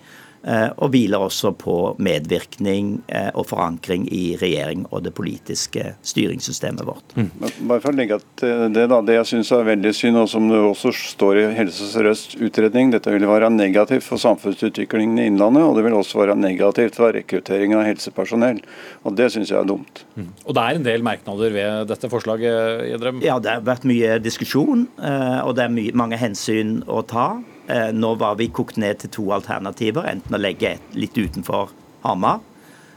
Eh, 0.47 0.69
og 0.79 0.93
hviler 0.95 1.25
også 1.27 1.51
på 1.59 1.75
medvirkning 1.99 3.01
eh, 3.11 3.33
og 3.35 3.49
forankring 3.51 4.05
i 4.15 4.37
regjering 4.39 4.85
og 4.93 5.03
det 5.03 5.11
politiske 5.17 5.97
styringssystemet 6.07 6.87
vårt. 6.87 7.17
Mm. 7.19 7.33
Bare 7.67 7.83
for 7.83 7.91
å 7.91 7.97
legge 7.99 8.21
til 8.39 8.69
det, 8.71 8.85
da, 8.93 9.01
det 9.03 9.17
jeg 9.17 9.29
syns 9.33 9.51
er 9.57 9.67
veldig 9.67 9.93
synd, 9.99 10.21
og 10.21 10.29
som 10.31 10.47
det 10.47 10.61
også 10.61 10.93
står 10.95 11.41
i 11.41 11.47
Helse 11.57 11.89
Sør-Østs 11.91 12.39
utredning, 12.47 12.93
dette 12.95 13.11
vil 13.11 13.27
være 13.27 13.51
negativt 13.51 14.07
for 14.07 14.23
samfunnsutviklingen 14.23 15.19
i 15.19 15.27
Innlandet, 15.33 15.67
og 15.67 15.81
det 15.81 15.87
vil 15.89 15.99
også 15.99 16.23
være 16.23 16.39
negativt 16.39 17.01
for 17.01 17.17
rekrutteringen 17.17 17.81
av 17.81 17.89
helsepersonell. 17.89 18.63
og 19.03 19.19
Det 19.19 19.33
syns 19.35 19.51
jeg 19.51 19.59
er 19.59 19.67
dumt. 19.67 20.05
Mm. 20.15 20.31
Og 20.45 20.55
Det 20.55 20.63
er 20.63 20.79
en 20.79 20.87
del 20.87 21.03
merknader 21.11 21.59
ved 21.59 21.91
dette 21.91 22.13
forslaget? 22.13 22.87
Jedrem? 22.93 23.19
Ja, 23.27 23.41
det 23.43 23.51
har 23.51 23.67
vært 23.67 23.89
mye 23.89 24.23
diskusjon, 24.23 24.87
eh, 25.03 25.43
og 25.43 25.57
det 25.59 25.67
er 25.67 25.75
mye, 25.75 25.99
mange 25.99 26.23
hensyn 26.23 26.85
å 26.87 27.03
ta. 27.03 27.33
Eh, 27.69 27.93
nå 27.93 28.15
var 28.15 28.37
vi 28.39 28.49
kokt 28.49 28.77
ned 28.77 29.01
til 29.03 29.11
to 29.11 29.25
alternativer. 29.35 30.07
Enten 30.07 30.37
å 30.37 30.41
legge 30.41 30.77
et 30.77 30.95
litt 30.95 31.19
utenfor 31.19 31.73
Hamar 32.07 32.45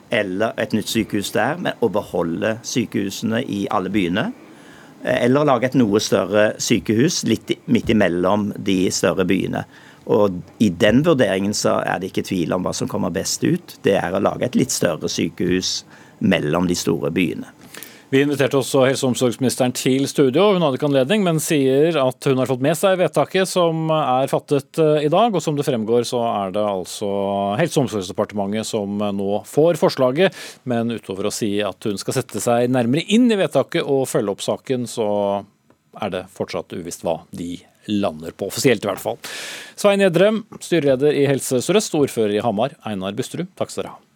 eller 0.10 0.54
et 0.58 0.74
nytt 0.74 0.90
sykehus 0.90 1.32
der, 1.36 1.60
men 1.62 1.78
å 1.86 1.90
beholde 1.94 2.58
sykehusene 2.66 3.44
i 3.46 3.68
alle 3.72 3.90
byene. 3.94 4.32
eller 5.02 5.26
eller 5.26 5.46
lage 5.46 5.66
et 5.66 5.76
noe 5.76 6.00
større 6.00 6.54
sykehus 6.60 7.24
litt 7.24 7.52
midt 7.66 7.90
imellom 7.90 8.54
de 8.58 8.92
større 8.92 9.26
byene. 9.26 9.64
Og 10.06 10.42
I 10.60 10.70
den 10.70 11.04
vurderingen 11.06 11.54
så 11.54 11.78
er 11.86 12.00
det 12.00 12.10
ikke 12.10 12.26
tvil 12.28 12.54
om 12.54 12.64
hva 12.66 12.74
som 12.74 12.88
kommer 12.88 13.10
best 13.10 13.44
ut. 13.44 13.78
Det 13.82 13.96
er 13.96 14.12
å 14.12 14.20
lage 14.20 14.46
et 14.46 14.56
litt 14.56 14.72
større 14.72 15.08
sykehus 15.08 15.86
mellom 16.20 16.68
de 16.68 16.76
store 16.76 17.12
byene. 17.12 17.59
Vi 18.10 18.24
inviterte 18.26 18.58
også 18.58 18.88
helse- 18.88 19.06
og 19.06 19.12
omsorgsministeren 19.12 19.74
til 19.78 20.08
studio. 20.10 20.48
Hun 20.56 20.64
hadde 20.66 20.80
ikke 20.80 20.88
anledning, 20.88 21.22
men 21.22 21.38
sier 21.44 21.94
at 22.02 22.26
hun 22.26 22.40
har 22.42 22.50
fått 22.50 22.64
med 22.66 22.74
seg 22.80 22.96
vedtaket 22.98 23.46
som 23.46 23.92
er 23.94 24.32
fattet 24.32 24.80
eh, 24.82 25.06
i 25.06 25.12
dag. 25.14 25.30
Og 25.30 25.44
som 25.46 25.54
det 25.58 25.68
fremgår, 25.68 26.08
så 26.10 26.24
er 26.26 26.56
det 26.56 26.64
altså 26.64 27.12
Helse- 27.60 27.78
og 27.78 27.86
omsorgsdepartementet 27.86 28.66
som 28.66 28.98
nå 28.98 29.30
får 29.46 29.78
forslaget. 29.78 30.42
Men 30.66 30.90
utover 30.98 31.30
å 31.30 31.34
si 31.34 31.52
at 31.62 31.86
hun 31.86 32.02
skal 32.02 32.18
sette 32.18 32.42
seg 32.42 32.74
nærmere 32.74 33.06
inn 33.14 33.30
i 33.30 33.38
vedtaket 33.38 33.86
og 33.86 34.08
følge 34.10 34.34
opp 34.34 34.42
saken, 34.42 34.90
så 34.90 35.08
er 36.02 36.18
det 36.18 36.26
fortsatt 36.34 36.74
uvisst 36.82 37.06
hva 37.06 37.20
de 37.30 37.60
lander 37.94 38.34
på, 38.34 38.50
offisielt 38.50 38.82
i 38.86 38.90
hvert 38.90 39.06
fall. 39.06 39.22
Svein 39.78 40.02
Gjedrem, 40.02 40.44
styreleder 40.58 41.14
i 41.14 41.30
Helse 41.30 41.62
Sør-Øst, 41.62 41.94
ordfører 41.98 42.40
i 42.40 42.46
Hamar, 42.46 42.74
Einar 42.90 43.14
Busterud, 43.18 43.54
takk 43.58 43.70
skal 43.70 43.86
dere 43.86 43.98
ha. 44.00 44.09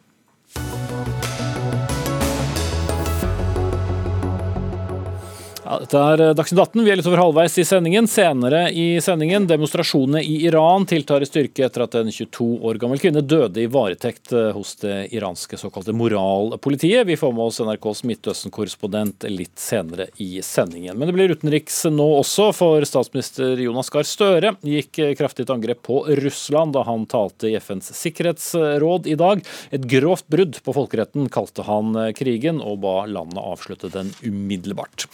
Ja, 5.63 5.77
dette 5.79 5.95
er 5.95 6.19
eh, 6.19 6.33
Dagsnytt 6.35 6.59
18. 6.59 6.81
Vi 6.83 6.91
er 6.91 6.97
litt 6.99 7.07
over 7.07 7.21
halvveis 7.21 7.53
i 7.61 7.63
sendingen. 7.63 8.07
Senere 8.11 8.65
i 8.75 8.99
sendingen 9.01 9.45
demonstrasjonene 9.47 10.19
i 10.19 10.41
Iran 10.49 10.83
tiltar 10.89 11.23
i 11.23 11.27
styrke 11.27 11.63
etter 11.63 11.85
at 11.85 11.95
en 11.95 12.09
22 12.11 12.47
år 12.67 12.79
gammel 12.81 12.99
kvinne 12.99 13.23
døde 13.23 13.61
i 13.63 13.69
varetekt 13.71 14.33
eh, 14.35 14.49
hos 14.51 14.75
det 14.81 14.97
iranske 15.15 15.55
såkalte 15.61 15.95
moralpolitiet. 15.95 17.07
Vi 17.07 17.15
får 17.19 17.31
med 17.37 17.45
oss 17.45 17.61
NRKs 17.63 18.03
Midtøsten-korrespondent 18.09 19.23
litt 19.31 19.55
senere 19.63 20.09
i 20.19 20.41
sendingen. 20.43 20.99
Men 20.99 21.07
det 21.07 21.15
blir 21.15 21.31
utenriks 21.31 21.79
nå 21.93 22.09
også, 22.17 22.49
for 22.57 22.83
statsminister 22.87 23.63
Jonas 23.63 23.93
Gahr 23.93 24.09
Støre 24.09 24.57
gikk 24.67 24.99
eh, 24.99 25.15
kraftig 25.15 25.47
til 25.47 25.55
angrep 25.55 25.85
på 25.87 26.01
Russland 26.19 26.75
da 26.75 26.83
han 26.89 27.07
talte 27.07 27.53
i 27.53 27.55
FNs 27.55 27.93
sikkerhetsråd 28.01 29.07
i 29.07 29.15
dag. 29.15 29.47
Et 29.71 29.87
grovt 29.95 30.27
brudd 30.27 30.59
på 30.59 30.75
folkeretten 30.75 31.31
kalte 31.31 31.63
han 31.69 31.95
krigen, 32.19 32.59
og 32.59 32.81
ba 32.83 32.99
landet 33.07 33.39
avslutte 33.39 33.93
den 33.95 34.11
umiddelbart. 34.27 35.07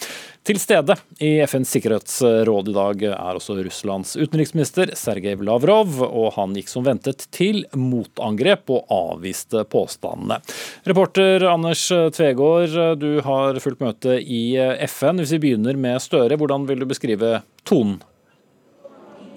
Til 0.47 0.57
stede 0.57 0.95
i 1.21 1.33
FNs 1.45 1.71
sikkerhetsråd 1.75 2.69
i 2.71 2.73
dag 2.75 3.03
er 3.11 3.37
også 3.37 3.57
Russlands 3.59 4.15
utenriksminister 4.17 4.93
Sergej 4.97 5.35
Lavrov, 5.45 5.99
og 6.05 6.31
han 6.37 6.55
gikk 6.57 6.71
som 6.71 6.85
ventet 6.87 7.27
til 7.35 7.65
motangrep 7.77 8.71
og 8.73 8.93
avviste 8.95 9.65
påstandene. 9.69 10.39
Reporter 10.89 11.45
Anders 11.51 11.83
Tvegård, 12.15 12.77
du 13.01 13.19
har 13.25 13.59
fulgt 13.61 13.83
møte 13.83 14.15
i 14.23 14.43
FN. 14.87 15.19
Hvis 15.19 15.35
vi 15.35 15.43
begynner 15.49 15.77
med 15.77 15.99
Støre, 16.01 16.39
hvordan 16.39 16.65
vil 16.69 16.81
du 16.81 16.89
beskrive 16.89 17.41
tonen? 17.67 17.99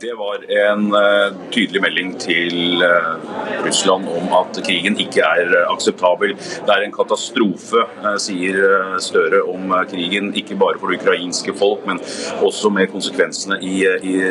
Det 0.03 0.15
var 0.15 0.51
en 0.51 0.95
uh, 0.95 1.31
tydelig 1.55 1.79
melding 1.83 2.09
til 2.19 2.83
uh, 2.83 3.21
Russland 3.63 4.09
om 4.11 4.33
at 4.35 4.57
krigen 4.67 4.97
ikke 4.99 5.23
er 5.23 5.53
uh, 5.53 5.69
akseptabel. 5.71 6.33
Det 6.35 6.75
er 6.75 6.83
en 6.83 6.95
katastrofe, 6.97 7.85
sier 8.19 8.59
Støre 9.03 9.45
om 9.47 9.71
krigen. 9.87 10.33
Ikke 10.35 10.57
bare 10.59 10.81
for 10.81 10.91
det 10.91 10.99
ukrainske 10.99 11.55
folk, 11.55 11.85
men 11.87 12.01
også 12.43 12.73
med 12.75 12.91
konsekvensene 12.91 13.61
i 13.63 13.85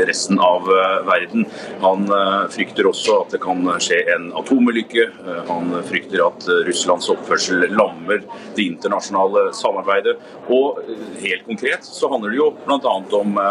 resten 0.09 0.41
av 0.43 0.67
verden. 1.07 1.45
Han 1.81 2.03
frykter 2.51 2.89
også 2.89 3.15
at 3.21 3.35
det 3.35 3.41
kan 3.43 3.63
skje 3.81 4.01
en 4.15 4.27
atomulykke. 4.37 5.07
Han 5.49 5.71
frykter 5.87 6.25
at 6.25 6.47
Russlands 6.67 7.09
oppførsel 7.13 7.65
lammer 7.71 8.21
det 8.57 8.67
internasjonale 8.67 9.47
samarbeidet. 9.57 10.17
Og 10.51 10.81
helt 11.23 11.47
konkret 11.47 11.87
så 11.87 12.11
handler 12.11 12.35
det 12.35 12.41
jo 12.41 12.51
bl.a. 12.67 12.95
om 13.21 13.41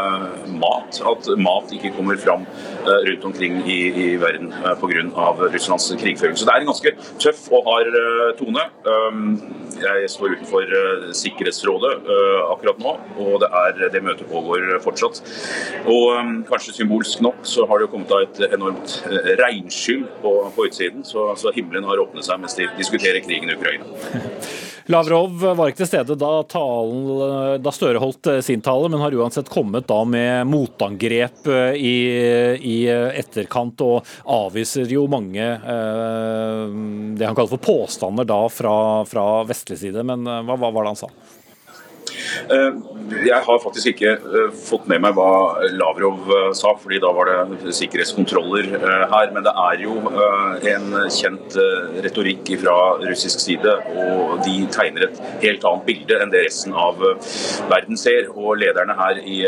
mat. 0.61 1.03
At 1.15 1.33
mat 1.41 1.75
ikke 1.77 1.95
kommer 1.97 2.10
fram 2.19 2.47
eh, 2.87 3.11
rundt 3.11 3.25
omkring 3.25 3.63
i, 3.67 3.79
i 4.05 4.17
verden 4.17 4.53
eh, 4.53 4.75
pga. 4.81 5.49
Russlands 5.53 5.91
krigføring. 6.01 6.37
Så 6.37 6.47
det 6.49 6.55
er 6.55 6.65
en 6.65 6.71
ganske 6.71 6.93
tøff 7.23 7.47
og 7.53 7.69
hard 7.69 7.91
eh, 8.01 8.31
tone. 8.39 8.67
Um, 8.85 9.39
jeg 9.81 10.11
står 10.11 10.35
utenfor 10.35 10.73
Sikkerhetsrådet 11.17 11.93
akkurat 12.51 12.81
nå, 12.83 12.95
og 13.23 13.37
det, 13.41 13.49
er, 13.63 13.79
det 13.95 14.03
møtet 14.05 14.29
pågår 14.29 14.67
fortsatt. 14.85 15.23
Og 15.87 16.19
um, 16.19 16.33
kanskje 16.49 16.75
symbolsk 16.81 17.23
nok 17.25 17.47
så 17.49 17.65
har 17.71 17.81
det 17.81 17.91
kommet 17.93 18.13
av 18.13 18.27
et 18.27 18.43
enormt 18.51 18.99
regnskyll 19.41 20.05
på, 20.21 20.35
på 20.57 20.67
utsiden, 20.69 21.07
så, 21.07 21.31
så 21.39 21.55
himmelen 21.55 21.87
har 21.89 22.03
åpnet 22.03 22.27
seg 22.27 22.43
mens 22.43 22.59
de 22.59 22.69
diskuterer 22.81 23.23
krigen 23.25 23.53
i 23.53 23.57
Ukraina. 23.57 23.89
Lavrov 24.91 25.37
var 25.39 25.71
ikke 25.71 25.85
til 25.85 25.91
stede 25.91 26.17
da, 26.19 26.31
talen, 26.51 27.61
da, 27.63 27.73
Støre 27.75 28.01
holdt 28.03 28.27
sin 28.45 28.63
tale, 28.65 28.89
men 28.91 29.03
har 29.03 29.15
uansett 29.15 29.51
kommet 29.53 29.87
da 29.91 30.01
med 30.09 30.49
motangrep 30.51 31.47
eh, 31.47 31.77
i, 32.01 32.07
i 32.73 32.77
etterkant, 32.91 33.83
og 33.85 34.09
avviser 34.31 34.91
jo 34.91 35.07
mange 35.11 35.45
eh, 35.45 36.65
det 37.17 37.27
han 37.27 37.37
kaller 37.37 37.55
for 37.55 37.65
påstander 37.65 38.29
da 38.29 38.41
fra, 38.53 38.75
fra 39.09 39.27
vestlig 39.49 39.81
side. 39.85 40.05
Men 40.07 40.27
eh, 40.27 40.43
hva, 40.47 40.59
hva 40.61 40.73
var 40.73 40.87
det 40.87 40.95
han 40.95 41.03
sa? 41.05 41.13
Eh, 42.51 42.73
jeg 43.27 43.43
har 43.47 43.63
faktisk 43.63 43.93
ikke 43.93 44.13
eh, 44.13 44.53
fått 44.55 44.87
med 44.91 45.03
meg 45.05 45.17
hva 45.17 45.67
Lavrov 45.75 46.31
eh, 46.31 46.51
sa, 46.57 46.75
fordi 46.79 47.01
da 47.03 47.13
var 47.15 47.31
det 47.31 47.75
sikkerhetskontroller 47.77 48.71
her. 49.11 49.33
Men 49.35 49.47
det 49.47 49.55
er 49.65 49.85
jo 49.85 49.97
en 50.71 50.95
kjent 51.13 51.57
retorikk 52.05 52.53
fra 52.61 52.77
russisk 53.03 53.43
side, 53.43 53.73
og 53.95 54.41
de 54.47 54.57
tegner 54.73 55.07
et 55.07 55.21
helt 55.45 55.65
annet 55.67 55.87
bilde 55.89 56.19
enn 56.21 56.33
det 56.33 56.45
resten 56.47 56.75
av 56.77 57.01
verden 57.71 57.99
ser. 58.01 58.31
Og 58.35 58.59
lederne 58.61 58.97
her 58.99 59.21
i 59.23 59.41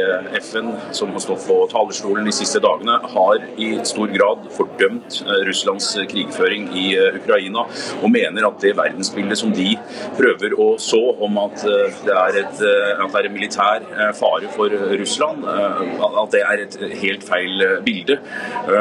FN, 0.42 0.72
som 0.94 1.12
har 1.14 1.24
stått 1.24 1.46
på 1.46 1.58
talerstolen 1.72 2.28
de 2.28 2.34
siste 2.34 2.62
dagene, 2.62 2.98
har 3.14 3.42
i 3.60 3.72
stor 3.88 4.10
grad 4.12 4.48
fordømt 4.56 5.20
Russlands 5.48 5.92
krigføring 6.10 6.68
i 6.78 6.86
Ukraina, 7.20 7.66
og 8.00 8.12
mener 8.12 8.48
at 8.48 8.60
det 8.62 8.76
verdensbildet 8.78 9.40
som 9.40 9.54
de 9.54 9.74
prøver 10.18 10.56
å 10.60 10.72
så 10.82 11.00
om 11.22 11.38
at 11.42 11.64
det 12.06 12.16
er 12.16 12.40
et 12.42 12.61
at 12.62 13.12
det 13.12 13.20
er 13.20 13.28
en 13.28 13.34
militær 13.34 13.84
eh, 13.86 14.10
fare 14.16 14.50
for 14.54 14.72
Russland, 15.00 15.44
eh, 15.48 15.82
at 16.22 16.34
det 16.34 16.42
er 16.42 16.64
et 16.64 16.76
helt 17.02 17.24
feil 17.26 17.64
bilde. 17.84 18.18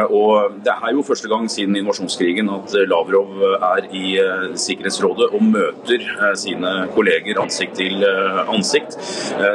Og 0.10 0.58
Det 0.64 0.74
er 0.74 0.92
jo 0.94 1.04
første 1.04 1.30
gang 1.30 1.50
siden 1.52 1.76
invasjonskrigen 1.76 2.50
at 2.50 2.74
Lavrov 2.88 3.42
er 3.42 3.88
i 3.92 4.18
Sikkerhetsrådet 4.56 5.30
og 5.34 5.44
møter 5.44 6.06
sine 6.36 6.88
kolleger 6.96 7.42
ansikt 7.42 7.76
til 7.80 8.06
ansikt. 8.52 8.98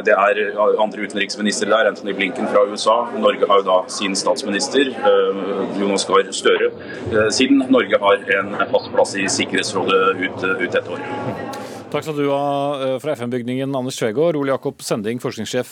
Det 0.06 0.14
er 0.14 0.40
andre 0.82 1.06
utenriksministre 1.06 1.70
der, 1.70 1.90
Anthony 1.90 2.12
Blinken 2.12 2.48
fra 2.48 2.64
USA. 2.70 2.96
Norge 3.18 3.46
har 3.48 3.62
jo 3.62 3.68
da 3.70 3.78
sin 3.88 4.16
statsminister, 4.16 4.92
Jonas 5.80 6.06
Gahr 6.08 6.32
Støre, 6.32 6.70
siden 7.30 7.64
Norge 7.70 8.00
har 8.02 8.24
en 8.40 8.54
fast 8.72 8.92
plass 8.94 9.16
i 9.16 9.28
Sikkerhetsrådet 9.28 10.02
ut, 10.26 10.48
ut 10.64 10.72
dette 10.72 10.90
året. 10.90 11.45
Takk 11.96 12.04
skal 12.04 12.18
du 12.18 12.26
ha 12.28 12.48
eh, 12.84 12.94
fra 13.00 13.14
FN-bygningen, 13.16 13.72
Anders 13.72 13.96
Tvegård. 13.96 14.36
Ole 14.36 14.52
Jakob 14.52 14.82
Sending, 14.84 15.16
forskningssjef 15.16 15.70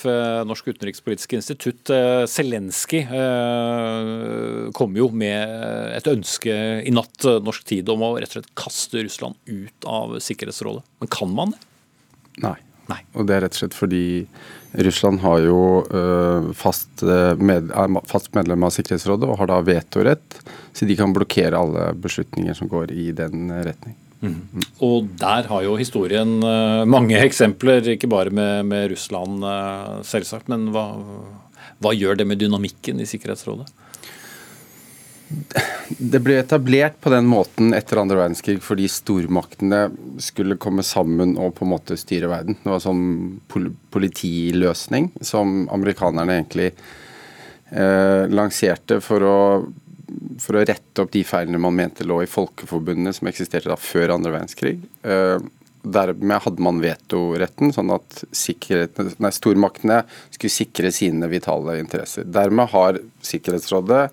Norsk 0.49 0.71
utenrikspolitisk 0.73 1.35
institutt. 1.37 1.91
Eh, 1.93 2.23
Zelenskyj 2.33 3.03
eh, 3.03 4.71
kom 4.73 4.95
jo 4.97 5.11
med 5.13 5.53
et 5.93 6.07
ønske 6.09 6.55
i 6.81 6.95
natt 6.97 7.27
norsk 7.45 7.67
tid 7.69 7.93
om 7.93 8.07
å 8.07 8.15
rett 8.17 8.33
og 8.33 8.39
slett 8.39 8.55
kaste 8.57 9.03
Russland 9.03 9.37
ut 9.45 9.85
av 9.85 10.15
Sikkerhetsrådet. 10.25 10.81
Men 11.05 11.11
kan 11.13 11.35
man 11.37 11.53
det? 11.53 11.61
Nei. 12.47 12.57
Nei. 12.89 12.99
Og 13.17 13.29
det 13.29 13.37
er 13.37 13.45
rett 13.45 13.59
og 13.59 13.61
slett 13.61 13.77
fordi 13.77 14.07
Russland 14.87 15.21
har 15.25 15.45
jo 15.45 15.61
fast, 16.57 17.05
med, 17.41 17.69
fast, 18.09 18.33
medlem 18.37 18.65
av 18.65 18.73
Sikkerhetsrådet 18.77 19.29
og 19.29 19.39
har 19.41 19.53
da 19.53 19.61
vetorett, 19.65 20.41
så 20.73 20.89
de 20.89 20.97
kan 20.99 21.13
blokkere 21.17 21.61
alle 21.61 21.87
beslutninger 22.01 22.57
som 22.57 22.69
går 22.73 22.93
i 22.93 23.11
den 23.17 23.53
retning. 23.65 23.97
Og 24.85 25.09
der 25.21 25.49
har 25.51 25.65
jo 25.67 25.77
historien 25.79 26.37
uh, 26.45 26.85
mange 26.89 27.19
eksempler, 27.21 27.85
ikke 27.95 28.11
bare 28.11 28.33
med, 28.35 28.67
med 28.71 28.91
Russland 28.95 29.45
uh, 29.45 30.03
selvsagt. 30.07 30.51
Men 30.53 30.69
hva, 30.75 30.89
hva, 31.83 31.95
gjør 31.95 32.21
det 32.21 32.29
med 32.29 32.41
dynamikken 32.43 33.03
i 33.03 33.09
Sikkerhetsrådet? 33.09 33.69
Det 35.99 36.21
ble 36.23 36.37
etablert 36.39 36.99
på 37.03 37.11
den 37.13 37.27
måten 37.27 37.75
etter 37.75 37.99
andre 38.01 38.19
verdenskrig 38.21 38.61
fordi 38.63 38.87
stormaktene 38.93 39.87
skulle 40.23 40.59
komme 40.61 40.85
sammen 40.87 41.35
og 41.41 41.57
på 41.59 41.67
en 41.67 41.73
måte 41.73 41.97
styre 41.99 42.31
verden. 42.31 42.59
Det 42.61 42.71
var 42.71 42.83
sånn 42.85 43.41
politiløsning 43.95 45.11
som 45.25 45.65
amerikanerne 45.75 46.39
egentlig 46.39 46.69
eh, 46.71 48.31
lanserte 48.31 49.01
for 49.05 49.27
å 49.27 49.39
for 50.43 50.59
å 50.59 50.65
rette 50.67 51.03
opp 51.03 51.13
de 51.15 51.25
feilene 51.27 51.61
man 51.61 51.77
mente 51.77 52.07
lå 52.07 52.21
i 52.23 52.31
Folkeforbundet 52.31 53.19
som 53.19 53.29
eksisterte 53.31 53.71
da 53.71 53.77
før 53.81 54.15
andre 54.17 54.35
verdenskrig. 54.35 54.79
Eh, 55.07 55.39
dermed 55.85 56.45
hadde 56.47 56.65
man 56.65 56.81
vetoretten, 56.81 57.73
sånn 57.77 57.93
at 57.93 58.23
nei, 59.21 59.33
stormaktene 59.35 60.01
skulle 60.33 60.53
sikre 60.53 60.93
sine 60.95 61.29
vitale 61.29 61.77
interesser. 61.81 62.25
Dermed 62.25 62.73
har 62.73 63.01
Sikkerhetsrådet 63.25 64.07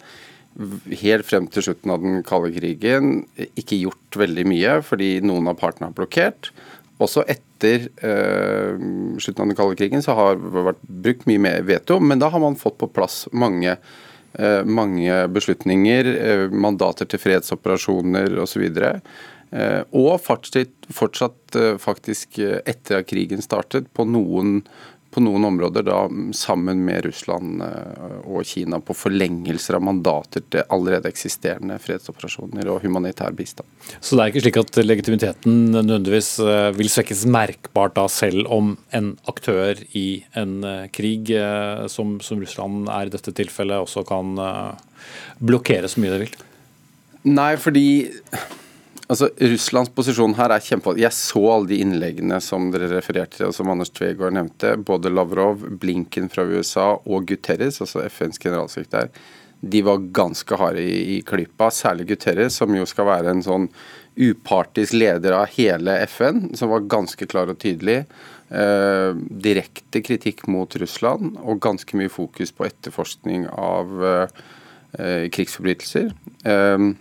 helt 0.99 1.23
frem 1.23 1.47
til 1.47 1.63
slutten 1.63 1.93
av 1.93 2.03
den 2.03 2.19
kalde 2.27 2.51
krigen 2.57 3.21
ikke 3.55 3.79
gjort 3.79 4.19
veldig 4.19 4.45
mye, 4.51 4.75
fordi 4.83 5.13
noen 5.23 5.47
av 5.47 5.61
partene 5.61 5.87
har 5.87 5.95
blokkert. 5.95 6.51
Også 7.01 7.23
etter 7.31 7.87
uh, 8.03 8.75
slutten 9.23 9.45
av 9.45 9.47
den 9.47 9.57
kalde 9.57 9.79
krigen 9.79 10.03
så 10.03 10.17
har 10.17 10.35
det 10.35 10.65
vært 10.67 10.83
brukt 11.07 11.27
mye 11.31 11.41
mer 11.47 11.63
veto, 11.65 12.01
men 12.03 12.19
da 12.19 12.29
har 12.33 12.43
man 12.43 12.59
fått 12.59 12.81
på 12.83 12.91
plass 12.91 13.23
mange 13.31 13.77
Eh, 13.79 14.10
mange 14.65 15.27
beslutninger, 15.33 16.07
eh, 16.15 16.45
mandater 16.49 17.09
til 17.09 17.19
fredsoperasjoner 17.19 18.37
osv. 18.39 18.63
Eh, 19.51 19.81
og 19.91 20.13
fortsatt, 20.23 20.71
fortsatt 20.95 21.57
faktisk 21.83 22.39
etter 22.39 23.01
at 23.01 23.09
krigen 23.09 23.43
startet, 23.43 23.89
på 23.93 24.07
noen 24.07 24.61
på 25.11 25.21
noen 25.23 25.43
områder 25.45 25.83
da 25.83 25.97
sammen 26.35 26.85
med 26.87 27.05
Russland 27.05 27.61
eh, 27.65 28.19
og 28.23 28.45
Kina 28.47 28.79
på 28.83 28.95
forlengelser 28.95 29.75
av 29.77 29.83
mandater 29.83 30.43
til 30.47 30.63
allerede 30.71 31.11
eksisterende 31.11 31.77
fredsoperasjoner 31.83 32.69
og 32.71 32.85
humanitær 32.85 33.35
bistand. 33.35 33.67
Så 33.99 34.15
det 34.15 34.23
er 34.23 34.31
ikke 34.31 34.45
slik 34.45 34.61
at 34.61 34.79
legitimiteten 34.85 35.59
nødvendigvis 35.75 36.31
eh, 36.45 36.69
vil 36.77 36.91
svekkes 36.91 37.25
merkbart 37.31 37.97
da, 37.99 38.07
selv 38.11 38.47
om 38.51 38.77
en 38.95 39.13
aktør 39.31 39.83
i 39.97 40.23
en 40.39 40.61
eh, 40.63 40.87
krig, 40.95 41.33
som, 41.91 42.15
som 42.23 42.39
Russland 42.41 42.87
er 42.91 43.09
i 43.09 43.13
dette 43.13 43.33
tilfellet, 43.35 43.83
også 43.83 44.03
kan 44.07 44.33
blokkere 45.43 45.89
så 45.91 46.01
mye 46.01 46.13
det 46.13 46.23
vil? 46.23 46.33
Nei, 47.31 47.53
fordi 47.61 47.85
Altså, 49.11 49.27
Russlands 49.43 49.91
posisjon 49.91 50.37
her 50.37 50.53
er 50.55 50.63
kjempe... 50.63 50.93
Jeg 50.95 51.11
så 51.11 51.41
alle 51.51 51.67
de 51.73 51.81
innleggene 51.83 52.37
som 52.43 52.69
dere 52.71 52.87
refererte 52.93 53.41
til, 53.41 53.49
og 53.49 53.55
som 53.57 53.67
Anders 53.73 53.91
Tvegård 53.91 54.37
nevnte. 54.37 54.77
Både 54.87 55.11
Lavrov, 55.11 55.65
Blinken 55.81 56.29
fra 56.31 56.45
USA 56.47 56.93
og 56.95 57.27
Guterres, 57.27 57.81
altså 57.83 58.05
FNs 58.07 58.39
generalsekretær. 58.39 59.11
De 59.61 59.81
var 59.85 60.05
ganske 60.15 60.57
harde 60.57 60.85
i, 60.87 61.17
i 61.17 61.19
klypa, 61.27 61.67
særlig 61.75 62.07
Guterres, 62.13 62.55
som 62.61 62.71
jo 62.77 62.87
skal 62.87 63.09
være 63.11 63.35
en 63.35 63.43
sånn 63.43 63.67
upartisk 64.15 64.95
leder 64.95 65.35
av 65.35 65.51
hele 65.57 65.99
FN, 66.07 66.47
som 66.55 66.71
var 66.71 66.87
ganske 66.91 67.27
klar 67.27 67.51
og 67.51 67.59
tydelig. 67.59 68.05
Eh, 68.47 69.11
direkte 69.43 70.01
kritikk 70.07 70.47
mot 70.51 70.71
Russland 70.79 71.35
og 71.43 71.61
ganske 71.63 71.99
mye 71.99 72.11
fokus 72.11 72.55
på 72.55 72.67
etterforskning 72.67 73.45
av 73.51 73.93
eh, 74.07 75.29
krigsforbrytelser. 75.35 76.13
Eh, 76.47 76.91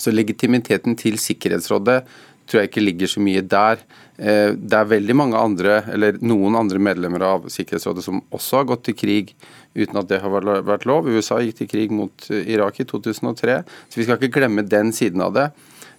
så 0.00 0.14
legitimiteten 0.14 0.96
til 0.98 1.18
Sikkerhetsrådet 1.20 2.02
tror 2.48 2.62
jeg 2.62 2.70
ikke 2.70 2.84
ligger 2.84 3.10
så 3.12 3.20
mye 3.20 3.42
der. 3.44 3.80
Eh, 4.16 4.54
det 4.56 4.76
er 4.78 4.88
veldig 4.88 5.16
mange 5.16 5.40
andre, 5.40 5.82
eller 5.92 6.20
noen 6.24 6.56
andre 6.56 6.80
medlemmer 6.80 7.24
av 7.26 7.48
Sikkerhetsrådet 7.52 8.04
som 8.06 8.22
også 8.34 8.62
har 8.62 8.68
gått 8.70 8.86
til 8.88 8.96
krig 8.96 9.34
uten 9.76 10.00
at 10.00 10.08
det 10.10 10.22
har 10.22 10.32
vært 10.64 10.86
lov. 10.88 11.10
USA 11.12 11.42
gikk 11.44 11.60
til 11.60 11.70
krig 11.74 11.94
mot 11.94 12.30
eh, 12.32 12.46
Irak 12.54 12.80
i 12.80 12.88
2003, 12.88 13.58
så 13.66 14.00
vi 14.00 14.06
skal 14.06 14.20
ikke 14.20 14.40
glemme 14.40 14.64
den 14.64 14.94
siden 14.96 15.24
av 15.24 15.36
det. 15.36 15.50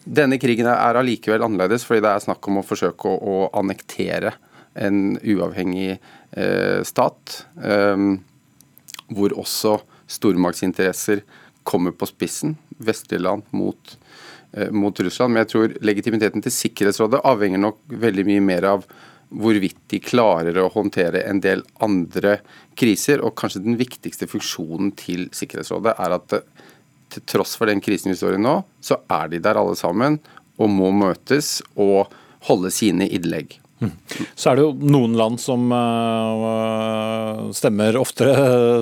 Denne 0.09 0.39
krigen 0.41 0.69
er 0.71 0.97
allikevel 0.97 1.43
annerledes, 1.45 1.85
fordi 1.85 2.01
det 2.05 2.15
er 2.15 2.25
snakk 2.25 2.49
om 2.49 2.61
å 2.61 2.65
forsøke 2.65 3.11
å, 3.11 3.19
å 3.19 3.37
annektere 3.59 4.33
en 4.79 5.19
uavhengig 5.21 5.99
eh, 5.99 6.81
stat. 6.87 7.43
eh, 7.61 8.09
hvor 9.09 9.33
også 9.41 9.79
stormaktsinteresser 10.09 11.23
kommer 11.69 11.93
på 11.95 12.07
spissen. 12.09 12.55
Vestlige 12.81 13.21
land 13.21 13.45
mot, 13.55 13.97
eh, 14.53 14.71
mot 14.71 14.99
Russland. 14.99 15.33
Men 15.33 15.45
jeg 15.45 15.51
tror 15.53 15.77
legitimiteten 15.85 16.43
til 16.45 16.55
Sikkerhetsrådet 16.55 17.21
avhenger 17.23 17.61
nok 17.61 17.79
veldig 17.89 18.25
mye 18.25 18.41
mer 18.41 18.67
av 18.73 18.89
hvorvidt 19.29 19.77
de 19.93 19.99
klarer 20.01 20.57
å 20.57 20.71
håndtere 20.73 21.21
en 21.29 21.41
del 21.43 21.61
andre 21.85 22.39
kriser. 22.79 23.21
Og 23.21 23.37
kanskje 23.37 23.63
den 23.63 23.77
viktigste 23.77 24.29
funksjonen 24.29 24.95
til 24.97 25.27
Sikkerhetsrådet 25.35 25.95
er 25.97 26.17
at 26.17 26.27
det, 26.33 26.43
til 27.09 27.25
tross 27.25 27.55
for 27.57 27.69
den 27.69 27.81
krisen 27.81 28.11
vi 28.11 28.17
står 28.17 28.37
i 28.37 28.41
nå, 28.41 28.59
så 28.85 28.99
er 29.09 29.31
de 29.31 29.41
der 29.41 29.57
alle 29.57 29.77
sammen 29.77 30.19
og 30.59 30.69
må 30.69 30.91
møtes 30.93 31.59
og 31.79 32.11
holde 32.49 32.71
sine 32.73 33.07
innlegg. 33.09 33.57
Så 34.35 34.49
er 34.51 34.57
det 34.57 34.63
jo 34.65 34.89
noen 34.91 35.13
land 35.15 35.39
som 35.39 35.69
uh, 35.71 37.47
stemmer 37.55 37.95
oftere 37.99 38.33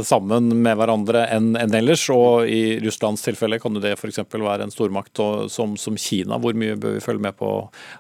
sammen 0.12 0.50
med 0.64 0.78
hverandre 0.80 1.28
enn 1.36 1.54
ellers. 1.78 2.08
og 2.14 2.50
I 2.50 2.80
Russlands 2.82 3.26
tilfelle 3.26 3.60
kan 3.62 3.78
det 3.78 3.94
f.eks. 3.98 4.24
være 4.34 4.66
en 4.66 4.74
stormakt 4.74 5.22
som, 5.54 5.78
Kina. 5.78 6.42
Hvor 6.42 6.58
mye 6.58 6.78
bør 6.80 6.98
vi 6.98 7.04
følge 7.04 7.28
med 7.30 7.38
på 7.38 7.52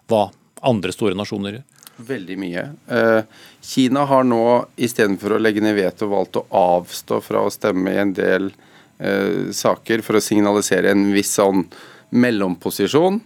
hva 0.09 0.23
andre 0.65 0.93
store 0.95 1.17
nasjoner 1.17 1.59
gjør? 1.59 1.67
Veldig 2.07 2.37
mye. 2.41 2.65
Uh, 2.89 3.21
Kina 3.65 4.05
har 4.09 4.25
nå 4.25 4.43
istedenfor 4.77 5.37
å 5.37 5.41
legge 5.41 5.61
ned 5.65 5.77
veto 5.77 6.09
valgt 6.09 6.41
å 6.41 6.47
avstå 6.57 7.21
fra 7.25 7.45
å 7.45 7.53
stemme 7.53 7.93
i 7.93 8.01
en 8.01 8.13
del 8.17 8.51
uh, 8.51 9.49
saker 9.53 10.05
for 10.05 10.17
å 10.17 10.23
signalisere 10.23 10.93
en 10.93 11.09
viss 11.13 11.37
sånn 11.37 11.67
mellomposisjon. 12.09 13.21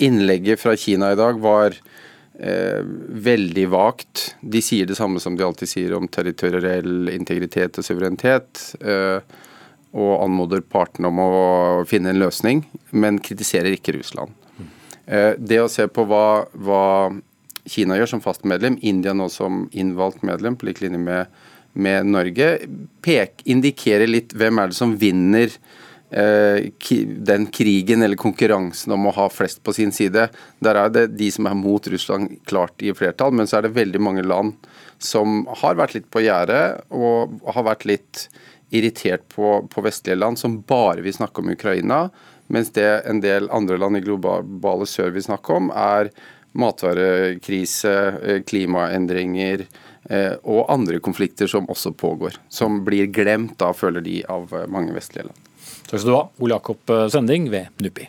Innlegget 0.00 0.62
fra 0.62 0.72
Kina 0.80 1.10
i 1.12 1.16
dag 1.18 1.36
var 1.44 1.74
eh, 2.38 2.80
veldig 3.28 3.66
vagt. 3.68 4.36
De 4.40 4.62
sier 4.62 4.86
det 4.86 4.96
samme 4.98 5.20
som 5.20 5.36
de 5.36 5.44
alltid 5.46 5.70
sier 5.70 5.94
om 5.96 6.08
territoriell 6.08 7.10
integritet 7.12 7.78
og 7.78 7.86
suverenitet. 7.86 8.62
Eh, 8.80 9.20
og 9.98 10.12
anmoder 10.20 10.60
partene 10.68 11.08
om 11.08 11.20
å 11.22 11.30
finne 11.88 12.12
en 12.12 12.20
løsning, 12.20 12.62
men 12.90 13.20
kritiserer 13.24 13.72
ikke 13.72 13.96
Russland. 13.96 14.34
Eh, 15.06 15.32
det 15.38 15.62
å 15.62 15.70
se 15.72 15.88
på 15.88 16.04
hva, 16.08 16.44
hva, 16.52 16.84
Kina 17.68 17.98
gjør 17.98 18.14
som 18.14 18.24
fast 18.24 18.46
medlem, 18.48 18.78
India 18.80 19.12
nå 19.16 19.28
som 19.32 19.66
innvalgt 19.76 20.22
medlem, 20.24 20.56
på 20.56 20.68
lik 20.68 20.82
linje 20.84 21.00
med, 21.00 21.32
med 21.76 22.08
Norge, 22.08 22.46
pek, 23.04 23.42
indikerer 23.48 24.08
litt 24.08 24.32
hvem 24.36 24.60
er 24.60 24.70
det 24.70 24.78
som 24.78 24.94
vinner 25.00 25.52
den 26.10 27.46
krigen 27.52 28.02
eller 28.02 28.16
konkurransen 28.16 28.94
om 28.96 29.06
å 29.06 29.12
ha 29.12 29.26
flest 29.28 29.60
på 29.62 29.74
sin 29.76 29.92
side. 29.92 30.28
Der 30.64 30.78
er 30.80 30.88
det 30.88 31.06
de 31.18 31.30
som 31.30 31.46
er 31.46 31.56
mot 31.58 31.84
Russland 31.84 32.38
klart 32.48 32.80
i 32.80 32.94
flertall, 32.96 33.34
men 33.36 33.46
så 33.46 33.58
er 33.58 33.66
det 33.66 33.76
veldig 33.76 34.00
mange 34.00 34.24
land 34.24 34.54
som 34.98 35.42
har 35.60 35.76
vært 35.78 35.98
litt 35.98 36.08
på 36.10 36.24
gjerdet 36.24 36.88
og 36.90 37.36
har 37.54 37.66
vært 37.68 37.84
litt 37.88 38.28
irritert 38.70 39.28
på, 39.32 39.68
på, 39.68 39.84
vestlige 39.84 40.18
land 40.18 40.38
som 40.38 40.60
bare 40.68 41.04
vil 41.04 41.14
snakke 41.14 41.40
om 41.40 41.52
Ukraina, 41.52 42.00
mens 42.52 42.72
det 42.76 42.88
en 43.08 43.20
del 43.24 43.48
andre 43.54 43.78
land 43.80 43.96
i 43.96 44.04
globale 44.04 44.88
sør 44.88 45.14
vil 45.14 45.24
snakke 45.24 45.56
om, 45.56 45.70
er 45.72 46.10
matvarekrise, 46.58 47.94
eh, 48.24 48.40
klimaendringer 48.48 49.66
eh, 50.10 50.34
og 50.42 50.68
andre 50.72 51.00
konflikter 51.04 51.48
som 51.48 51.68
også 51.68 51.92
pågår. 51.96 52.40
Som 52.48 52.82
blir 52.88 53.12
glemt, 53.12 53.58
da 53.60 53.72
føler 53.76 54.04
de, 54.04 54.22
av 54.28 54.52
mange 54.72 54.96
vestlige 54.96 55.28
land. 55.28 55.47
Takk 55.88 56.00
skal 56.00 56.10
du 56.10 56.16
ha, 56.16 56.24
Ole 56.38 56.56
Jakob 56.58 56.94
eh, 56.94 57.08
Sending 57.12 57.50
ved 57.52 57.82
NUPI. 57.84 58.08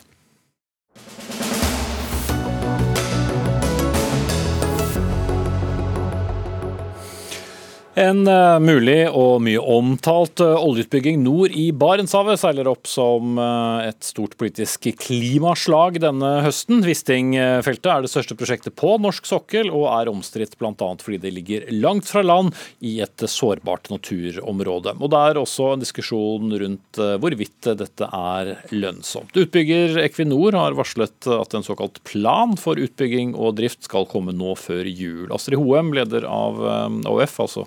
En 7.98 8.20
uh, 8.22 8.60
mulig 8.62 9.08
og 9.10 9.40
mye 9.42 9.58
omtalt 9.58 10.38
uh, 10.44 10.60
oljeutbygging 10.62 11.24
nord 11.24 11.50
i 11.58 11.72
Barentshavet 11.74 12.38
seiler 12.38 12.68
opp 12.70 12.86
som 12.86 13.34
uh, 13.34 13.82
et 13.82 13.98
stort 14.06 14.36
politisk 14.38 14.86
klimaslag 15.00 15.98
denne 15.98 16.28
høsten. 16.44 16.84
Wisting-feltet 16.86 17.88
er 17.90 18.04
det 18.04 18.12
største 18.12 18.36
prosjektet 18.38 18.76
på 18.78 18.94
norsk 19.02 19.26
sokkel, 19.26 19.72
og 19.74 19.88
er 19.90 20.10
omstridt 20.12 20.54
bl.a. 20.60 20.76
fordi 20.78 21.18
det 21.24 21.32
ligger 21.34 21.66
langt 21.74 22.06
fra 22.06 22.22
land 22.22 22.54
i 22.78 23.00
et 23.02 23.26
sårbart 23.26 23.90
naturområde. 23.90 24.94
Og 25.00 25.10
Det 25.10 25.24
er 25.26 25.42
også 25.42 25.72
en 25.72 25.82
diskusjon 25.82 26.54
rundt 26.62 27.02
hvorvidt 27.18 27.72
dette 27.74 28.06
er 28.06 28.52
lønnsomt. 28.70 29.34
Utbygger 29.34 29.98
Equinor 30.04 30.54
har 30.54 30.78
varslet 30.78 31.26
at 31.34 31.58
en 31.58 31.66
såkalt 31.66 31.98
plan 32.06 32.54
for 32.54 32.78
utbygging 32.78 33.34
og 33.34 33.58
drift 33.58 33.82
skal 33.90 34.06
komme 34.06 34.30
nå 34.30 34.54
før 34.54 34.86
jul. 34.86 35.26
Astrid 35.34 35.58
Hoem, 35.58 35.90
leder 35.98 36.28
av 36.30 36.62
AUF, 36.70 37.38
altså 37.42 37.66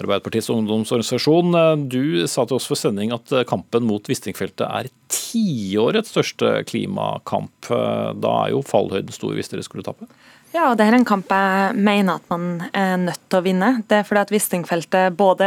Arbeiderpartiets 0.00 0.50
ungdomsorganisasjon. 0.54 1.54
Du 1.92 2.26
sa 2.30 2.46
til 2.46 2.58
oss 2.58 2.68
for 2.70 2.78
sending 2.78 3.14
at 3.16 3.32
kampen 3.50 3.86
mot 3.88 4.10
Wisting-feltet 4.10 4.66
er 4.66 4.90
tiårets 5.12 6.14
største 6.14 6.52
klimakamp. 6.70 7.70
Da 7.70 8.34
er 8.44 8.54
jo 8.54 8.64
fallhøyden 8.66 9.14
stor 9.14 9.36
hvis 9.36 9.52
dere 9.52 9.66
skulle 9.66 9.86
tape? 9.86 10.08
Ja, 10.50 10.64
og 10.72 10.80
det 10.80 10.82
er 10.88 10.96
en 10.96 11.04
kamp 11.06 11.28
jeg 11.30 11.74
mener 11.78 12.18
at 12.18 12.24
man 12.26 12.64
er 12.74 12.96
nødt 12.98 13.20
til 13.30 13.38
å 13.38 13.42
vinne. 13.44 13.68
Det 13.86 14.00
er 14.00 14.06
fordi 14.06 14.22
at 14.24 14.30
Wisting-feltet 14.34 15.14
både 15.14 15.46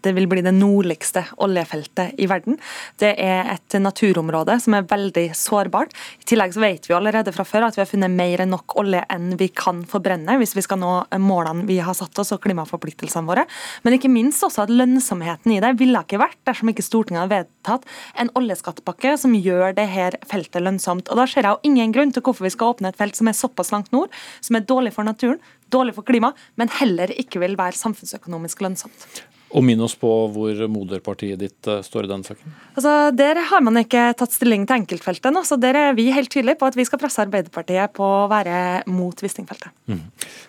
det 0.00 0.14
vil 0.16 0.24
bli 0.30 0.40
det 0.40 0.54
nordligste 0.56 1.20
oljefeltet 1.44 2.14
i 2.16 2.24
verden. 2.30 2.56
Det 2.96 3.10
er 3.20 3.50
et 3.52 3.76
naturområde 3.76 4.56
som 4.64 4.78
er 4.78 4.86
veldig 4.88 5.26
sårbart. 5.36 5.92
I 6.24 6.28
tillegg 6.32 6.54
så 6.56 6.62
vet 6.62 6.88
vi 6.88 6.96
allerede 6.96 7.34
fra 7.36 7.44
før 7.44 7.66
at 7.66 7.76
vi 7.76 7.82
har 7.82 7.90
funnet 7.90 8.14
mer 8.14 8.40
enn 8.40 8.54
nok 8.54 8.72
olje 8.80 9.02
enn 9.12 9.34
vi 9.36 9.50
kan 9.52 9.82
forbrenne 9.90 10.38
hvis 10.40 10.56
vi 10.56 10.64
skal 10.64 10.80
nå 10.80 10.94
målene 11.20 11.68
vi 11.68 11.76
har 11.84 11.98
satt 12.00 12.16
oss 12.24 12.32
og 12.32 12.40
klimaforpliktelsene 12.46 13.28
våre. 13.28 13.44
Men 13.84 13.98
ikke 13.98 14.08
minst 14.08 14.48
også 14.48 14.64
at 14.64 14.72
lønnsomheten 14.72 15.58
i 15.58 15.60
det 15.60 15.74
ville 15.76 16.00
ikke 16.00 16.22
vært 16.24 16.40
dersom 16.48 16.72
ikke 16.72 16.86
Stortinget 16.88 17.26
hadde 17.26 17.42
vedtatt 17.42 17.84
en 18.16 18.32
oljeskattepakke 18.40 19.12
som 19.20 19.36
gjør 19.36 19.76
det 19.76 19.90
her 19.92 20.16
feltet 20.32 20.64
lønnsomt. 20.64 21.12
Og 21.12 21.20
Da 21.20 21.28
ser 21.28 21.44
jeg 21.44 21.52
jo 21.52 21.68
ingen 21.68 21.92
grunn 21.92 22.16
til 22.16 22.24
hvorfor 22.24 22.48
vi 22.48 22.56
skal 22.56 22.72
åpne 22.72 22.94
et 22.94 23.00
felt 23.04 23.20
som 23.20 23.28
er 23.28 23.36
såpass 23.36 23.76
langt 23.76 23.92
nord 23.92 24.08
som 24.40 24.58
er 24.58 24.66
dårlig 24.68 24.94
for 24.96 25.08
naturen, 25.08 25.40
dårlig 25.72 25.96
for 25.96 26.06
klima, 26.08 26.32
men 26.56 26.70
heller 26.80 27.12
ikke 27.16 27.42
vil 27.42 27.58
være 27.58 27.78
samfunnsøkonomisk 27.78 28.64
lønnsomt. 28.64 29.08
Og 29.56 29.64
Minn 29.64 29.80
oss 29.80 29.94
på 29.96 30.08
hvor 30.32 30.58
moderpartiet 30.68 31.40
ditt 31.40 31.68
eh, 31.70 31.80
står 31.84 32.04
i 32.04 32.10
den 32.10 32.24
saken. 32.26 32.52
Altså, 32.74 32.94
Der 33.16 33.40
har 33.48 33.62
man 33.64 33.80
ikke 33.80 34.10
tatt 34.18 34.34
stilling 34.36 34.66
til 34.68 34.82
enkeltfeltet 34.82 35.32
nå, 35.32 35.40
så 35.48 35.56
der 35.60 35.78
er 35.80 35.96
vi 35.96 36.10
helt 36.12 36.28
tydelige 36.32 36.58
på 36.60 36.68
at 36.68 36.76
vi 36.76 36.84
skal 36.84 37.00
presse 37.00 37.22
Arbeiderpartiet 37.24 37.94
på 37.96 38.04
å 38.04 38.26
være 38.28 38.84
mot 38.92 39.24
Wisting-feltet. 39.24 39.72
Mm. 39.88 40.02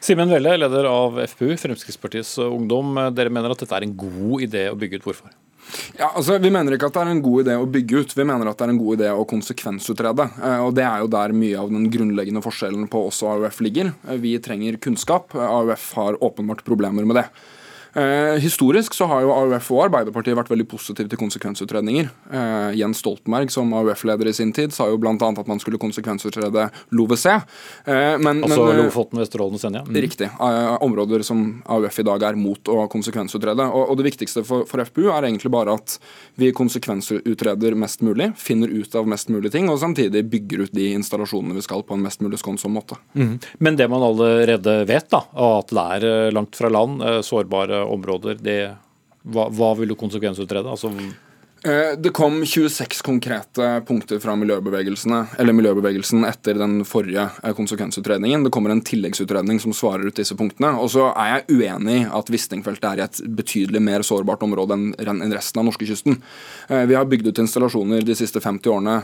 Simen 0.04 0.34
Velle, 0.34 0.58
leder 0.60 0.90
av 0.92 1.22
FPU, 1.32 1.54
Fremskrittspartiets 1.62 2.36
Ungdom. 2.44 3.00
Dere 3.16 3.32
mener 3.32 3.56
at 3.56 3.64
dette 3.64 3.80
er 3.80 3.88
en 3.88 3.96
god 4.00 4.44
idé 4.50 4.68
å 4.72 4.76
bygge 4.80 5.00
ut. 5.00 5.08
Hvorfor? 5.08 5.32
Ja, 5.98 6.12
altså 6.16 6.38
Vi 6.42 6.52
mener 6.54 6.76
ikke 6.76 6.90
at 6.90 6.98
det 6.98 7.04
er 7.04 7.12
en 7.14 7.24
god 7.24 7.46
idé 7.46 7.56
å 7.60 7.68
bygge 7.70 8.04
ut, 8.04 8.16
vi 8.18 8.26
mener 8.28 8.50
at 8.50 8.60
det 8.60 8.68
er 8.68 8.74
en 8.74 8.82
god 8.82 9.00
idé 9.00 9.12
å 9.14 9.28
konsekvensutrede. 9.30 10.30
Eh, 10.40 10.66
og 10.66 10.74
Det 10.78 10.86
er 10.88 11.04
jo 11.04 11.12
der 11.12 11.36
mye 11.36 11.60
av 11.62 11.72
den 11.74 11.90
grunnleggende 11.94 12.44
forskjellen 12.46 12.90
på 12.92 13.06
oss 13.10 13.22
og 13.26 13.38
AUF 13.38 13.62
ligger. 13.66 13.94
Eh, 14.08 14.20
vi 14.22 14.38
trenger 14.40 14.80
kunnskap. 14.82 15.36
AUF 15.36 15.94
har 16.00 16.20
åpenbart 16.24 16.66
problemer 16.68 17.06
med 17.06 17.22
det. 17.22 17.28
Eh, 17.94 18.40
historisk 18.40 18.94
så 18.94 19.06
har 19.10 19.24
jo 19.26 19.32
AUF 19.34 19.72
og 19.74 19.84
Arbeiderpartiet 19.88 20.38
vært 20.38 20.52
veldig 20.52 20.68
positive 20.70 21.10
til 21.10 21.20
konsekvensutredninger. 21.20 22.10
Eh, 22.30 22.78
Jens 22.78 23.02
Stoltenberg 23.02 23.50
som 23.54 23.72
AUF-leder 23.74 24.30
i 24.30 24.34
sin 24.36 24.52
tid 24.54 24.74
sa 24.76 24.86
jo 24.92 25.00
bl.a. 25.02 25.16
at 25.18 25.50
man 25.50 25.62
skulle 25.62 25.82
konsekvensutrede 25.82 26.68
LoVC. 26.94 27.26
Eh, 27.90 28.18
men, 28.22 28.44
altså 28.46 28.68
men, 28.68 28.84
Lofoten, 28.84 29.22
Vesterålen 29.24 29.58
og 29.58 29.64
Senja? 29.64 29.82
Mm. 29.88 30.02
Riktig. 30.06 30.30
Eh, 30.30 30.76
områder 30.86 31.26
som 31.26 31.64
AUF 31.66 32.00
i 32.00 32.06
dag 32.06 32.28
er 32.30 32.38
mot 32.38 32.70
å 32.70 32.86
konsekvensutrede. 32.92 33.66
Og, 33.74 33.90
og 33.90 33.98
det 34.00 34.10
viktigste 34.12 34.46
for, 34.46 34.70
for, 34.70 34.86
FPU 34.86 35.10
er 35.10 35.26
egentlig 35.28 35.52
bare 35.54 35.74
at 35.80 35.98
vi 36.40 36.54
konsekvensutreder 36.56 37.78
mest 37.80 38.06
mulig, 38.06 38.32
finner 38.38 38.70
ut 38.70 38.94
av 38.96 39.10
mest 39.10 39.34
mulig 39.34 39.52
ting, 39.56 39.70
og 39.72 39.82
samtidig 39.82 40.24
bygger 40.30 40.68
ut 40.68 40.78
de 40.78 40.92
installasjonene 40.94 41.58
vi 41.58 41.66
skal 41.66 41.82
på 41.86 41.98
en 41.98 42.06
mest 42.06 42.22
mulig 42.22 42.40
skånsom 42.42 42.78
måte. 42.78 43.00
Mm. 43.18 43.40
Men 43.58 43.82
det 43.82 43.90
man 43.90 44.06
allerede 44.06 44.84
vet, 44.90 45.10
da, 45.10 45.26
at 45.50 45.74
det 45.74 45.90
er 45.98 46.08
eh, 46.10 46.32
langt 46.36 46.54
fra 46.60 46.70
land, 46.70 47.02
sårbare 47.26 47.79
områder, 47.86 48.40
det, 48.44 48.60
hva, 49.24 49.48
hva 49.54 49.74
vil 49.80 49.92
du 49.92 49.98
konsekvensutrede? 50.00 50.70
Altså, 50.70 50.92
det 52.00 52.12
kom 52.16 52.46
26 52.46 53.02
konkrete 53.04 53.68
punkter 53.88 54.20
fra 54.24 54.36
miljøbevegelsen 54.40 56.24
etter 56.28 56.60
den 56.60 56.86
forrige 56.88 57.26
eh, 57.44 57.54
konsekvensutredningen. 57.56 58.46
Det 58.46 58.52
kommer 58.56 58.72
en 58.72 58.84
tilleggsutredning 58.86 59.60
som 59.60 59.76
svarer 59.76 60.08
ut 60.08 60.16
disse 60.16 60.38
punktene. 60.40 60.72
Og 60.80 60.92
så 60.94 61.10
er 61.12 61.34
jeg 61.34 61.60
uenig 61.60 61.98
i 62.00 62.06
at 62.20 62.32
Wisting-feltet 62.32 62.88
er 62.88 63.02
i 63.02 63.06
et 63.06 63.22
betydelig 63.40 63.82
mer 63.84 64.06
sårbart 64.08 64.46
område 64.48 64.78
enn 64.78 65.36
resten 65.36 65.62
av 65.62 65.68
norskekysten. 65.68 66.20
Eh, 66.70 66.86
vi 66.90 66.98
har 66.98 67.10
bygd 67.12 67.28
ut 67.32 67.44
installasjoner 67.44 68.08
de 68.08 68.18
siste 68.18 68.40
50 68.44 68.72
årene 68.72 68.98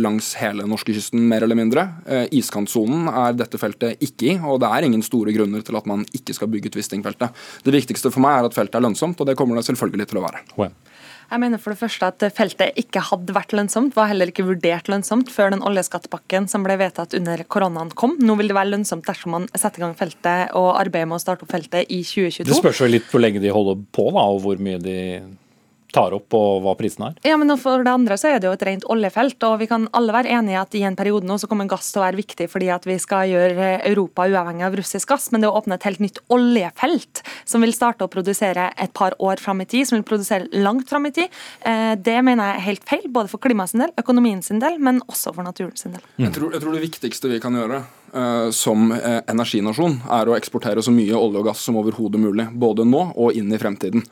langs 0.00 0.32
hele 0.40 0.66
norskekysten, 0.68 1.22
mer 1.30 1.44
eller 1.44 1.58
mindre. 1.58 1.86
Iskantsonen 2.34 3.08
er 3.10 3.36
dette 3.38 3.58
feltet 3.60 4.02
ikke 4.02 4.32
i, 4.32 4.36
og 4.42 4.60
det 4.62 4.70
er 4.70 4.86
ingen 4.86 5.02
store 5.04 5.34
grunner 5.36 5.62
til 5.66 5.78
at 5.78 5.88
man 5.88 6.04
ikke 6.16 6.34
skal 6.36 6.50
bygge 6.50 6.72
ut 6.72 6.80
Wisting-feltet. 6.80 7.42
Det 7.66 7.74
viktigste 7.74 8.12
for 8.12 8.24
meg 8.24 8.40
er 8.40 8.50
at 8.50 8.56
feltet 8.56 8.80
er 8.80 8.86
lønnsomt, 8.86 9.20
og 9.20 9.28
det 9.28 9.36
kommer 9.38 9.58
det 9.58 9.68
selvfølgelig 9.68 10.10
til 10.10 10.22
å 10.22 10.26
være. 10.26 10.44
Jeg 11.30 11.38
mener 11.38 11.60
for 11.62 11.70
det 11.70 11.78
første 11.78 12.08
at 12.10 12.24
feltet 12.34 12.78
ikke 12.80 13.02
hadde 13.06 13.34
vært 13.36 13.52
lønnsomt, 13.54 13.94
var 13.94 14.08
heller 14.10 14.32
ikke 14.32 14.48
vurdert 14.48 14.88
lønnsomt 14.90 15.30
før 15.30 15.52
den 15.54 15.62
oljeskattepakken 15.66 16.48
som 16.50 16.64
ble 16.66 16.74
vedtatt 16.80 17.14
under 17.14 17.44
koronaen 17.46 17.92
kom. 17.94 18.16
Nå 18.18 18.34
vil 18.40 18.50
det 18.50 18.56
være 18.58 18.72
lønnsomt 18.72 19.06
dersom 19.06 19.36
man 19.36 19.46
setter 19.54 19.78
i 19.78 19.84
gang 19.84 19.94
feltet 19.98 20.56
og 20.58 20.72
arbeider 20.80 21.06
med 21.12 21.20
å 21.20 21.22
starte 21.22 21.46
opp 21.46 21.54
feltet 21.54 21.86
i 21.86 22.00
2022. 22.02 22.48
Det 22.50 22.58
spørs 22.58 22.82
jo 22.82 22.90
litt 22.90 23.06
hvor 23.12 23.22
lenge 23.22 23.42
de 23.44 23.54
holder 23.54 23.78
på, 23.94 24.08
da, 24.10 24.26
og 24.26 24.42
hvor 24.42 24.58
mye 24.58 24.82
de 24.82 24.96
tar 25.94 26.14
opp, 26.16 26.34
og 26.36 26.62
hva 26.64 26.74
prisen 26.78 27.06
er? 27.08 27.18
Ja, 27.26 27.36
men 27.40 27.50
For 27.60 27.84
det 27.84 27.92
andre 27.92 28.16
så 28.20 28.30
er 28.30 28.40
det 28.40 28.48
jo 28.48 28.54
et 28.56 28.64
rent 28.66 28.86
oljefelt. 28.90 29.42
og 29.46 29.58
Vi 29.60 29.68
kan 29.70 29.88
alle 29.96 30.14
være 30.14 30.32
enige 30.36 30.56
i 30.56 30.60
at 30.60 30.76
i 30.78 30.84
en 30.86 30.96
periode 30.98 31.28
nå 31.28 31.38
så 31.40 31.48
kommer 31.50 31.68
gass 31.70 31.90
til 31.92 32.02
å 32.02 32.06
være 32.06 32.20
viktig 32.20 32.48
fordi 32.50 32.70
at 32.72 32.86
vi 32.88 32.96
skal 33.02 33.28
gjøre 33.30 33.70
Europa 33.88 34.26
uavhengig 34.30 34.66
av 34.66 34.78
russisk 34.78 35.12
gass. 35.12 35.30
Men 35.32 35.42
det 35.42 35.50
å 35.50 35.56
åpne 35.58 35.78
et 35.78 35.86
helt 35.88 36.02
nytt 36.02 36.22
oljefelt 36.32 37.22
som 37.44 37.64
vil 37.64 37.74
starte 37.76 38.06
å 38.06 38.12
produsere 38.12 38.70
et 38.80 38.94
par 38.96 39.16
år 39.18 39.42
fram 39.42 39.62
i 39.64 39.68
tid, 39.68 39.88
som 39.88 39.98
vil 39.98 40.06
produsere 40.06 40.48
langt 40.52 40.88
fram 40.90 41.06
i 41.06 41.14
tid, 41.14 41.40
eh, 41.66 41.94
det 41.96 42.18
mener 42.24 42.52
jeg 42.52 42.60
er 42.60 42.68
helt 42.68 42.88
feil. 42.88 43.06
Både 43.10 43.32
for 43.32 43.42
klimaet 43.42 43.74
sin 43.74 43.84
del, 43.84 43.94
økonomien 44.00 44.42
sin 44.42 44.62
del, 44.62 44.78
men 44.78 45.02
også 45.08 45.34
for 45.34 45.46
naturen 45.46 45.76
sin 45.76 45.96
del. 45.96 46.04
Jeg, 46.20 46.34
tror, 46.36 46.52
jeg 46.54 46.62
tror 46.62 46.76
det 46.76 46.84
viktigste 46.84 47.30
vi 47.30 47.40
kan 47.42 47.56
gjøre 47.56 47.82
uh, 48.14 48.50
som 48.54 48.90
uh, 48.92 49.20
energinasjon, 49.30 50.00
er 50.10 50.30
å 50.30 50.36
eksportere 50.38 50.82
så 50.84 50.94
mye 50.94 51.16
olje 51.16 51.42
og 51.42 51.50
gass 51.50 51.64
som 51.66 51.78
overhodet 51.80 52.20
mulig. 52.22 52.48
Både 52.52 52.86
nå 52.88 53.10
og 53.14 53.36
inn 53.36 53.52
i 53.52 53.60
fremtiden. 53.60 54.04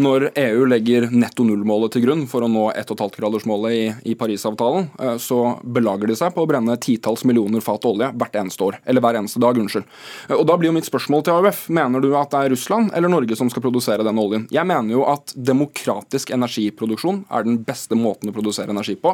Når 0.00 0.30
EU 0.40 0.64
legger 0.70 1.10
netto 1.12 1.44
null-målet 1.44 1.92
til 1.92 2.06
grunn 2.06 2.22
for 2.30 2.44
å 2.44 2.48
nå 2.48 2.64
1,5-gradersmålet 2.80 3.74
i, 3.76 3.82
i 4.12 4.14
Parisavtalen, 4.16 4.86
uh, 4.96 5.16
så 5.20 5.58
belager 5.62 6.08
de 6.08 6.16
seg 6.16 6.32
på 6.32 6.44
å 6.44 6.48
brenne 6.48 6.78
titalls 6.80 7.26
millioner 7.28 7.60
fat 7.64 7.84
olje 7.88 8.08
hvert 8.16 8.38
eneste 8.40 8.64
år. 8.64 8.78
Eller 8.88 9.04
hver 9.04 9.18
eneste 9.20 9.42
dag, 9.42 9.58
unnskyld. 9.60 9.84
Og 10.38 10.46
Da 10.48 10.56
blir 10.56 10.70
jo 10.70 10.76
mitt 10.78 10.88
spørsmål 10.88 11.26
til 11.26 11.36
AUF. 11.36 11.66
Mener 11.76 12.00
du 12.00 12.08
at 12.16 12.32
det 12.32 12.40
er 12.40 12.54
Russland 12.54 12.92
eller 12.96 13.12
Norge 13.12 13.36
som 13.36 13.50
skal 13.52 13.64
produsere 13.64 14.06
denne 14.06 14.24
oljen? 14.24 14.46
Jeg 14.52 14.64
mener 14.68 14.96
jo 14.96 15.04
at 15.12 15.34
demokratisk 15.36 16.32
energiproduksjon 16.32 17.26
er 17.28 17.44
den 17.48 17.60
beste 17.66 17.98
måten 17.98 18.32
å 18.32 18.36
produsere 18.36 18.72
energi 18.72 18.96
på. 18.96 19.12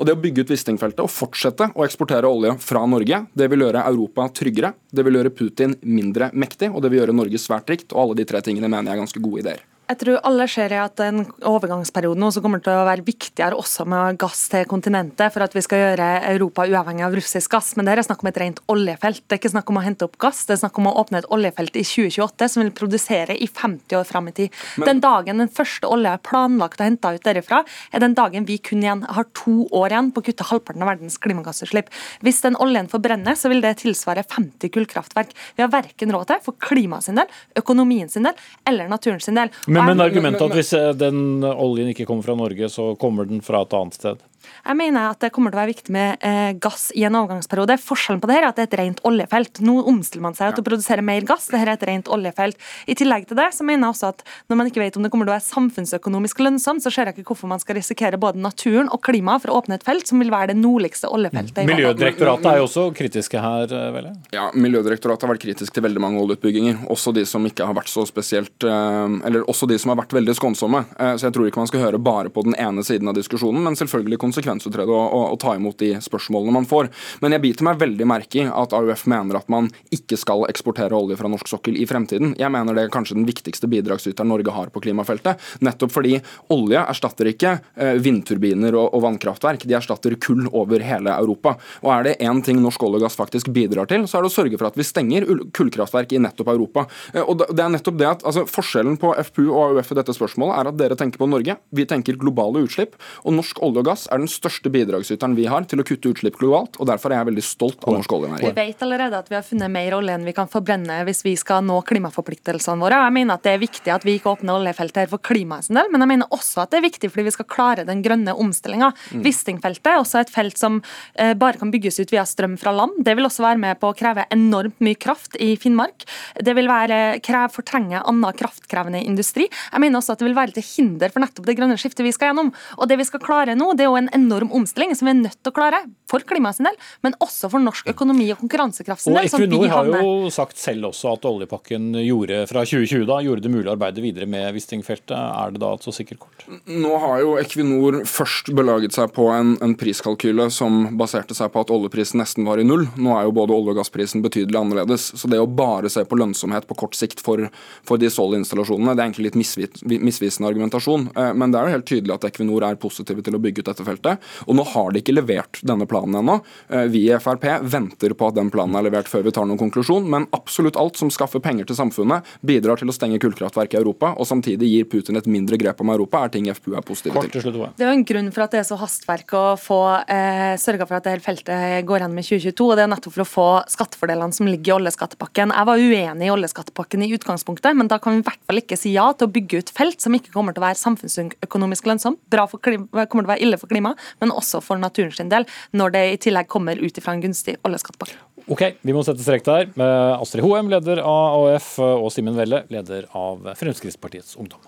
Og 0.00 0.08
det 0.08 0.16
å 0.16 0.20
bygge 0.24 0.42
ut 0.42 0.54
Wisting-feltet 0.56 1.04
og 1.04 1.12
fortsette 1.12 1.70
å 1.74 1.86
eksportere 1.86 2.26
olje 2.26 2.56
fra 2.66 2.82
Norge, 2.90 3.22
det 3.38 3.50
vil 3.52 3.62
gjøre 3.68 3.86
Europa 3.86 4.26
tryggere, 4.34 4.74
det 4.90 5.06
vil 5.06 5.20
gjøre 5.20 5.34
Putin 5.38 5.78
mindre 5.86 6.32
mektig, 6.34 6.72
og 6.74 6.82
det 6.82 6.90
vil 6.90 7.04
gjøre 7.04 7.16
Norge 7.16 7.42
svært 7.42 7.70
rikt. 7.70 7.92
Og 7.94 8.08
alle 8.08 8.20
de 8.22 8.28
tre 8.28 8.42
tingene 8.42 8.70
mener 8.70 8.90
jeg 8.90 8.98
er 8.98 9.04
ganske 9.06 9.22
gode 9.22 9.46
ideer. 9.46 9.64
Jeg 9.86 10.00
tror 10.00 10.18
alle 10.26 10.48
ser 10.50 10.72
at 10.80 10.96
den 10.98 11.20
overgangsperioden 11.46 12.24
også 12.26 12.40
kommer 12.42 12.58
til 12.62 12.74
å 12.74 12.86
være 12.88 13.04
viktigere 13.06 13.54
også 13.54 13.84
med 13.86 14.16
gass 14.18 14.48
til 14.50 14.64
kontinentet, 14.66 15.30
for 15.30 15.44
at 15.44 15.52
vi 15.54 15.62
skal 15.62 15.78
gjøre 15.82 16.08
Europa 16.32 16.64
uavhengig 16.66 17.04
av 17.06 17.14
russisk 17.14 17.52
gass. 17.54 17.68
Men 17.78 17.86
det 17.86 17.94
er 17.94 18.02
snakk 18.08 18.24
om 18.24 18.30
et 18.32 18.40
rent 18.42 18.58
oljefelt. 18.72 19.22
Det 19.22 19.36
er 19.36 19.40
ikke 19.40 19.52
snakk 19.52 19.70
om 19.70 19.78
å 19.78 19.84
hente 19.84 20.08
opp 20.08 20.18
gass, 20.22 20.42
det 20.48 20.56
er 20.56 20.62
snakk 20.64 20.80
om 20.82 20.88
å 20.90 20.94
åpne 21.02 21.20
et 21.22 21.28
oljefelt 21.30 21.78
i 21.78 21.84
2028 21.86 22.48
som 22.50 22.64
vil 22.64 22.72
produsere 22.74 23.36
i 23.38 23.46
50 23.46 23.98
år 24.00 24.08
fram 24.08 24.30
i 24.32 24.34
tid. 24.40 24.56
Men... 24.74 24.88
Den 24.90 25.04
dagen 25.04 25.44
den 25.44 25.52
første 25.54 25.86
olja 25.92 26.16
er 26.16 26.24
planlagt 26.26 26.82
og 26.82 26.88
henta 26.88 27.14
ut 27.14 27.22
derifra, 27.28 27.62
er 27.94 28.02
den 28.02 28.18
dagen 28.18 28.48
vi 28.50 28.58
kun 28.58 28.82
igjen 28.82 29.06
har 29.06 29.30
to 29.38 29.68
år 29.70 29.94
igjen 29.94 30.10
på 30.10 30.24
å 30.24 30.26
kutte 30.26 30.48
halvparten 30.50 30.82
av 30.82 30.90
verdens 30.96 31.20
klimagassutslipp. 31.22 31.94
Hvis 32.26 32.42
den 32.42 32.58
oljen 32.62 32.90
forbrenner, 32.90 33.38
så 33.38 33.52
vil 33.52 33.62
det 33.62 33.76
tilsvare 33.84 34.26
50 34.26 34.74
kullkraftverk. 34.74 35.30
Vi 35.54 35.62
har 35.62 35.70
verken 35.70 36.14
råd 36.14 36.32
til 36.32 36.42
for 36.42 36.58
klimaet 36.66 37.06
sin 37.06 37.22
del, 37.22 37.30
økonomien 37.62 38.10
sin 38.10 38.26
del 38.26 38.34
eller 38.66 38.90
naturen 38.90 39.22
sin 39.22 39.38
del. 39.38 39.54
Men, 39.76 39.92
men 39.92 40.04
argumentet 40.06 40.42
at 40.46 40.56
hvis 40.56 40.72
eh, 40.76 40.92
den 40.98 41.44
oljen 41.46 41.92
ikke 41.92 42.06
kommer 42.08 42.26
fra 42.26 42.36
Norge, 42.38 42.70
så 42.72 42.94
kommer 43.00 43.28
den 43.28 43.42
fra 43.44 43.62
et 43.66 43.76
annet 43.76 43.98
sted? 43.98 44.24
Jeg 44.66 44.78
mener 44.78 45.10
at 45.12 45.20
det 45.22 45.30
kommer 45.34 45.52
til 45.52 45.58
å 45.58 45.62
være 45.62 45.72
viktig 45.72 45.92
med 45.94 46.24
eh, 46.26 46.52
gass 46.62 46.88
i 46.96 47.04
en 47.06 47.16
overgangsperiode. 47.18 47.76
Forskjellen 47.82 48.22
på 48.22 48.30
det 48.30 48.36
her 48.36 48.46
er 48.46 48.50
at 48.50 48.58
det 48.58 48.64
er 48.64 48.70
et 48.70 48.78
rent 48.80 49.02
oljefelt. 49.06 49.60
Nå 49.66 49.76
omstiller 49.86 50.24
man 50.26 50.36
seg 50.38 50.56
til 50.56 50.64
å 50.64 50.66
produsere 50.66 51.04
mer 51.06 51.26
gass. 51.26 51.46
Dette 51.52 51.62
er 51.62 51.72
et 51.74 51.86
rent 51.86 52.10
oljefelt. 52.12 52.58
I 52.90 52.96
tillegg 52.98 53.28
til 53.30 53.38
det 53.38 53.48
så 53.54 53.66
mener 53.66 53.86
jeg 53.86 53.96
også 53.96 54.10
at 54.14 54.24
når 54.50 54.60
man 54.60 54.70
ikke 54.70 54.82
vet 54.82 54.98
om 54.98 55.06
det 55.06 55.12
kommer 55.12 55.28
til 55.28 55.32
å 55.32 55.36
være 55.36 55.46
samfunnsøkonomisk 55.46 56.42
lønnsomt, 56.42 56.84
så 56.84 56.92
ser 56.92 57.10
jeg 57.10 57.18
ikke 57.18 57.30
hvorfor 57.32 57.50
man 57.52 57.62
skal 57.62 57.78
risikere 57.78 58.20
både 58.20 58.42
naturen 58.42 58.90
og 58.90 59.02
klimaet 59.06 59.44
for 59.44 59.54
å 59.54 59.60
åpne 59.62 59.78
et 59.78 59.86
felt 59.86 60.10
som 60.10 60.22
vil 60.22 60.32
være 60.34 60.52
det 60.52 60.58
nordligste 60.58 61.10
oljefeltet. 61.12 61.62
Mm. 61.62 61.72
Miljødirektoratet 61.74 62.50
er 62.50 62.60
jo 62.60 62.66
også 62.66 62.88
kritiske 62.96 63.42
her, 63.42 63.70
Velle? 63.94 64.16
Ja, 64.34 64.48
Miljødirektoratet 64.54 65.26
har 65.26 65.34
vært 65.34 65.44
kritisk 65.46 65.76
til 65.76 65.86
veldig 65.86 66.02
mange 66.02 66.22
oljeutbygginger. 66.24 66.82
Også 66.92 67.14
de 67.14 67.26
som 67.28 67.46
ikke 67.46 67.66
har 67.68 67.76
vært 67.76 67.92
så 67.92 68.06
spesielt 68.08 68.66
eh, 68.66 69.16
Eller 69.26 69.46
også 69.50 69.68
de 69.70 69.78
som 69.80 69.92
har 69.92 70.00
vært 70.00 70.14
veldig 70.16 70.34
skånsomme. 70.36 70.82
Så 70.96 71.28
jeg 71.28 71.34
tror 71.34 71.48
ikke 71.48 71.60
man 71.62 71.70
skal 71.70 71.82
høre 71.82 72.00
bare 72.02 72.30
på 72.32 72.42
den 72.46 72.56
ene 72.60 72.82
siden 72.86 73.08
av 73.10 73.16
diskusjonen, 73.16 73.62
men 73.64 73.76
selvfølgelig 73.78 74.18
konsekvensutrede 74.36 74.92
og, 74.92 75.12
og, 75.12 75.24
og, 75.32 75.38
ta 75.40 75.54
imot 75.56 75.78
de 75.80 75.96
spørsmålene 76.02 76.54
man 76.54 76.68
får. 76.68 76.90
Men 77.22 77.36
jeg 77.36 77.44
biter 77.44 77.66
meg 77.66 77.80
veldig 77.80 78.08
merke 78.08 78.42
i 78.42 78.46
at 78.46 78.74
AUF 78.76 79.06
mener 79.10 79.38
at 79.38 79.48
man 79.52 79.70
ikke 79.94 80.18
skal 80.18 80.46
eksportere 80.48 80.96
olje 80.96 81.16
fra 81.18 81.30
norsk 81.30 81.48
sokkel 81.48 81.76
i 81.78 81.86
fremtiden. 81.88 82.34
Jeg 82.38 82.52
mener 82.52 82.76
det 82.76 82.86
er 82.86 82.92
kanskje 82.92 83.16
den 83.18 83.26
viktigste 83.28 83.68
bidragsyteren 83.70 84.28
Norge 84.30 84.52
har 84.52 84.72
på 84.72 84.82
klimafeltet. 84.84 85.40
Nettopp 85.64 85.94
fordi 85.94 86.18
olje 86.52 86.82
erstatter 86.82 87.30
ikke 87.30 87.56
eh, 87.76 87.96
vindturbiner 88.02 88.76
og, 88.76 88.90
og, 88.92 89.04
vannkraftverk, 89.06 89.66
de 89.66 89.76
erstatter 89.78 90.16
kull 90.20 90.46
over 90.52 90.82
hele 90.84 91.14
Europa. 91.14 91.56
Og 91.84 91.92
er 91.94 92.08
det 92.08 92.16
én 92.26 92.42
ting 92.44 92.60
norsk 92.62 92.82
olje 92.86 93.00
og 93.00 93.06
gass 93.06 93.18
faktisk 93.18 93.52
bidrar 93.54 93.88
til, 93.90 94.06
så 94.08 94.18
er 94.18 94.26
det 94.26 94.32
å 94.32 94.36
sørge 94.36 94.58
for 94.58 94.68
at 94.70 94.78
vi 94.78 94.86
stenger 94.86 95.28
kullkraftverk 95.56 96.16
i 96.16 96.22
nettopp 96.22 96.52
Europa. 96.52 96.86
Eh, 97.14 97.22
og 97.22 97.46
det 97.46 97.62
er 97.62 97.72
nettopp 97.72 98.00
det 98.00 98.10
at 98.10 98.26
altså, 98.26 98.46
Forskjellen 98.56 98.98
på 99.00 99.12
FPU 99.30 99.46
og 99.46 99.76
AUF 99.76 99.92
i 99.92 99.98
dette 99.98 100.14
spørsmålet 100.16 100.60
er 100.60 100.70
at 100.70 100.80
dere 100.80 100.98
tenker 100.98 101.20
på 101.20 101.28
Norge, 101.30 101.58
vi 101.76 101.86
tenker 101.88 102.18
globale 102.20 102.64
utslipp. 102.66 102.96
og 103.24 103.36
Norsk 103.36 103.60
olje 103.64 103.82
og 103.82 103.88
gass 103.90 104.06
er 104.10 104.22
den 104.22 104.25
største 104.30 104.70
bidragsyteren 104.72 105.36
vi 105.36 105.46
har 105.50 105.66
til 105.68 105.82
å 105.82 105.86
kutte 105.86 106.10
utslipp 106.12 106.38
globalt. 106.40 106.78
og 106.80 106.88
Derfor 106.90 107.12
er 107.12 107.20
jeg 107.20 107.30
veldig 107.30 107.44
stolt 107.44 107.86
av 107.86 107.96
norsk 107.96 108.14
oljenæring. 108.16 108.50
Vi 108.50 108.56
vet 108.56 108.84
allerede 108.86 109.20
at 109.20 109.30
vi 109.30 109.38
har 109.38 109.46
funnet 109.46 109.72
mer 109.72 109.96
olje 109.98 110.16
enn 110.16 110.26
vi 110.26 110.34
kan 110.36 110.50
forbrenne 110.50 110.98
hvis 111.08 111.22
vi 111.26 111.34
skal 111.38 111.64
nå 111.66 111.80
klimaforpliktelsene 111.88 112.82
våre. 112.82 113.00
Jeg 113.06 113.16
mener 113.16 113.36
at 113.36 113.46
Det 113.46 113.52
er 113.54 113.62
viktig 113.62 113.92
at 113.94 114.04
vi 114.04 114.16
ikke 114.18 114.32
åpner 114.34 114.58
oljefeltet 114.58 115.04
her 115.04 115.10
for 115.12 115.22
klimaet 115.22 115.68
sin 115.68 115.78
del, 115.78 115.90
men 115.92 116.02
jeg 116.02 116.10
mener 116.10 116.32
også 116.34 116.64
at 116.64 116.72
det 116.72 116.80
er 116.80 116.86
viktig 116.88 117.10
fordi 117.12 117.26
vi 117.28 117.34
skal 117.36 117.48
klare 117.50 117.86
den 117.86 118.02
grønne 118.02 118.34
omstillinga. 118.34 118.92
Mm. 119.14 119.22
Wisting-feltet 119.26 119.92
er 119.92 120.00
også 120.00 120.20
et 120.22 120.32
felt 120.32 120.58
som 120.58 120.80
eh, 121.14 121.34
bare 121.38 121.60
kan 121.60 121.70
bygges 121.70 122.00
ut 122.00 122.12
via 122.12 122.24
strøm 122.26 122.56
fra 122.58 122.74
land. 122.74 122.98
Det 123.06 123.14
vil 123.16 123.28
også 123.28 123.44
være 123.46 123.62
med 123.62 123.80
på 123.80 123.92
å 123.92 123.96
kreve 123.96 124.26
enormt 124.34 124.80
mye 124.82 124.98
kraft 124.98 125.38
i 125.38 125.54
Finnmark. 125.60 126.06
Det 126.42 126.56
vil 126.58 126.68
være 126.70 127.20
krev, 127.24 127.54
fortrenge 127.54 128.02
annen 128.02 128.36
kraftkrevende 128.36 129.02
industri. 129.06 129.46
Jeg 129.46 129.82
mener 129.82 130.00
også 130.00 130.16
at 130.16 130.22
det 130.22 130.28
vil 130.28 130.38
være 130.38 130.56
til 130.56 130.66
hinder 130.66 131.12
for 131.12 131.22
nettopp 131.22 131.46
det 131.48 131.56
grønne 131.58 131.78
skiftet 131.80 132.04
vi 132.06 132.14
skal 132.14 132.32
gjennom. 132.32 132.52
Og 132.80 132.90
det 132.90 132.98
vi 133.00 133.06
skal 133.08 133.22
klare 133.22 133.56
nå, 133.58 133.72
det 133.76 133.86
er 133.86 133.90
jo 133.90 134.00
en 134.00 134.10
enorm 134.16 134.52
omstilling 134.56 134.94
som 134.96 135.08
vi 135.08 135.14
er 135.14 135.22
nødt 135.22 135.38
til 135.40 135.52
å 135.52 135.56
klare. 135.56 135.84
For 136.06 136.22
klimaet 136.22 136.58
sin 136.58 136.68
del, 136.68 136.76
men 137.02 137.16
også 137.24 137.48
for 137.50 137.62
norsk 137.62 137.88
økonomi 137.90 138.28
og 138.30 138.38
konkurransekraft 138.38 139.02
sin 139.02 139.16
del. 139.16 139.26
Og 139.26 139.40
Equinor 139.40 139.72
har 139.72 139.88
jo 139.90 140.30
sagt 140.30 140.60
selv 140.60 140.92
også 140.92 141.16
at 141.16 141.26
oljepakken 141.26 141.88
gjorde 141.98 142.44
fra 142.46 142.62
2020 142.62 143.08
da, 143.08 143.16
gjorde 143.26 143.42
det 143.42 143.50
mulig 143.50 143.66
å 143.66 143.74
arbeide 143.74 144.04
videre 144.04 144.28
med 144.30 144.46
Wisting-feltet. 144.54 145.16
Er 145.16 145.54
det 145.54 145.62
da 145.64 145.72
et 145.74 145.86
så 145.86 145.94
sikkert 145.94 146.20
kort? 146.22 146.46
Nå 146.70 146.92
har 147.02 147.24
jo 147.24 147.34
Equinor 147.40 147.98
først 148.06 148.52
belaget 148.54 148.94
seg 148.94 149.10
på 149.16 149.26
en, 149.34 149.56
en 149.64 149.74
priskalkyle 149.78 150.46
som 150.54 150.92
baserte 151.00 151.34
seg 151.34 151.50
på 151.50 151.66
at 151.66 151.74
oljeprisen 151.74 152.22
nesten 152.22 152.46
var 152.46 152.62
i 152.62 152.66
null. 152.68 152.86
Nå 152.94 153.16
er 153.16 153.26
jo 153.26 153.34
både 153.40 153.56
olje- 153.56 153.74
og 153.74 153.80
gassprisen 153.80 154.22
betydelig 154.22 154.60
annerledes. 154.60 155.08
Så 155.18 155.30
det 155.32 155.42
å 155.42 155.50
bare 155.50 155.90
se 155.90 156.06
på 156.06 156.20
lønnsomhet 156.20 156.70
på 156.70 156.78
kort 156.78 156.94
sikt 156.94 157.22
for, 157.24 157.48
for 157.86 157.98
de 157.98 158.12
Sol-installasjonene, 158.14 158.94
det 158.94 159.02
er 159.02 159.10
egentlig 159.10 159.32
litt 159.32 160.00
misvisende 160.06 160.54
argumentasjon. 160.54 161.10
Eh, 161.18 161.34
men 161.34 161.50
det 161.50 161.58
er 161.58 161.66
jo 161.66 161.76
helt 161.80 161.90
tydelig 161.90 162.14
at 162.14 162.30
Equinor 162.30 162.70
er 162.70 162.78
positive 162.80 163.26
til 163.26 163.34
å 163.34 163.42
bygge 163.42 163.64
ut 163.64 163.70
dette 163.72 163.86
feltet. 163.86 164.05
Og 164.46 164.56
nå 164.58 164.64
har 164.72 164.92
de 164.92 165.02
ikke 165.02 165.16
levert 165.16 165.60
denne 165.66 165.88
planen 165.90 166.20
ennå. 166.20 166.38
Eh, 166.70 166.86
vi 166.92 167.06
i 167.10 167.18
Frp 167.22 167.46
venter 167.66 168.14
på 168.16 168.30
at 168.30 168.36
den 168.38 168.50
planen 168.52 168.76
er 168.78 168.86
levert 168.86 169.10
før 169.10 169.26
vi 169.26 169.34
tar 169.34 169.48
noen 169.48 169.60
konklusjon, 169.60 170.06
men 170.10 170.28
absolutt 170.36 170.78
alt 170.80 170.98
som 171.00 171.10
skaffer 171.12 171.42
penger 171.44 171.68
til 171.68 171.78
samfunnet, 171.78 172.26
bidrar 172.46 172.80
til 172.80 172.90
å 172.90 172.94
stenge 172.94 173.20
kullkraftverk 173.22 173.76
i 173.76 173.80
Europa, 173.80 174.12
og 174.16 174.28
samtidig 174.28 174.70
gir 174.70 174.88
Putin 174.90 175.18
et 175.18 175.28
mindre 175.30 175.58
grep 175.60 175.80
om 175.82 175.92
Europa, 175.94 176.24
er 176.24 176.34
ting 176.34 176.50
FPU 176.52 176.76
er 176.76 176.86
positive 176.86 177.26
til. 177.26 177.44
Det 177.76 177.84
er 177.84 177.90
jo 177.90 177.96
en 177.96 178.06
grunn 178.06 178.30
for 178.34 178.46
at 178.46 178.54
det 178.54 178.62
er 178.62 178.68
så 178.68 178.78
hastverk 178.80 179.34
å 179.36 179.44
få 179.60 179.80
eh, 180.02 180.54
sørga 180.60 180.88
for 180.88 180.98
at 180.98 181.06
det 181.06 181.16
hele 181.16 181.24
feltet 181.24 181.86
går 181.88 182.04
gjennom 182.04 182.20
i 182.20 182.26
2022, 182.26 182.66
og 182.66 182.78
det 182.78 182.86
er 182.86 182.92
nettopp 182.92 183.16
for 183.16 183.24
å 183.24 183.28
få 183.28 183.48
skattefordelene 183.72 184.36
som 184.36 184.50
ligger 184.50 184.74
i 184.74 184.76
oljeskattepakken. 184.80 185.54
Jeg 185.56 185.70
var 185.70 185.82
uenig 185.82 186.28
i 186.28 186.32
oljeskattepakken 186.34 187.04
i 187.06 187.10
utgangspunktet, 187.16 187.76
men 187.78 187.90
da 187.90 188.00
kan 188.02 188.16
vi 188.16 188.24
i 188.24 188.26
hvert 188.26 188.42
fall 188.48 188.62
ikke 188.62 188.78
si 188.80 188.94
ja 188.96 189.08
til 189.16 189.28
å 189.28 189.34
bygge 189.34 189.62
ut 189.62 189.72
felt 189.76 190.02
som 190.02 190.16
ikke 190.16 190.34
kommer 190.34 190.56
til 190.56 190.62
å 190.62 190.66
være 190.66 190.80
samfunnsøkonomisk 190.80 191.88
lønnsomt, 191.90 192.20
bra 192.32 192.46
for 192.50 192.62
klima, 192.62 193.06
kommer 193.06 193.26
til 193.26 193.30
å 193.30 193.34
være 193.34 193.46
ille 193.46 193.60
for 193.60 193.70
klimaet, 193.70 193.95
men 194.22 194.34
også 194.34 194.62
for 194.64 194.80
naturen 194.80 195.14
sin 195.16 195.32
del, 195.32 195.48
når 195.76 195.96
det 195.96 196.04
i 196.12 196.22
tillegg 196.28 196.50
kommer 196.52 196.78
ut 196.80 197.02
fra 197.02 197.16
en 197.16 197.24
gunstig 197.24 197.56
oljeskattepakke. 197.66 198.18
Ok, 198.46 198.62
vi 198.86 198.94
må 198.94 199.02
sette 199.02 199.24
strek 199.24 199.42
der. 199.46 199.70
Med 199.74 200.20
Astrid 200.20 200.44
Hoem, 200.46 200.70
leder 200.70 201.02
av 201.02 201.40
AOF, 201.40 201.72
og 201.82 202.08
Simen 202.14 202.38
Welle, 202.38 202.62
leder 202.70 203.08
av 203.16 203.54
Fremskrittspartiets 203.58 204.36
Ungdom. 204.38 204.62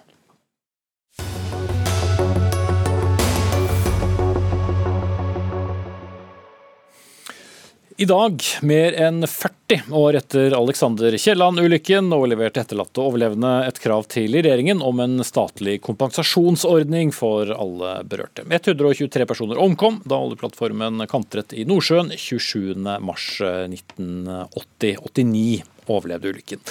I 8.01 8.07
dag, 8.07 8.43
mer 8.63 8.95
enn 8.95 9.27
40 9.27 9.91
år 9.91 10.15
etter 10.21 10.55
Alexander 10.55 11.17
Kielland-ulykken, 11.19 12.13
overleverte 12.15 12.63
etterlatte 12.63 13.03
og 13.03 13.09
overlevende 13.11 13.67
et 13.67 13.81
krav 13.83 14.07
til 14.07 14.31
regjeringen 14.37 14.79
om 14.87 15.03
en 15.03 15.19
statlig 15.27 15.81
kompensasjonsordning 15.83 17.11
for 17.11 17.51
alle 17.51 18.07
berørte. 18.07 18.47
123 18.47 19.27
personer 19.27 19.59
omkom 19.59 19.99
da 20.07 20.15
oljeplattformen 20.29 21.03
kantret 21.11 21.51
i 21.59 21.67
Nordsjøen 21.67 22.15
27.3.1980. 22.15 25.03
89 25.03 25.91
overlevde 25.91 26.31
ulykken. 26.37 26.63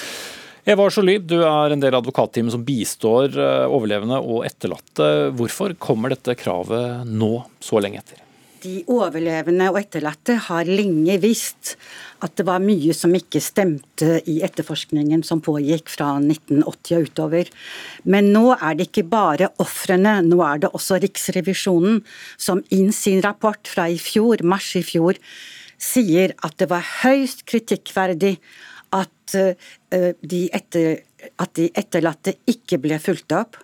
Eva 0.64 0.88
Jolie, 0.88 1.20
du 1.20 1.44
er 1.44 1.76
en 1.76 1.84
del 1.84 1.92
av 1.92 2.00
advokatteamet 2.06 2.56
som 2.56 2.64
bistår 2.64 3.36
eh, 3.36 3.68
overlevende 3.68 4.24
og 4.24 4.48
etterlatte. 4.48 5.36
Hvorfor 5.36 5.76
kommer 5.76 6.16
dette 6.16 6.40
kravet 6.40 7.04
nå, 7.12 7.44
så 7.60 7.84
lenge 7.84 8.00
etter? 8.00 8.24
De 8.64 8.80
overlevende 8.90 9.68
og 9.70 9.78
etterlatte 9.82 10.38
har 10.48 10.70
lenge 10.70 11.18
visst 11.22 11.76
at 12.26 12.34
det 12.40 12.46
var 12.48 12.64
mye 12.64 12.94
som 12.98 13.14
ikke 13.14 13.42
stemte 13.44 14.22
i 14.26 14.40
etterforskningen 14.46 15.22
som 15.28 15.44
pågikk 15.46 15.92
fra 15.94 16.16
1980 16.18 16.96
og 16.98 17.10
utover. 17.10 17.52
Men 18.10 18.32
nå 18.34 18.56
er 18.56 18.80
det 18.80 18.90
ikke 18.90 19.06
bare 19.12 19.52
ofrene, 19.62 20.18
nå 20.26 20.42
er 20.46 20.64
det 20.64 20.74
også 20.74 20.98
Riksrevisjonen 21.04 22.02
som 22.38 22.64
inn 22.74 22.90
sin 22.96 23.22
rapport 23.26 23.70
fra 23.70 23.86
i 23.92 24.00
fjor, 24.02 24.42
mars 24.42 24.72
i 24.80 24.84
fjor, 24.86 25.20
sier 25.78 26.34
at 26.42 26.58
det 26.58 26.72
var 26.72 26.86
høyst 27.04 27.46
kritikkverdig 27.50 28.40
at, 28.98 29.38
uh, 29.38 30.12
de, 30.18 30.42
etter, 30.56 31.04
at 31.38 31.54
de 31.60 31.70
etterlatte 31.78 32.38
ikke 32.50 32.82
ble 32.82 32.98
fulgt 33.04 33.36
opp. 33.38 33.60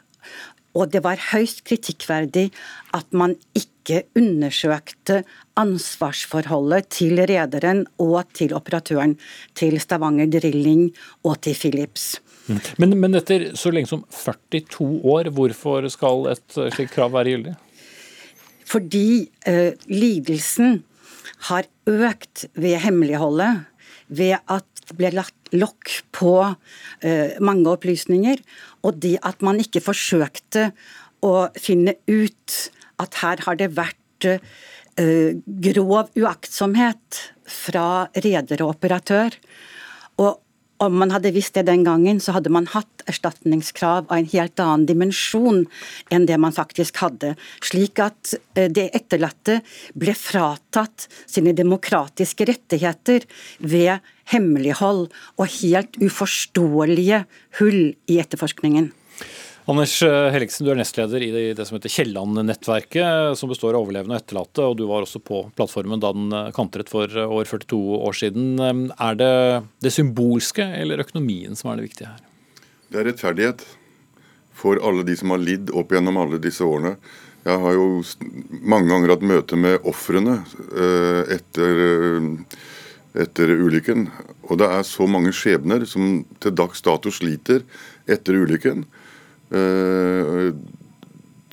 Og 0.73 0.89
det 0.93 1.03
var 1.05 1.21
høyst 1.31 1.63
kritikkverdig 1.67 2.49
at 2.97 3.07
man 3.13 3.35
ikke 3.57 4.03
undersøkte 4.17 5.21
ansvarsforholdet 5.59 6.87
til 6.97 7.19
rederen 7.29 7.83
og 8.01 8.29
til 8.33 8.55
operatøren, 8.57 9.17
til 9.55 9.77
Stavanger 9.81 10.31
Drilling 10.33 10.87
og 11.23 11.41
til 11.45 11.57
Philips. 11.57 12.15
Mm. 12.47 12.61
Men, 12.81 12.95
men, 12.99 13.19
etter 13.19 13.51
så 13.59 13.71
lenge 13.71 13.91
som 13.91 14.03
42 14.09 14.87
år, 15.03 15.29
hvorfor 15.35 15.85
skal 15.93 16.31
et 16.33 16.57
slikt 16.75 16.95
krav 16.95 17.13
være 17.13 17.35
gyldig? 17.35 17.53
Fordi 18.67 19.29
eh, 19.47 19.75
lidelsen 19.91 20.81
har 21.49 21.67
økt 21.89 22.45
ved 22.55 22.79
hemmeligholdet, 22.83 23.65
ved 24.13 24.37
at 24.51 24.67
det 24.83 24.97
ble 24.99 25.13
lagt 25.15 25.53
lokk 25.55 25.93
på 26.15 26.35
uh, 26.43 27.29
mange 27.43 27.71
opplysninger. 27.71 28.41
Og 28.83 28.99
det 29.03 29.17
at 29.25 29.43
man 29.45 29.61
ikke 29.63 29.83
forsøkte 29.83 30.71
å 31.23 31.49
finne 31.55 31.95
ut 32.09 32.57
at 33.01 33.21
her 33.23 33.43
har 33.45 33.59
det 33.59 33.71
vært 33.77 34.29
uh, 34.29 35.29
grov 35.67 36.11
uaktsomhet 36.19 37.21
fra 37.49 38.07
reder 38.13 38.63
og 38.65 38.75
operatør. 38.75 39.35
Og 40.21 40.42
om 40.85 40.97
man 41.01 41.13
hadde 41.13 41.33
visst 41.35 41.55
det 41.57 41.65
den 41.69 41.85
gangen, 41.87 42.19
så 42.23 42.35
hadde 42.35 42.51
man 42.53 42.67
hatt 42.71 43.03
erstatningskrav 43.09 44.07
av 44.07 44.17
en 44.17 44.29
helt 44.31 44.59
annen 44.61 44.87
dimensjon 44.89 45.63
enn 46.13 46.27
det 46.29 46.39
man 46.41 46.55
faktisk 46.55 47.01
hadde. 47.03 47.33
Slik 47.63 48.01
at 48.03 48.35
uh, 48.57 48.67
det 48.67 48.89
etterlatte 48.95 49.61
ble 49.99 50.15
fratatt 50.17 51.07
sine 51.25 51.55
demokratiske 51.57 52.47
rettigheter 52.49 53.27
ved 53.59 54.03
hemmelighold 54.31 55.07
og 55.37 55.55
helt 55.59 55.99
uforståelige 56.01 57.23
hull 57.59 57.81
i 58.09 58.19
etterforskningen. 58.23 58.91
Anders 59.63 59.93
Helligsen, 60.03 60.65
du 60.65 60.73
er 60.73 60.75
nestleder 60.75 61.23
i 61.23 61.29
det 61.55 61.63
som 61.63 61.77
heter 61.77 61.91
Kielland-nettverket, 61.93 63.37
som 63.39 63.47
består 63.47 63.77
av 63.77 63.85
overlevende 63.85 64.17
og 64.17 64.19
etterlatte, 64.19 64.65
og 64.67 64.75
du 64.75 64.83
var 64.89 65.05
også 65.05 65.21
på 65.23 65.39
plattformen 65.55 66.01
da 66.03 66.09
den 66.11 66.33
kantret 66.55 66.91
for 66.91 67.07
år 67.07 67.47
42 67.47 67.79
år 67.95 68.17
siden. 68.19 68.89
Er 68.91 69.15
det 69.21 69.29
det 69.85 69.93
symbolske 69.95 70.65
eller 70.81 71.05
økonomien 71.05 71.55
som 71.55 71.71
er 71.71 71.79
det 71.79 71.87
viktige 71.87 72.11
her? 72.11 72.25
Det 72.91 72.99
er 72.99 73.07
rettferdighet 73.07 73.63
for 74.59 74.83
alle 74.83 75.05
de 75.07 75.15
som 75.19 75.31
har 75.31 75.39
lidd 75.39 75.71
opp 75.71 75.95
gjennom 75.95 76.19
alle 76.19 76.41
disse 76.43 76.67
årene. 76.67 76.97
Jeg 77.47 77.59
har 77.63 77.79
jo 77.79 77.87
mange 78.51 78.91
ganger 78.91 79.15
hatt 79.15 79.25
møte 79.31 79.59
med 79.59 79.87
ofrene 79.87 80.41
eh, 80.75 81.37
etter 81.39 81.81
etter 83.13 83.51
ulykken. 83.53 84.07
Og 84.49 84.57
det 84.59 84.67
er 84.73 84.85
så 84.87 85.05
mange 85.09 85.33
skjebner 85.35 85.85
som 85.89 86.23
til 86.41 86.55
dags 86.57 86.81
dato 86.85 87.11
sliter 87.13 87.61
etter 88.09 88.39
ulykken. 88.41 88.85
Eh, 89.53 90.53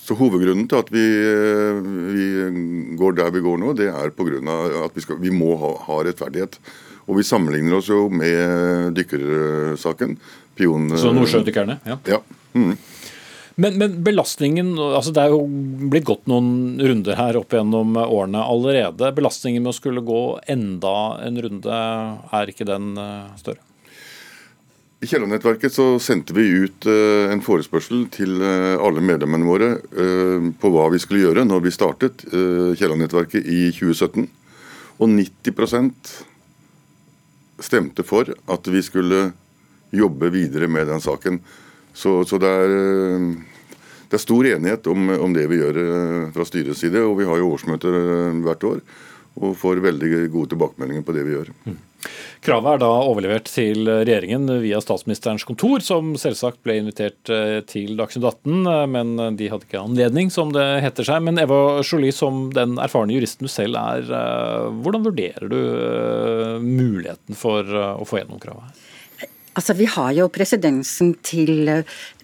så 0.01 0.17
hovedgrunnen 0.19 0.67
til 0.67 0.81
at 0.81 0.89
vi, 0.91 1.07
eh, 1.23 1.81
vi 2.17 2.97
går 2.99 3.19
der 3.19 3.35
vi 3.35 3.43
går 3.45 3.61
nå, 3.61 3.75
det 3.79 3.91
er 3.93 4.11
pga. 4.17 4.41
at 4.85 4.97
vi, 4.97 5.05
skal, 5.05 5.21
vi 5.21 5.31
må 5.31 5.57
ha, 5.61 5.75
ha, 5.87 6.03
rettferdighet. 6.03 6.59
Og 7.07 7.19
vi 7.19 7.27
sammenligner 7.27 7.79
oss 7.79 7.91
jo 7.91 8.09
med 8.09 8.95
dykkersaken. 8.97 10.17
Pion, 10.57 10.91
så 10.99 11.13
nordsjødykkerne? 11.15 11.81
Ja. 11.87 11.99
ja. 12.07 12.19
Mm. 12.55 12.77
Men, 13.61 13.77
men, 13.79 13.97
belastningen 14.05 14.73
altså 14.79 15.13
Det 15.15 15.23
er 15.23 15.35
jo 15.35 15.45
blitt 15.93 16.07
gått 16.09 16.27
noen 16.31 16.81
runder 16.81 17.19
her 17.19 17.39
opp 17.41 17.53
gjennom 17.55 17.97
årene 18.01 18.43
allerede. 18.43 19.13
Belastningen 19.17 19.65
med 19.65 19.75
å 19.75 19.77
skulle 19.77 20.05
gå 20.07 20.23
enda 20.51 20.95
en 21.27 21.41
runde, 21.45 21.81
er 22.41 22.53
ikke 22.53 22.69
den 22.69 22.95
eh, 23.01 23.35
større? 23.41 23.70
I 25.01 25.09
Kielland-nettverket 25.09 25.73
så 25.73 25.95
sendte 26.03 26.35
vi 26.37 26.45
ut 26.65 26.85
uh, 26.85 27.31
en 27.33 27.41
forespørsel 27.41 28.05
til 28.13 28.35
uh, 28.43 28.77
alle 28.85 29.01
medlemmene 29.01 29.49
våre 29.49 29.71
uh, 29.81 30.51
på 30.61 30.73
hva 30.75 30.91
vi 30.93 31.01
skulle 31.01 31.23
gjøre 31.25 31.47
når 31.49 31.63
vi 31.65 31.73
startet 31.73 32.27
Kielland-nettverket 32.29 33.49
i 33.49 33.71
2017. 33.73 34.29
Og 35.01 35.09
90% 35.09 36.13
stemte 37.65 38.05
for 38.05 38.29
at 38.29 38.69
vi 38.69 38.83
skulle 38.85 39.31
jobbe 39.91 40.31
videre 40.31 40.69
med 40.69 40.89
den 40.89 41.01
saken. 41.01 41.41
Så, 41.93 42.25
så 42.25 42.39
det, 42.39 42.49
er, 42.49 42.75
det, 44.09 44.17
er, 44.17 44.23
stor 44.23 44.47
enighet 44.47 44.87
om, 44.87 45.11
om, 45.17 45.33
det 45.35 45.47
vi 45.51 45.61
gjør 45.61 45.81
eh, 45.83 46.27
fra 46.35 46.47
styrets 46.47 46.83
side. 46.85 47.03
Og 47.03 47.19
vi 47.21 47.29
har 47.29 47.41
jo 47.41 47.51
årsmøter 47.55 48.01
eh, 48.01 48.43
hvert 48.47 48.67
år 48.69 48.83
og 49.41 49.55
får 49.57 49.83
veldig 49.83 50.29
gode 50.33 50.53
tilbakemeldinger 50.53 51.05
på 51.07 51.15
det 51.17 51.25
vi 51.27 51.37
gjør. 51.37 51.53
Mm. 51.65 51.79
Kravet 52.45 52.75
er 52.75 52.83
da 52.83 52.91
overlevert 53.05 53.51
til 53.53 53.89
regjeringen 53.89 54.49
via 54.63 54.81
statsministerens 54.81 55.45
kontor, 55.49 55.83
som 55.85 56.15
selvsagt 56.21 56.63
ble 56.65 56.79
invitert 56.81 57.33
eh, 57.33 57.59
til 57.69 57.97
Dagsnytt 57.99 58.29
18, 58.29 58.71
men 58.93 59.13
de 59.39 59.51
hadde 59.53 59.69
ikke 59.69 59.83
anledning, 59.83 60.33
som 60.33 60.55
det 60.57 60.67
heter 60.85 61.07
seg. 61.07 61.25
Men 61.27 61.41
Eva 61.43 61.81
Jolie, 61.85 62.15
som 62.17 62.49
den 62.57 62.79
erfarne 62.81 63.17
juristen 63.17 63.49
du 63.49 63.53
selv 63.53 63.79
er, 63.81 64.07
hvordan 64.81 65.05
vurderer 65.05 65.51
du 65.51 65.61
muligheten 66.65 67.39
for 67.39 67.67
å 67.67 68.07
få 68.09 68.23
gjennom 68.23 68.41
kravet? 68.43 68.81
Altså, 69.59 69.75
Vi 69.77 69.87
har 69.91 70.13
jo 70.17 70.31
presidensen 70.33 71.15
til, 71.27 71.69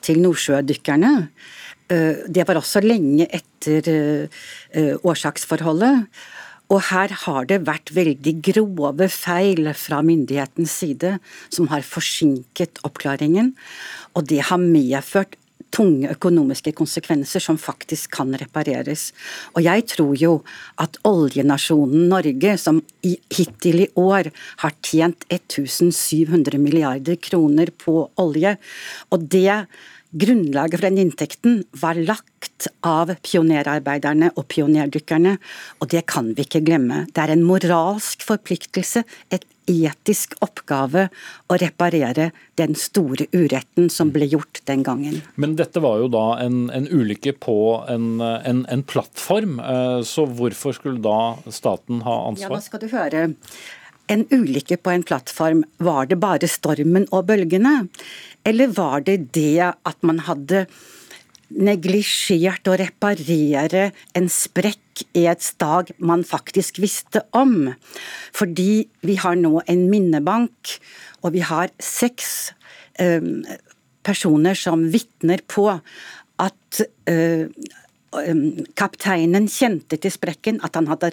til 0.01 0.21
nordsjødykkerne. 0.23 1.15
Eh, 1.93 2.25
det 2.27 2.47
var 2.49 2.59
også 2.59 2.83
lenge 2.83 3.29
etter 3.31 3.91
eh, 3.93 4.95
årsaksforholdet. 5.07 6.07
Og 6.73 6.83
her 6.89 7.13
har 7.25 7.47
det 7.47 7.63
vært 7.67 7.93
veldig 7.95 8.35
grove 8.51 9.09
feil 9.13 9.71
fra 9.79 10.01
myndighetens 10.03 10.73
side 10.83 11.17
som 11.47 11.71
har 11.71 11.87
forsinket 11.87 12.81
oppklaringen. 12.87 13.53
Og 14.19 14.27
det 14.33 14.43
har 14.51 14.63
medført 14.63 15.37
tunge 15.75 16.11
økonomiske 16.13 16.73
konsekvenser 16.79 17.43
som 17.43 17.59
faktisk 17.61 18.15
kan 18.17 18.33
repareres. 18.39 19.11
Og 19.55 19.65
jeg 19.67 19.85
tror 19.93 20.15
jo 20.19 20.33
at 20.83 20.99
oljenasjonen 21.07 22.07
Norge, 22.11 22.57
som 22.61 22.81
i, 23.07 23.17
hittil 23.35 23.85
i 23.85 23.91
år 24.01 24.31
har 24.63 24.77
tjent 24.87 25.27
1700 25.29 26.59
milliarder 26.63 27.19
kroner 27.21 27.73
på 27.77 28.07
olje, 28.23 28.57
og 29.11 29.29
det 29.33 29.67
Grunnlaget 30.17 30.81
for 30.81 30.87
den 30.89 31.01
inntekten 31.03 31.59
var 31.77 31.99
lagt 32.01 32.69
av 32.87 33.11
pionerarbeiderne 33.27 34.31
og 34.37 34.47
pionerdykkerne, 34.53 35.35
og 35.83 35.91
det 35.93 36.07
kan 36.09 36.31
vi 36.37 36.47
ikke 36.47 36.63
glemme. 36.65 37.05
Det 37.13 37.21
er 37.25 37.35
en 37.35 37.45
moralsk 37.45 38.25
forpliktelse, 38.25 39.05
et 39.35 39.45
etisk 39.67 40.37
oppgave 40.45 41.09
å 41.51 41.59
reparere 41.61 42.31
den 42.59 42.77
store 42.79 43.27
uretten 43.35 43.91
som 43.93 44.13
ble 44.15 44.29
gjort 44.31 44.63
den 44.71 44.85
gangen. 44.87 45.19
Men 45.35 45.57
dette 45.59 45.83
var 45.85 45.99
jo 46.01 46.11
da 46.13 46.27
en, 46.45 46.69
en 46.71 46.87
ulykke 46.87 47.35
på 47.43 47.59
en, 47.91 48.21
en, 48.23 48.63
en, 48.71 48.85
plattform, 48.87 49.59
eh, 49.61 49.99
så 50.07 50.29
hvorfor 50.39 50.79
skulle 50.79 51.03
da 51.03 51.35
staten 51.51 52.05
ha 52.07 52.21
ansvar? 52.31 52.57
Ja, 52.57 52.63
nå 52.63 52.69
skal 52.69 52.85
du 52.85 52.89
høre. 52.95 53.27
En 54.13 54.27
ulykke 54.31 54.79
på 54.79 54.93
en 54.93 55.05
plattform, 55.07 55.65
var 55.83 56.07
det 56.11 56.21
bare 56.23 56.51
stormen 56.51 57.09
og 57.11 57.27
bølgene? 57.31 57.89
Eller 58.47 58.71
var 58.75 59.03
det 59.07 59.33
det 59.35 59.63
at 59.67 60.07
man 60.07 60.23
hadde 60.29 60.67
neglisjert 61.47 62.67
å 62.67 62.75
reparere 62.79 63.91
en 64.19 64.27
sprekk 64.31 65.05
i 65.15 65.27
et 65.31 65.43
stag 65.45 65.93
man 65.99 66.25
faktisk 66.27 66.81
visste 66.83 67.23
om. 67.37 67.73
Fordi 68.35 68.87
vi 69.07 69.19
har 69.23 69.39
nå 69.39 69.61
en 69.67 69.87
minnebank, 69.91 70.77
og 71.23 71.35
vi 71.37 71.45
har 71.47 71.71
seks 71.83 72.53
eh, 72.99 73.23
personer 74.07 74.59
som 74.59 74.87
vitner 74.93 75.43
på 75.51 75.69
at 76.37 76.81
uh, 77.09 77.47
kapteinen 78.79 79.49
kjente 79.51 79.99
til 80.01 80.13
sprekken, 80.15 80.61
at 80.67 80.77
han 80.79 80.89
hadde 80.91 81.13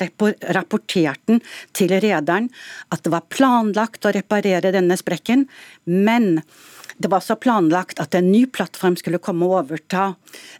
rapportert 0.55 1.21
den 1.29 1.41
til 1.75 1.93
rederen, 1.93 2.49
at 2.93 3.03
det 3.03 3.13
var 3.13 3.27
planlagt 3.33 4.05
å 4.05 4.13
reparere 4.15 4.73
denne 4.75 4.97
sprekken, 4.99 5.47
men 5.85 6.41
det 6.97 7.09
var 7.11 7.23
så 7.25 7.35
planlagt 7.39 7.99
at 8.03 8.15
en 8.15 8.29
ny 8.31 8.45
plattform 8.53 8.95
skulle 8.99 9.21
komme 9.23 9.47
og 9.47 9.57
overta 9.63 10.11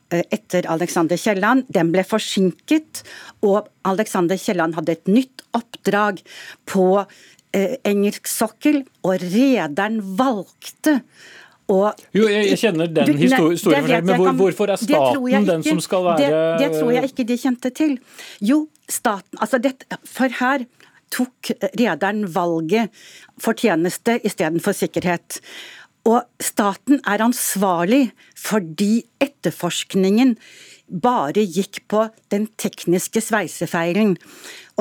eh, 0.10 0.24
etter 0.34 0.66
Alexander 0.72 1.20
Kielland. 1.20 1.68
Den 1.70 1.92
ble 1.94 2.04
forsinket, 2.08 3.04
og 3.46 3.70
Alexander 3.88 4.40
Kielland 4.40 4.76
hadde 4.78 4.98
et 4.98 5.12
nytt 5.12 5.46
oppdrag 5.54 6.24
på 6.70 6.88
eh, 7.00 7.78
engelsk 7.86 8.30
sokkel, 8.32 8.82
og 9.06 9.22
rederen 9.22 10.02
valgte 10.18 11.00
Og, 11.72 11.94
jo, 12.12 12.26
jeg, 12.28 12.50
jeg 12.52 12.60
kjenner 12.60 12.90
den 12.92 13.08
nei, 13.14 13.18
historien, 13.24 13.88
jeg, 13.88 14.04
men 14.04 14.18
hvor, 14.20 14.26
kan- 14.28 14.36
hvorfor 14.42 14.72
er 14.74 14.82
staten 14.82 15.46
den 15.48 15.64
som 15.64 15.80
skal 15.80 16.04
være 16.04 16.18
det, 16.20 16.32
det 16.60 16.72
tror 16.80 16.92
jeg 16.92 17.04
ikke 17.12 17.26
de 17.30 17.38
kjente 17.40 17.70
til. 17.78 17.94
Jo, 18.44 18.58
staten 18.92 19.40
altså 19.40 19.62
det, 19.64 19.72
For 20.04 20.28
her 20.42 20.66
tok 21.14 21.54
rederen 21.80 22.26
valget 22.36 22.90
fortjeneste 23.40 24.18
istedenfor 24.28 24.76
sikkerhet. 24.76 25.40
Og 26.10 26.26
staten 26.44 27.00
er 27.08 27.24
ansvarlig 27.24 28.10
fordi 28.36 29.06
etterforskningen 29.24 30.36
bare 31.04 31.46
gikk 31.48 31.80
på 31.90 32.10
den 32.34 32.50
tekniske 32.60 33.22
sveisefeilen. 33.24 34.18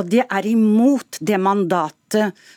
Og 0.01 0.09
det 0.09 0.25
er 0.25 0.47
imot 0.49 1.19
det 1.21 1.37
mandatet 1.41 2.01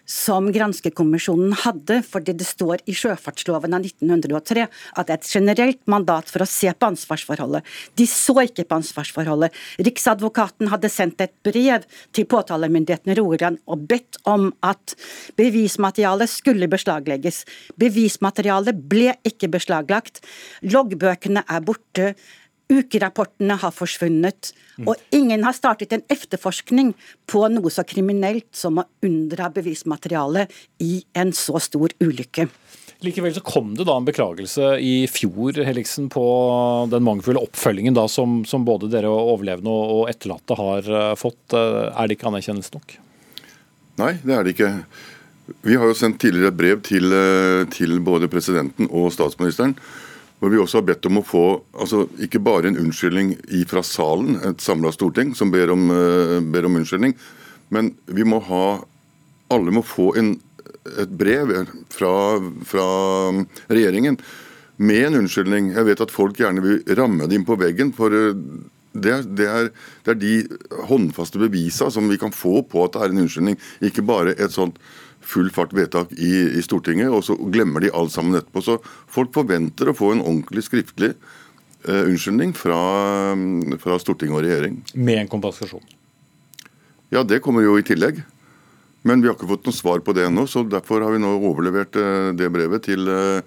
som 0.07 0.47
Granskekommisjonen 0.51 1.53
hadde, 1.63 2.01
fordi 2.03 2.33
det 2.35 2.47
står 2.47 2.81
i 2.91 2.95
sjøfartsloven 2.95 3.75
av 3.75 3.85
1903 3.87 4.65
at 4.65 5.07
det 5.07 5.13
er 5.13 5.19
et 5.19 5.29
generelt 5.31 5.81
mandat 5.91 6.31
for 6.31 6.43
å 6.43 6.49
se 6.49 6.71
på 6.71 6.89
ansvarsforholdet. 6.89 7.63
De 7.95 8.07
så 8.09 8.35
ikke 8.43 8.65
på 8.67 8.79
ansvarsforholdet. 8.79 9.55
Riksadvokaten 9.87 10.71
hadde 10.71 10.91
sendt 10.91 11.23
et 11.23 11.35
brev 11.45 11.87
til 12.15 12.27
påtalemyndigheten 12.31 13.15
i 13.15 13.19
og 13.19 13.85
bedt 13.87 14.19
om 14.27 14.49
at 14.65 14.95
bevismaterialet 15.39 16.31
skulle 16.31 16.71
beslaglegges. 16.71 17.43
Bevismaterialet 17.79 18.79
ble 18.91 19.15
ikke 19.27 19.51
beslaglagt. 19.51 20.23
Loggbøkene 20.63 21.45
er 21.47 21.63
borte. 21.63 22.13
Ukerapportene 22.71 23.59
har 23.61 23.73
forsvunnet, 23.75 24.49
og 24.89 24.97
ingen 25.13 25.43
har 25.45 25.53
startet 25.53 25.93
en 25.93 26.05
efterforskning 26.09 26.95
på 27.29 27.43
noe 27.53 27.71
så 27.71 27.85
kriminelt 27.85 28.49
som 28.57 28.81
å 28.81 28.87
unndra 29.05 29.51
bevismateriale 29.53 30.47
i 30.81 31.03
en 31.13 31.33
så 31.35 31.61
stor 31.61 31.93
ulykke. 32.01 32.47
Likevel 33.05 33.35
så 33.35 33.43
kom 33.45 33.73
det 33.77 33.85
da 33.85 33.97
en 33.99 34.07
beklagelse 34.07 34.75
i 34.81 34.93
fjor 35.11 35.59
Heliksen, 35.67 36.07
på 36.09 36.25
den 36.89 37.03
mangelfulle 37.05 37.43
oppfølgingen 37.43 37.97
da, 37.97 38.07
som, 38.09 38.39
som 38.49 38.65
både 38.65 38.89
dere 38.89 39.11
overlevende 39.11 39.71
og, 39.71 40.05
etterlatte 40.09 40.57
har 40.57 40.87
eh, 40.89 41.11
fått. 41.19 41.43
Eh, 41.53 41.91
Er 41.91 42.07
det 42.07 42.17
ikke 42.17 42.31
anerkjennelse 42.31 42.73
nok? 42.73 42.95
Nei, 43.99 44.15
det 44.23 44.33
er 44.33 44.47
det 44.47 44.55
ikke. 44.55 44.71
Vi 45.67 45.77
har 45.77 45.91
jo 45.91 45.97
sendt 45.97 46.17
tidligere 46.23 46.49
et 46.53 46.57
brev 46.57 46.81
til, 46.87 47.13
eh, 47.13 47.67
til 47.75 47.99
både 48.05 48.31
presidenten 48.31 48.89
og 48.89 49.11
statsministeren 49.13 49.75
hvor 50.45 50.53
vi 50.53 50.59
også 50.61 50.77
har 50.77 50.85
bedt 50.85 51.07
om 51.09 51.17
å 51.17 51.25
få 51.25 51.43
altså 51.73 52.03
ikke 52.21 52.37
bare 52.45 52.69
en 52.69 52.77
unnskyldning 52.77 53.31
fra 53.65 53.81
salen, 53.81 54.35
et 54.45 54.61
samla 54.61 54.91
storting 54.93 55.31
som 55.33 55.49
ber 55.49 55.71
om, 55.73 55.87
eh, 55.89 56.37
ber 56.53 56.67
om 56.69 56.77
unnskyldning, 56.77 57.15
men 57.73 57.95
vi 58.05 58.23
må 58.23 58.41
ha 58.45 58.83
Alle 59.47 59.69
må 59.69 59.83
få 59.85 60.15
en, 60.17 60.31
et 60.97 61.09
brev 61.09 61.51
fra, 61.93 62.41
fra 62.65 62.85
regjeringen 63.69 64.17
med 64.77 65.03
en 65.05 65.17
unnskyldning. 65.19 65.67
Jeg 65.75 65.85
vet 65.85 66.01
at 66.01 66.09
folk 66.09 66.39
gjerne 66.41 66.63
vil 66.63 66.95
ramme 66.97 67.27
det 67.29 67.37
inn 67.37 67.45
på 67.45 67.53
veggen. 67.53 67.93
for 67.93 68.09
eh, 68.09 68.33
det 68.91 69.13
det, 69.37 69.45
er, 69.45 69.69
det 70.01 70.11
er 70.11 70.17
de 70.17 70.35
håndfaste 70.89 71.37
bevisene 71.37 71.93
som 71.93 72.09
vi 72.09 72.17
kan 72.17 72.33
få 72.33 72.63
på 72.65 72.87
at 72.87 72.95
det 72.95 73.03
er 73.03 73.13
en 73.13 73.21
unnskyldning, 73.27 73.59
ikke 73.85 74.01
bare 74.01 74.33
et 74.33 74.51
sånt 74.51 74.81
full 75.25 75.49
fart 75.53 75.73
vedtak 75.75 76.13
i, 76.13 76.31
i, 76.57 76.61
Stortinget, 76.65 77.09
og 77.13 77.23
så 77.25 77.35
glemmer 77.51 77.83
de 77.83 77.93
alt 77.95 78.13
sammen 78.13 78.37
etterpå. 78.37 78.63
Så 78.63 78.77
folk 79.11 79.33
forventer 79.35 79.89
å 79.89 79.97
få 79.97 80.13
en 80.13 80.23
ordentlig 80.23 80.65
skriftlig 80.67 81.13
uh, 81.87 82.03
unnskyldning 82.05 82.53
fra, 82.57 82.79
fra, 83.81 83.99
Stortinget 84.01 84.39
og 84.39 84.45
regjering. 84.45 84.79
Med 84.95 85.23
en 85.23 85.31
kompensasjon? 85.31 85.83
Ja, 87.13 87.23
det 87.23 87.41
kommer 87.45 87.65
jo 87.65 87.77
i 87.79 87.85
tillegg. 87.85 88.23
Men 89.05 89.21
vi 89.21 89.29
har 89.29 89.35
ikke 89.37 89.51
fått 89.51 89.67
noe 89.67 89.77
svar 89.77 90.01
på 90.01 90.15
det 90.17 90.23
ennå, 90.25 90.47
så 90.49 90.63
derfor 90.65 91.03
har 91.05 91.13
vi 91.13 91.21
nå 91.21 91.35
overlevert 91.37 91.97
uh, 92.01 92.31
det 92.37 92.49
brevet 92.53 92.87
til, 92.87 93.05
uh, 93.05 93.41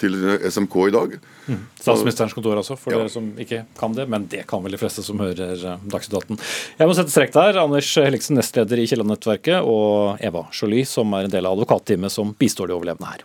til 0.00 0.16
SMK 0.50 0.76
i 0.88 0.94
dag. 0.94 1.18
Mm. 1.46 1.60
Statsministerens 1.80 2.34
kontor 2.36 2.58
altså, 2.60 2.76
for 2.80 2.94
ja. 2.94 3.02
dere 3.02 3.12
som 3.12 3.28
ikke 3.40 3.64
kan 3.78 3.94
det. 3.96 4.08
Men 4.10 4.28
det 4.32 4.44
kan 4.50 4.64
vel 4.64 4.74
de 4.74 4.80
fleste 4.80 5.04
som 5.06 5.20
hører 5.22 5.54
Dagsnytt 5.82 6.18
18. 6.22 6.40
Jeg 6.80 6.90
må 6.90 6.96
sette 6.98 7.14
strekk 7.14 7.36
der. 7.36 7.60
Anders 7.64 7.90
Helliksen, 8.00 8.38
nestleder 8.40 8.80
i 8.80 8.88
Kielland-nettverket, 8.90 9.60
og 9.62 10.24
Eva 10.24 10.46
Jolie, 10.54 10.88
som 10.88 11.14
er 11.18 11.28
en 11.28 11.36
del 11.36 11.46
av 11.46 11.58
advokatteamet 11.58 12.12
som 12.14 12.34
bistår 12.38 12.70
de 12.70 12.78
overlevende 12.78 13.12
her. 13.12 13.24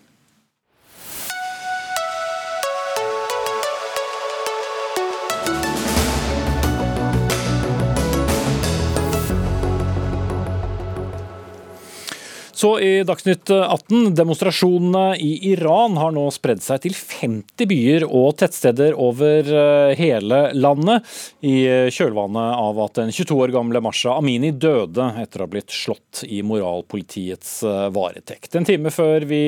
Så 12.60 12.80
i 12.80 13.03
Dagsnytt 13.07 13.49
18. 13.49 14.16
Demonstrasjonene 14.16 15.16
i 15.18 15.30
Iran 15.51 15.93
har 15.95 16.12
nå 16.12 16.26
spredd 16.36 16.60
seg 16.60 16.82
til 16.84 16.91
50 16.91 17.70
byer 17.70 18.03
og 18.03 18.34
tettsteder 18.41 18.97
over 18.99 19.47
hele 19.95 20.39
landet, 20.60 21.07
i 21.39 21.64
kjølvannet 21.88 22.57
av 22.60 22.82
at 22.84 22.99
den 22.99 23.14
22 23.16 23.38
år 23.45 23.53
gamle 23.55 23.80
Masha 23.86 24.18
Amini 24.20 24.49
døde 24.51 25.05
etter 25.22 25.39
å 25.39 25.47
ha 25.47 25.51
blitt 25.53 25.72
slått 25.72 26.26
i 26.28 26.41
moralpolitiets 26.43 27.53
varetekt. 27.95 28.51
En 28.60 28.68
time 28.68 28.91
før 28.91 29.24
vi 29.30 29.39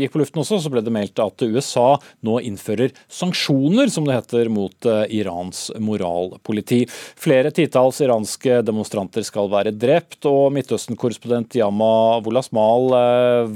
gikk 0.00 0.16
på 0.16 0.22
luften 0.22 0.40
også, 0.40 0.62
så 0.64 0.72
ble 0.72 0.80
det 0.86 0.96
meldt 0.96 1.20
at 1.20 1.44
USA 1.44 1.90
nå 2.24 2.38
innfører 2.40 2.96
sanksjoner, 3.04 3.92
som 3.92 4.08
det 4.08 4.16
heter, 4.16 4.48
mot 4.48 4.88
Irans 5.12 5.66
moralpoliti. 5.76 6.86
Flere 7.20 7.52
titalls 7.52 8.00
iranske 8.00 8.62
demonstranter 8.64 9.28
skal 9.28 9.52
være 9.52 9.76
drept, 9.76 10.22
og 10.24 10.48
Midtøsten-korrespondent 10.56 11.60
Yama 11.60 12.13
Wolasmal, 12.22 12.92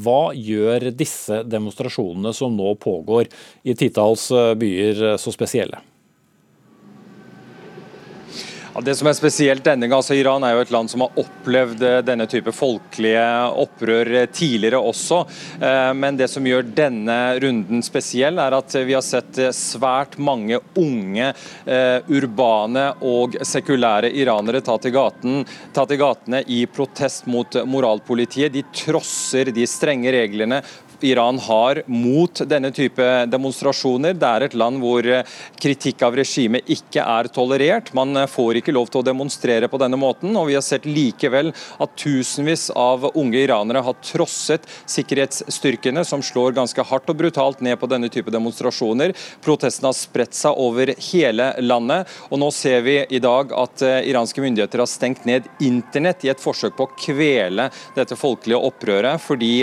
hva 0.03 0.23
gjør 0.35 0.91
disse 0.97 1.43
demonstrasjonene 1.47 2.35
som 2.37 2.57
nå 2.59 2.75
pågår 2.83 3.31
i 3.63 3.77
titalls 3.79 4.29
byer 4.59 5.19
så 5.21 5.35
spesielle? 5.35 5.83
Ja, 8.79 8.83
det 8.83 8.95
som 8.95 9.09
er 9.11 9.16
spesielt 9.18 9.64
denne 9.66 9.89
gang, 9.89 9.97
altså 9.97 10.14
Iran 10.14 10.45
er 10.47 10.53
jo 10.55 10.61
et 10.62 10.70
land 10.70 10.87
som 10.87 11.03
har 11.03 11.16
opplevd 11.18 11.81
denne 12.07 12.29
type 12.31 12.53
folkelige 12.55 13.24
opprør 13.59 14.29
tidligere 14.31 14.79
også. 14.79 15.18
Men 15.99 16.14
det 16.14 16.29
som 16.31 16.47
gjør 16.47 16.62
denne 16.76 17.16
runden 17.43 17.83
spesiell, 17.83 18.39
er 18.39 18.55
at 18.55 18.76
vi 18.87 18.95
har 18.95 19.03
sett 19.03 19.41
svært 19.51 20.14
mange 20.22 20.61
unge, 20.79 21.33
urbane 22.07 22.87
og 23.03 23.35
sekulære 23.43 24.12
iranere 24.14 24.62
ta 24.62 24.79
til, 24.79 24.95
gaten, 24.95 25.43
ta 25.74 25.83
til 25.83 25.99
gatene 25.99 26.45
i 26.47 26.61
protest 26.70 27.26
mot 27.26 27.59
moralpolitiet. 27.66 28.55
De 28.55 28.62
trosser 28.70 29.51
de 29.59 29.66
strenge 29.66 30.14
reglene 30.14 30.62
Iran 31.01 31.39
har 31.39 31.83
mot 31.87 32.41
denne 32.49 32.71
type 32.75 33.05
demonstrasjoner. 33.31 34.17
Det 34.19 34.29
er 34.29 34.47
et 34.47 34.57
land 34.59 34.81
hvor 34.83 35.07
kritikk 35.61 36.03
av 36.07 36.17
regimet 36.19 36.69
ikke 36.71 37.05
er 37.05 37.29
tolerert. 37.35 37.93
Man 37.97 38.17
får 38.29 38.61
ikke 38.61 38.75
lov 38.75 38.91
til 38.91 39.03
å 39.03 39.07
demonstrere 39.07 39.69
på 39.71 39.81
denne 39.81 39.99
måten. 40.01 40.37
og 40.37 40.49
Vi 40.49 40.57
har 40.59 40.65
sett 40.67 40.89
likevel 40.89 41.53
at 41.79 41.95
tusenvis 41.99 42.69
av 42.75 43.09
unge 43.15 43.43
iranere 43.45 43.83
har 43.85 43.99
trosset 44.03 44.67
sikkerhetsstyrkene, 44.89 46.05
som 46.05 46.23
slår 46.25 46.57
ganske 46.59 46.83
hardt 46.91 47.11
og 47.11 47.21
brutalt 47.21 47.63
ned 47.65 47.79
på 47.81 47.91
denne 47.91 48.11
type 48.13 48.33
demonstrasjoner. 48.35 49.15
Protestene 49.45 49.93
har 49.93 49.99
spredt 49.99 50.37
seg 50.39 50.59
over 50.59 50.93
hele 51.11 51.53
landet. 51.63 52.09
og 52.31 52.43
Nå 52.43 52.51
ser 52.55 52.83
vi 52.87 52.99
i 53.09 53.23
dag 53.23 53.53
at 53.55 53.83
iranske 53.83 54.43
myndigheter 54.43 54.83
har 54.83 54.91
stengt 54.91 55.27
ned 55.29 55.49
internett 55.65 56.25
i 56.27 56.33
et 56.33 56.43
forsøk 56.43 56.77
på 56.79 56.89
å 56.89 56.95
kvele 56.99 57.71
dette 57.97 58.19
folkelige 58.19 58.61
opprøret. 58.69 59.21
fordi 59.29 59.59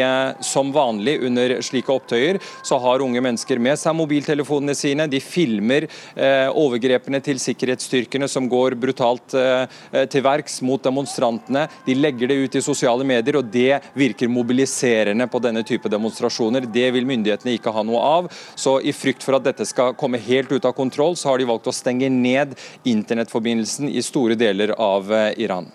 som 0.45 0.71
vanlig 0.73 1.17
under 1.27 1.57
slike 1.65 1.91
opptøyer, 1.93 2.39
så 2.65 2.79
har 2.81 3.03
unge 3.03 3.21
mennesker 3.23 3.61
med 3.61 3.79
seg 3.79 3.95
mobiltelefonene 3.97 4.75
sine. 4.77 5.07
De 5.11 5.21
filmer 5.23 5.87
eh, 5.87 6.47
overgrepene 6.51 7.21
til 7.23 7.39
sikkerhetsstyrkene 7.41 8.29
som 8.31 8.49
går 8.51 8.77
brutalt 8.79 9.35
eh, 9.39 9.65
til 10.11 10.25
verks 10.25 10.61
mot 10.65 10.83
demonstrantene. 10.83 11.67
De 11.85 11.97
legger 11.97 12.31
det 12.31 12.39
ut 12.43 12.57
i 12.59 12.63
sosiale 12.65 13.07
medier, 13.07 13.39
og 13.39 13.51
det 13.51 13.81
virker 13.97 14.31
mobiliserende 14.31 15.27
på 15.31 15.41
denne 15.43 15.65
type 15.67 15.91
demonstrasjoner. 15.91 16.67
Det 16.71 16.87
vil 16.95 17.07
myndighetene 17.09 17.55
ikke 17.57 17.73
ha 17.75 17.85
noe 17.85 18.01
av. 18.05 18.31
Så 18.55 18.77
i 18.81 18.95
frykt 18.95 19.25
for 19.25 19.37
at 19.37 19.45
dette 19.47 19.67
skal 19.67 19.95
komme 19.99 20.21
helt 20.21 20.51
ut 20.51 20.65
av 20.65 20.75
kontroll, 20.77 21.17
så 21.19 21.31
har 21.31 21.41
de 21.41 21.49
valgt 21.49 21.69
å 21.69 21.75
stenge 21.75 22.09
ned 22.11 22.55
internettforbindelsen 22.87 23.89
i 23.91 24.03
store 24.05 24.37
deler 24.39 24.75
av 24.77 25.11
eh, 25.13 25.31
Iran. 25.45 25.71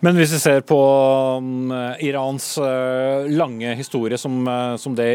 Men 0.00 0.16
hvis 0.16 0.32
vi 0.32 0.40
ser 0.40 0.62
på 0.64 0.78
um, 1.44 1.72
Irans 2.00 2.54
uh, 2.56 3.26
lange 3.28 3.74
historie 3.76 4.16
som, 4.20 4.38
uh, 4.48 4.76
som 4.80 4.94
det 4.96 5.10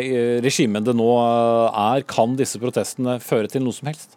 regimet 0.46 0.86
det 0.86 0.94
nå 0.94 1.10
er, 1.72 2.06
kan 2.06 2.38
disse 2.38 2.62
protestene 2.62 3.18
føre 3.24 3.50
til 3.50 3.66
noe 3.66 3.74
som 3.74 3.90
helst? 3.90 4.14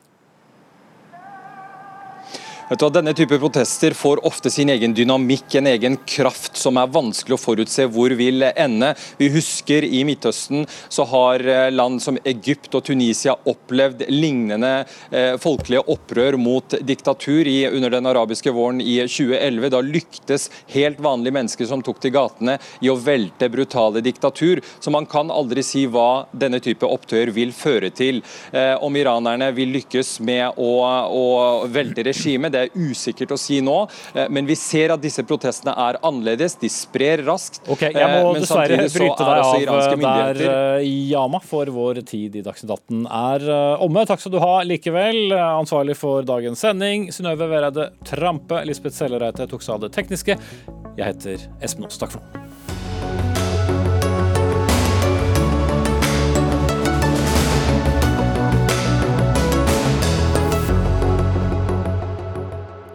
Vet 2.69 2.83
du, 2.83 2.91
denne 2.93 3.15
type 3.17 3.39
protester 3.41 3.95
får 3.97 4.21
ofte 4.29 4.51
sin 4.53 4.69
egen 4.69 4.93
dynamikk, 4.93 5.55
en 5.57 5.71
egen 5.71 5.95
kraft 6.05 6.59
som 6.61 6.77
er 6.77 6.91
vanskelig 6.93 7.39
å 7.39 7.41
forutse 7.41 7.87
hvor 7.89 8.13
vil 8.13 8.45
ende. 8.45 8.91
Vi 9.17 9.31
husker 9.33 9.87
i 9.89 10.03
Midtøsten 10.05 10.67
så 10.93 11.07
har 11.09 11.41
eh, 11.49 11.71
land 11.73 12.03
som 12.05 12.19
Egypt 12.29 12.77
og 12.77 12.85
Tunisia 12.85 13.33
opplevd 13.49 14.05
lignende 14.13 14.83
eh, 15.09 15.39
folkelige 15.41 15.87
opprør 15.95 16.37
mot 16.37 16.77
diktatur 16.85 17.49
i, 17.49 17.63
under 17.71 17.95
den 17.97 18.11
arabiske 18.11 18.53
våren 18.53 18.83
i 18.85 18.99
2011. 19.07 19.71
Da 19.73 19.81
lyktes 19.87 20.51
helt 20.75 21.01
vanlige 21.01 21.39
mennesker 21.39 21.71
som 21.73 21.81
tok 21.81 22.05
til 22.05 22.13
gatene 22.19 22.59
i 22.85 22.93
å 22.93 22.99
velte 23.01 23.49
brutale 23.49 24.05
diktatur. 24.05 24.61
Så 24.77 24.93
man 24.93 25.09
kan 25.09 25.33
aldri 25.33 25.65
si 25.65 25.87
hva 25.89 26.27
denne 26.37 26.61
type 26.61 26.85
opptøyer 26.85 27.33
vil 27.33 27.57
føre 27.57 27.95
til. 27.97 28.21
Eh, 28.53 28.75
om 28.77 29.01
iranerne 29.01 29.55
vil 29.57 29.73
lykkes 29.81 30.19
med 30.21 30.61
å, 30.61 30.71
å 31.09 31.27
velte 31.73 32.05
regimet, 32.13 32.58
det 32.59 32.65
er 32.67 32.89
usikkert 32.89 33.33
å 33.35 33.39
si 33.41 33.61
nå. 33.65 33.77
Eh, 34.15 34.29
men 34.35 34.49
vi 34.49 34.57
ser 34.59 34.95
at 34.95 35.03
disse 35.05 35.23
protestene 35.27 35.75
er 35.79 35.99
annerledes. 36.05 36.59
De 36.61 36.71
sprer 36.73 37.23
raskt. 37.27 37.61
Ok, 37.71 37.87
Jeg 37.89 37.95
må 37.95 38.19
eh, 38.19 38.33
men 38.35 38.45
dessverre 38.45 38.81
bryte 38.89 39.29
deg 39.29 39.45
av 39.47 39.63
iranske 39.63 40.01
der, 40.03 40.43
eh, 40.81 40.89
Yama, 41.13 41.41
for 41.45 41.71
vår 41.75 42.03
tid 42.09 42.39
i 42.39 42.45
Dagsnytt 42.47 42.75
18 42.75 43.07
er 43.07 43.49
eh, 43.49 43.85
omme. 43.85 44.05
Takk 44.09 44.23
skal 44.25 44.35
du 44.35 44.41
ha 44.43 44.55
likevel. 44.67 45.21
Eh, 45.33 45.47
Ansvarlig 45.59 45.97
for 45.99 46.27
dagens 46.27 46.63
sending, 46.65 47.09
Synnøve 47.15 47.49
Vereide 47.51 47.91
Trampe. 48.09 48.63
Lisbeth 48.69 48.97
Sellereite 48.99 49.49
tok 49.51 49.65
seg 49.65 49.79
av 49.79 49.87
det 49.87 49.95
tekniske. 49.97 50.39
Jeg 50.99 51.05
heter 51.13 51.49
Espen 51.63 51.87
Aas. 51.89 52.01
Takk 52.01 52.17
for 52.17 52.25
nå. 52.25 52.49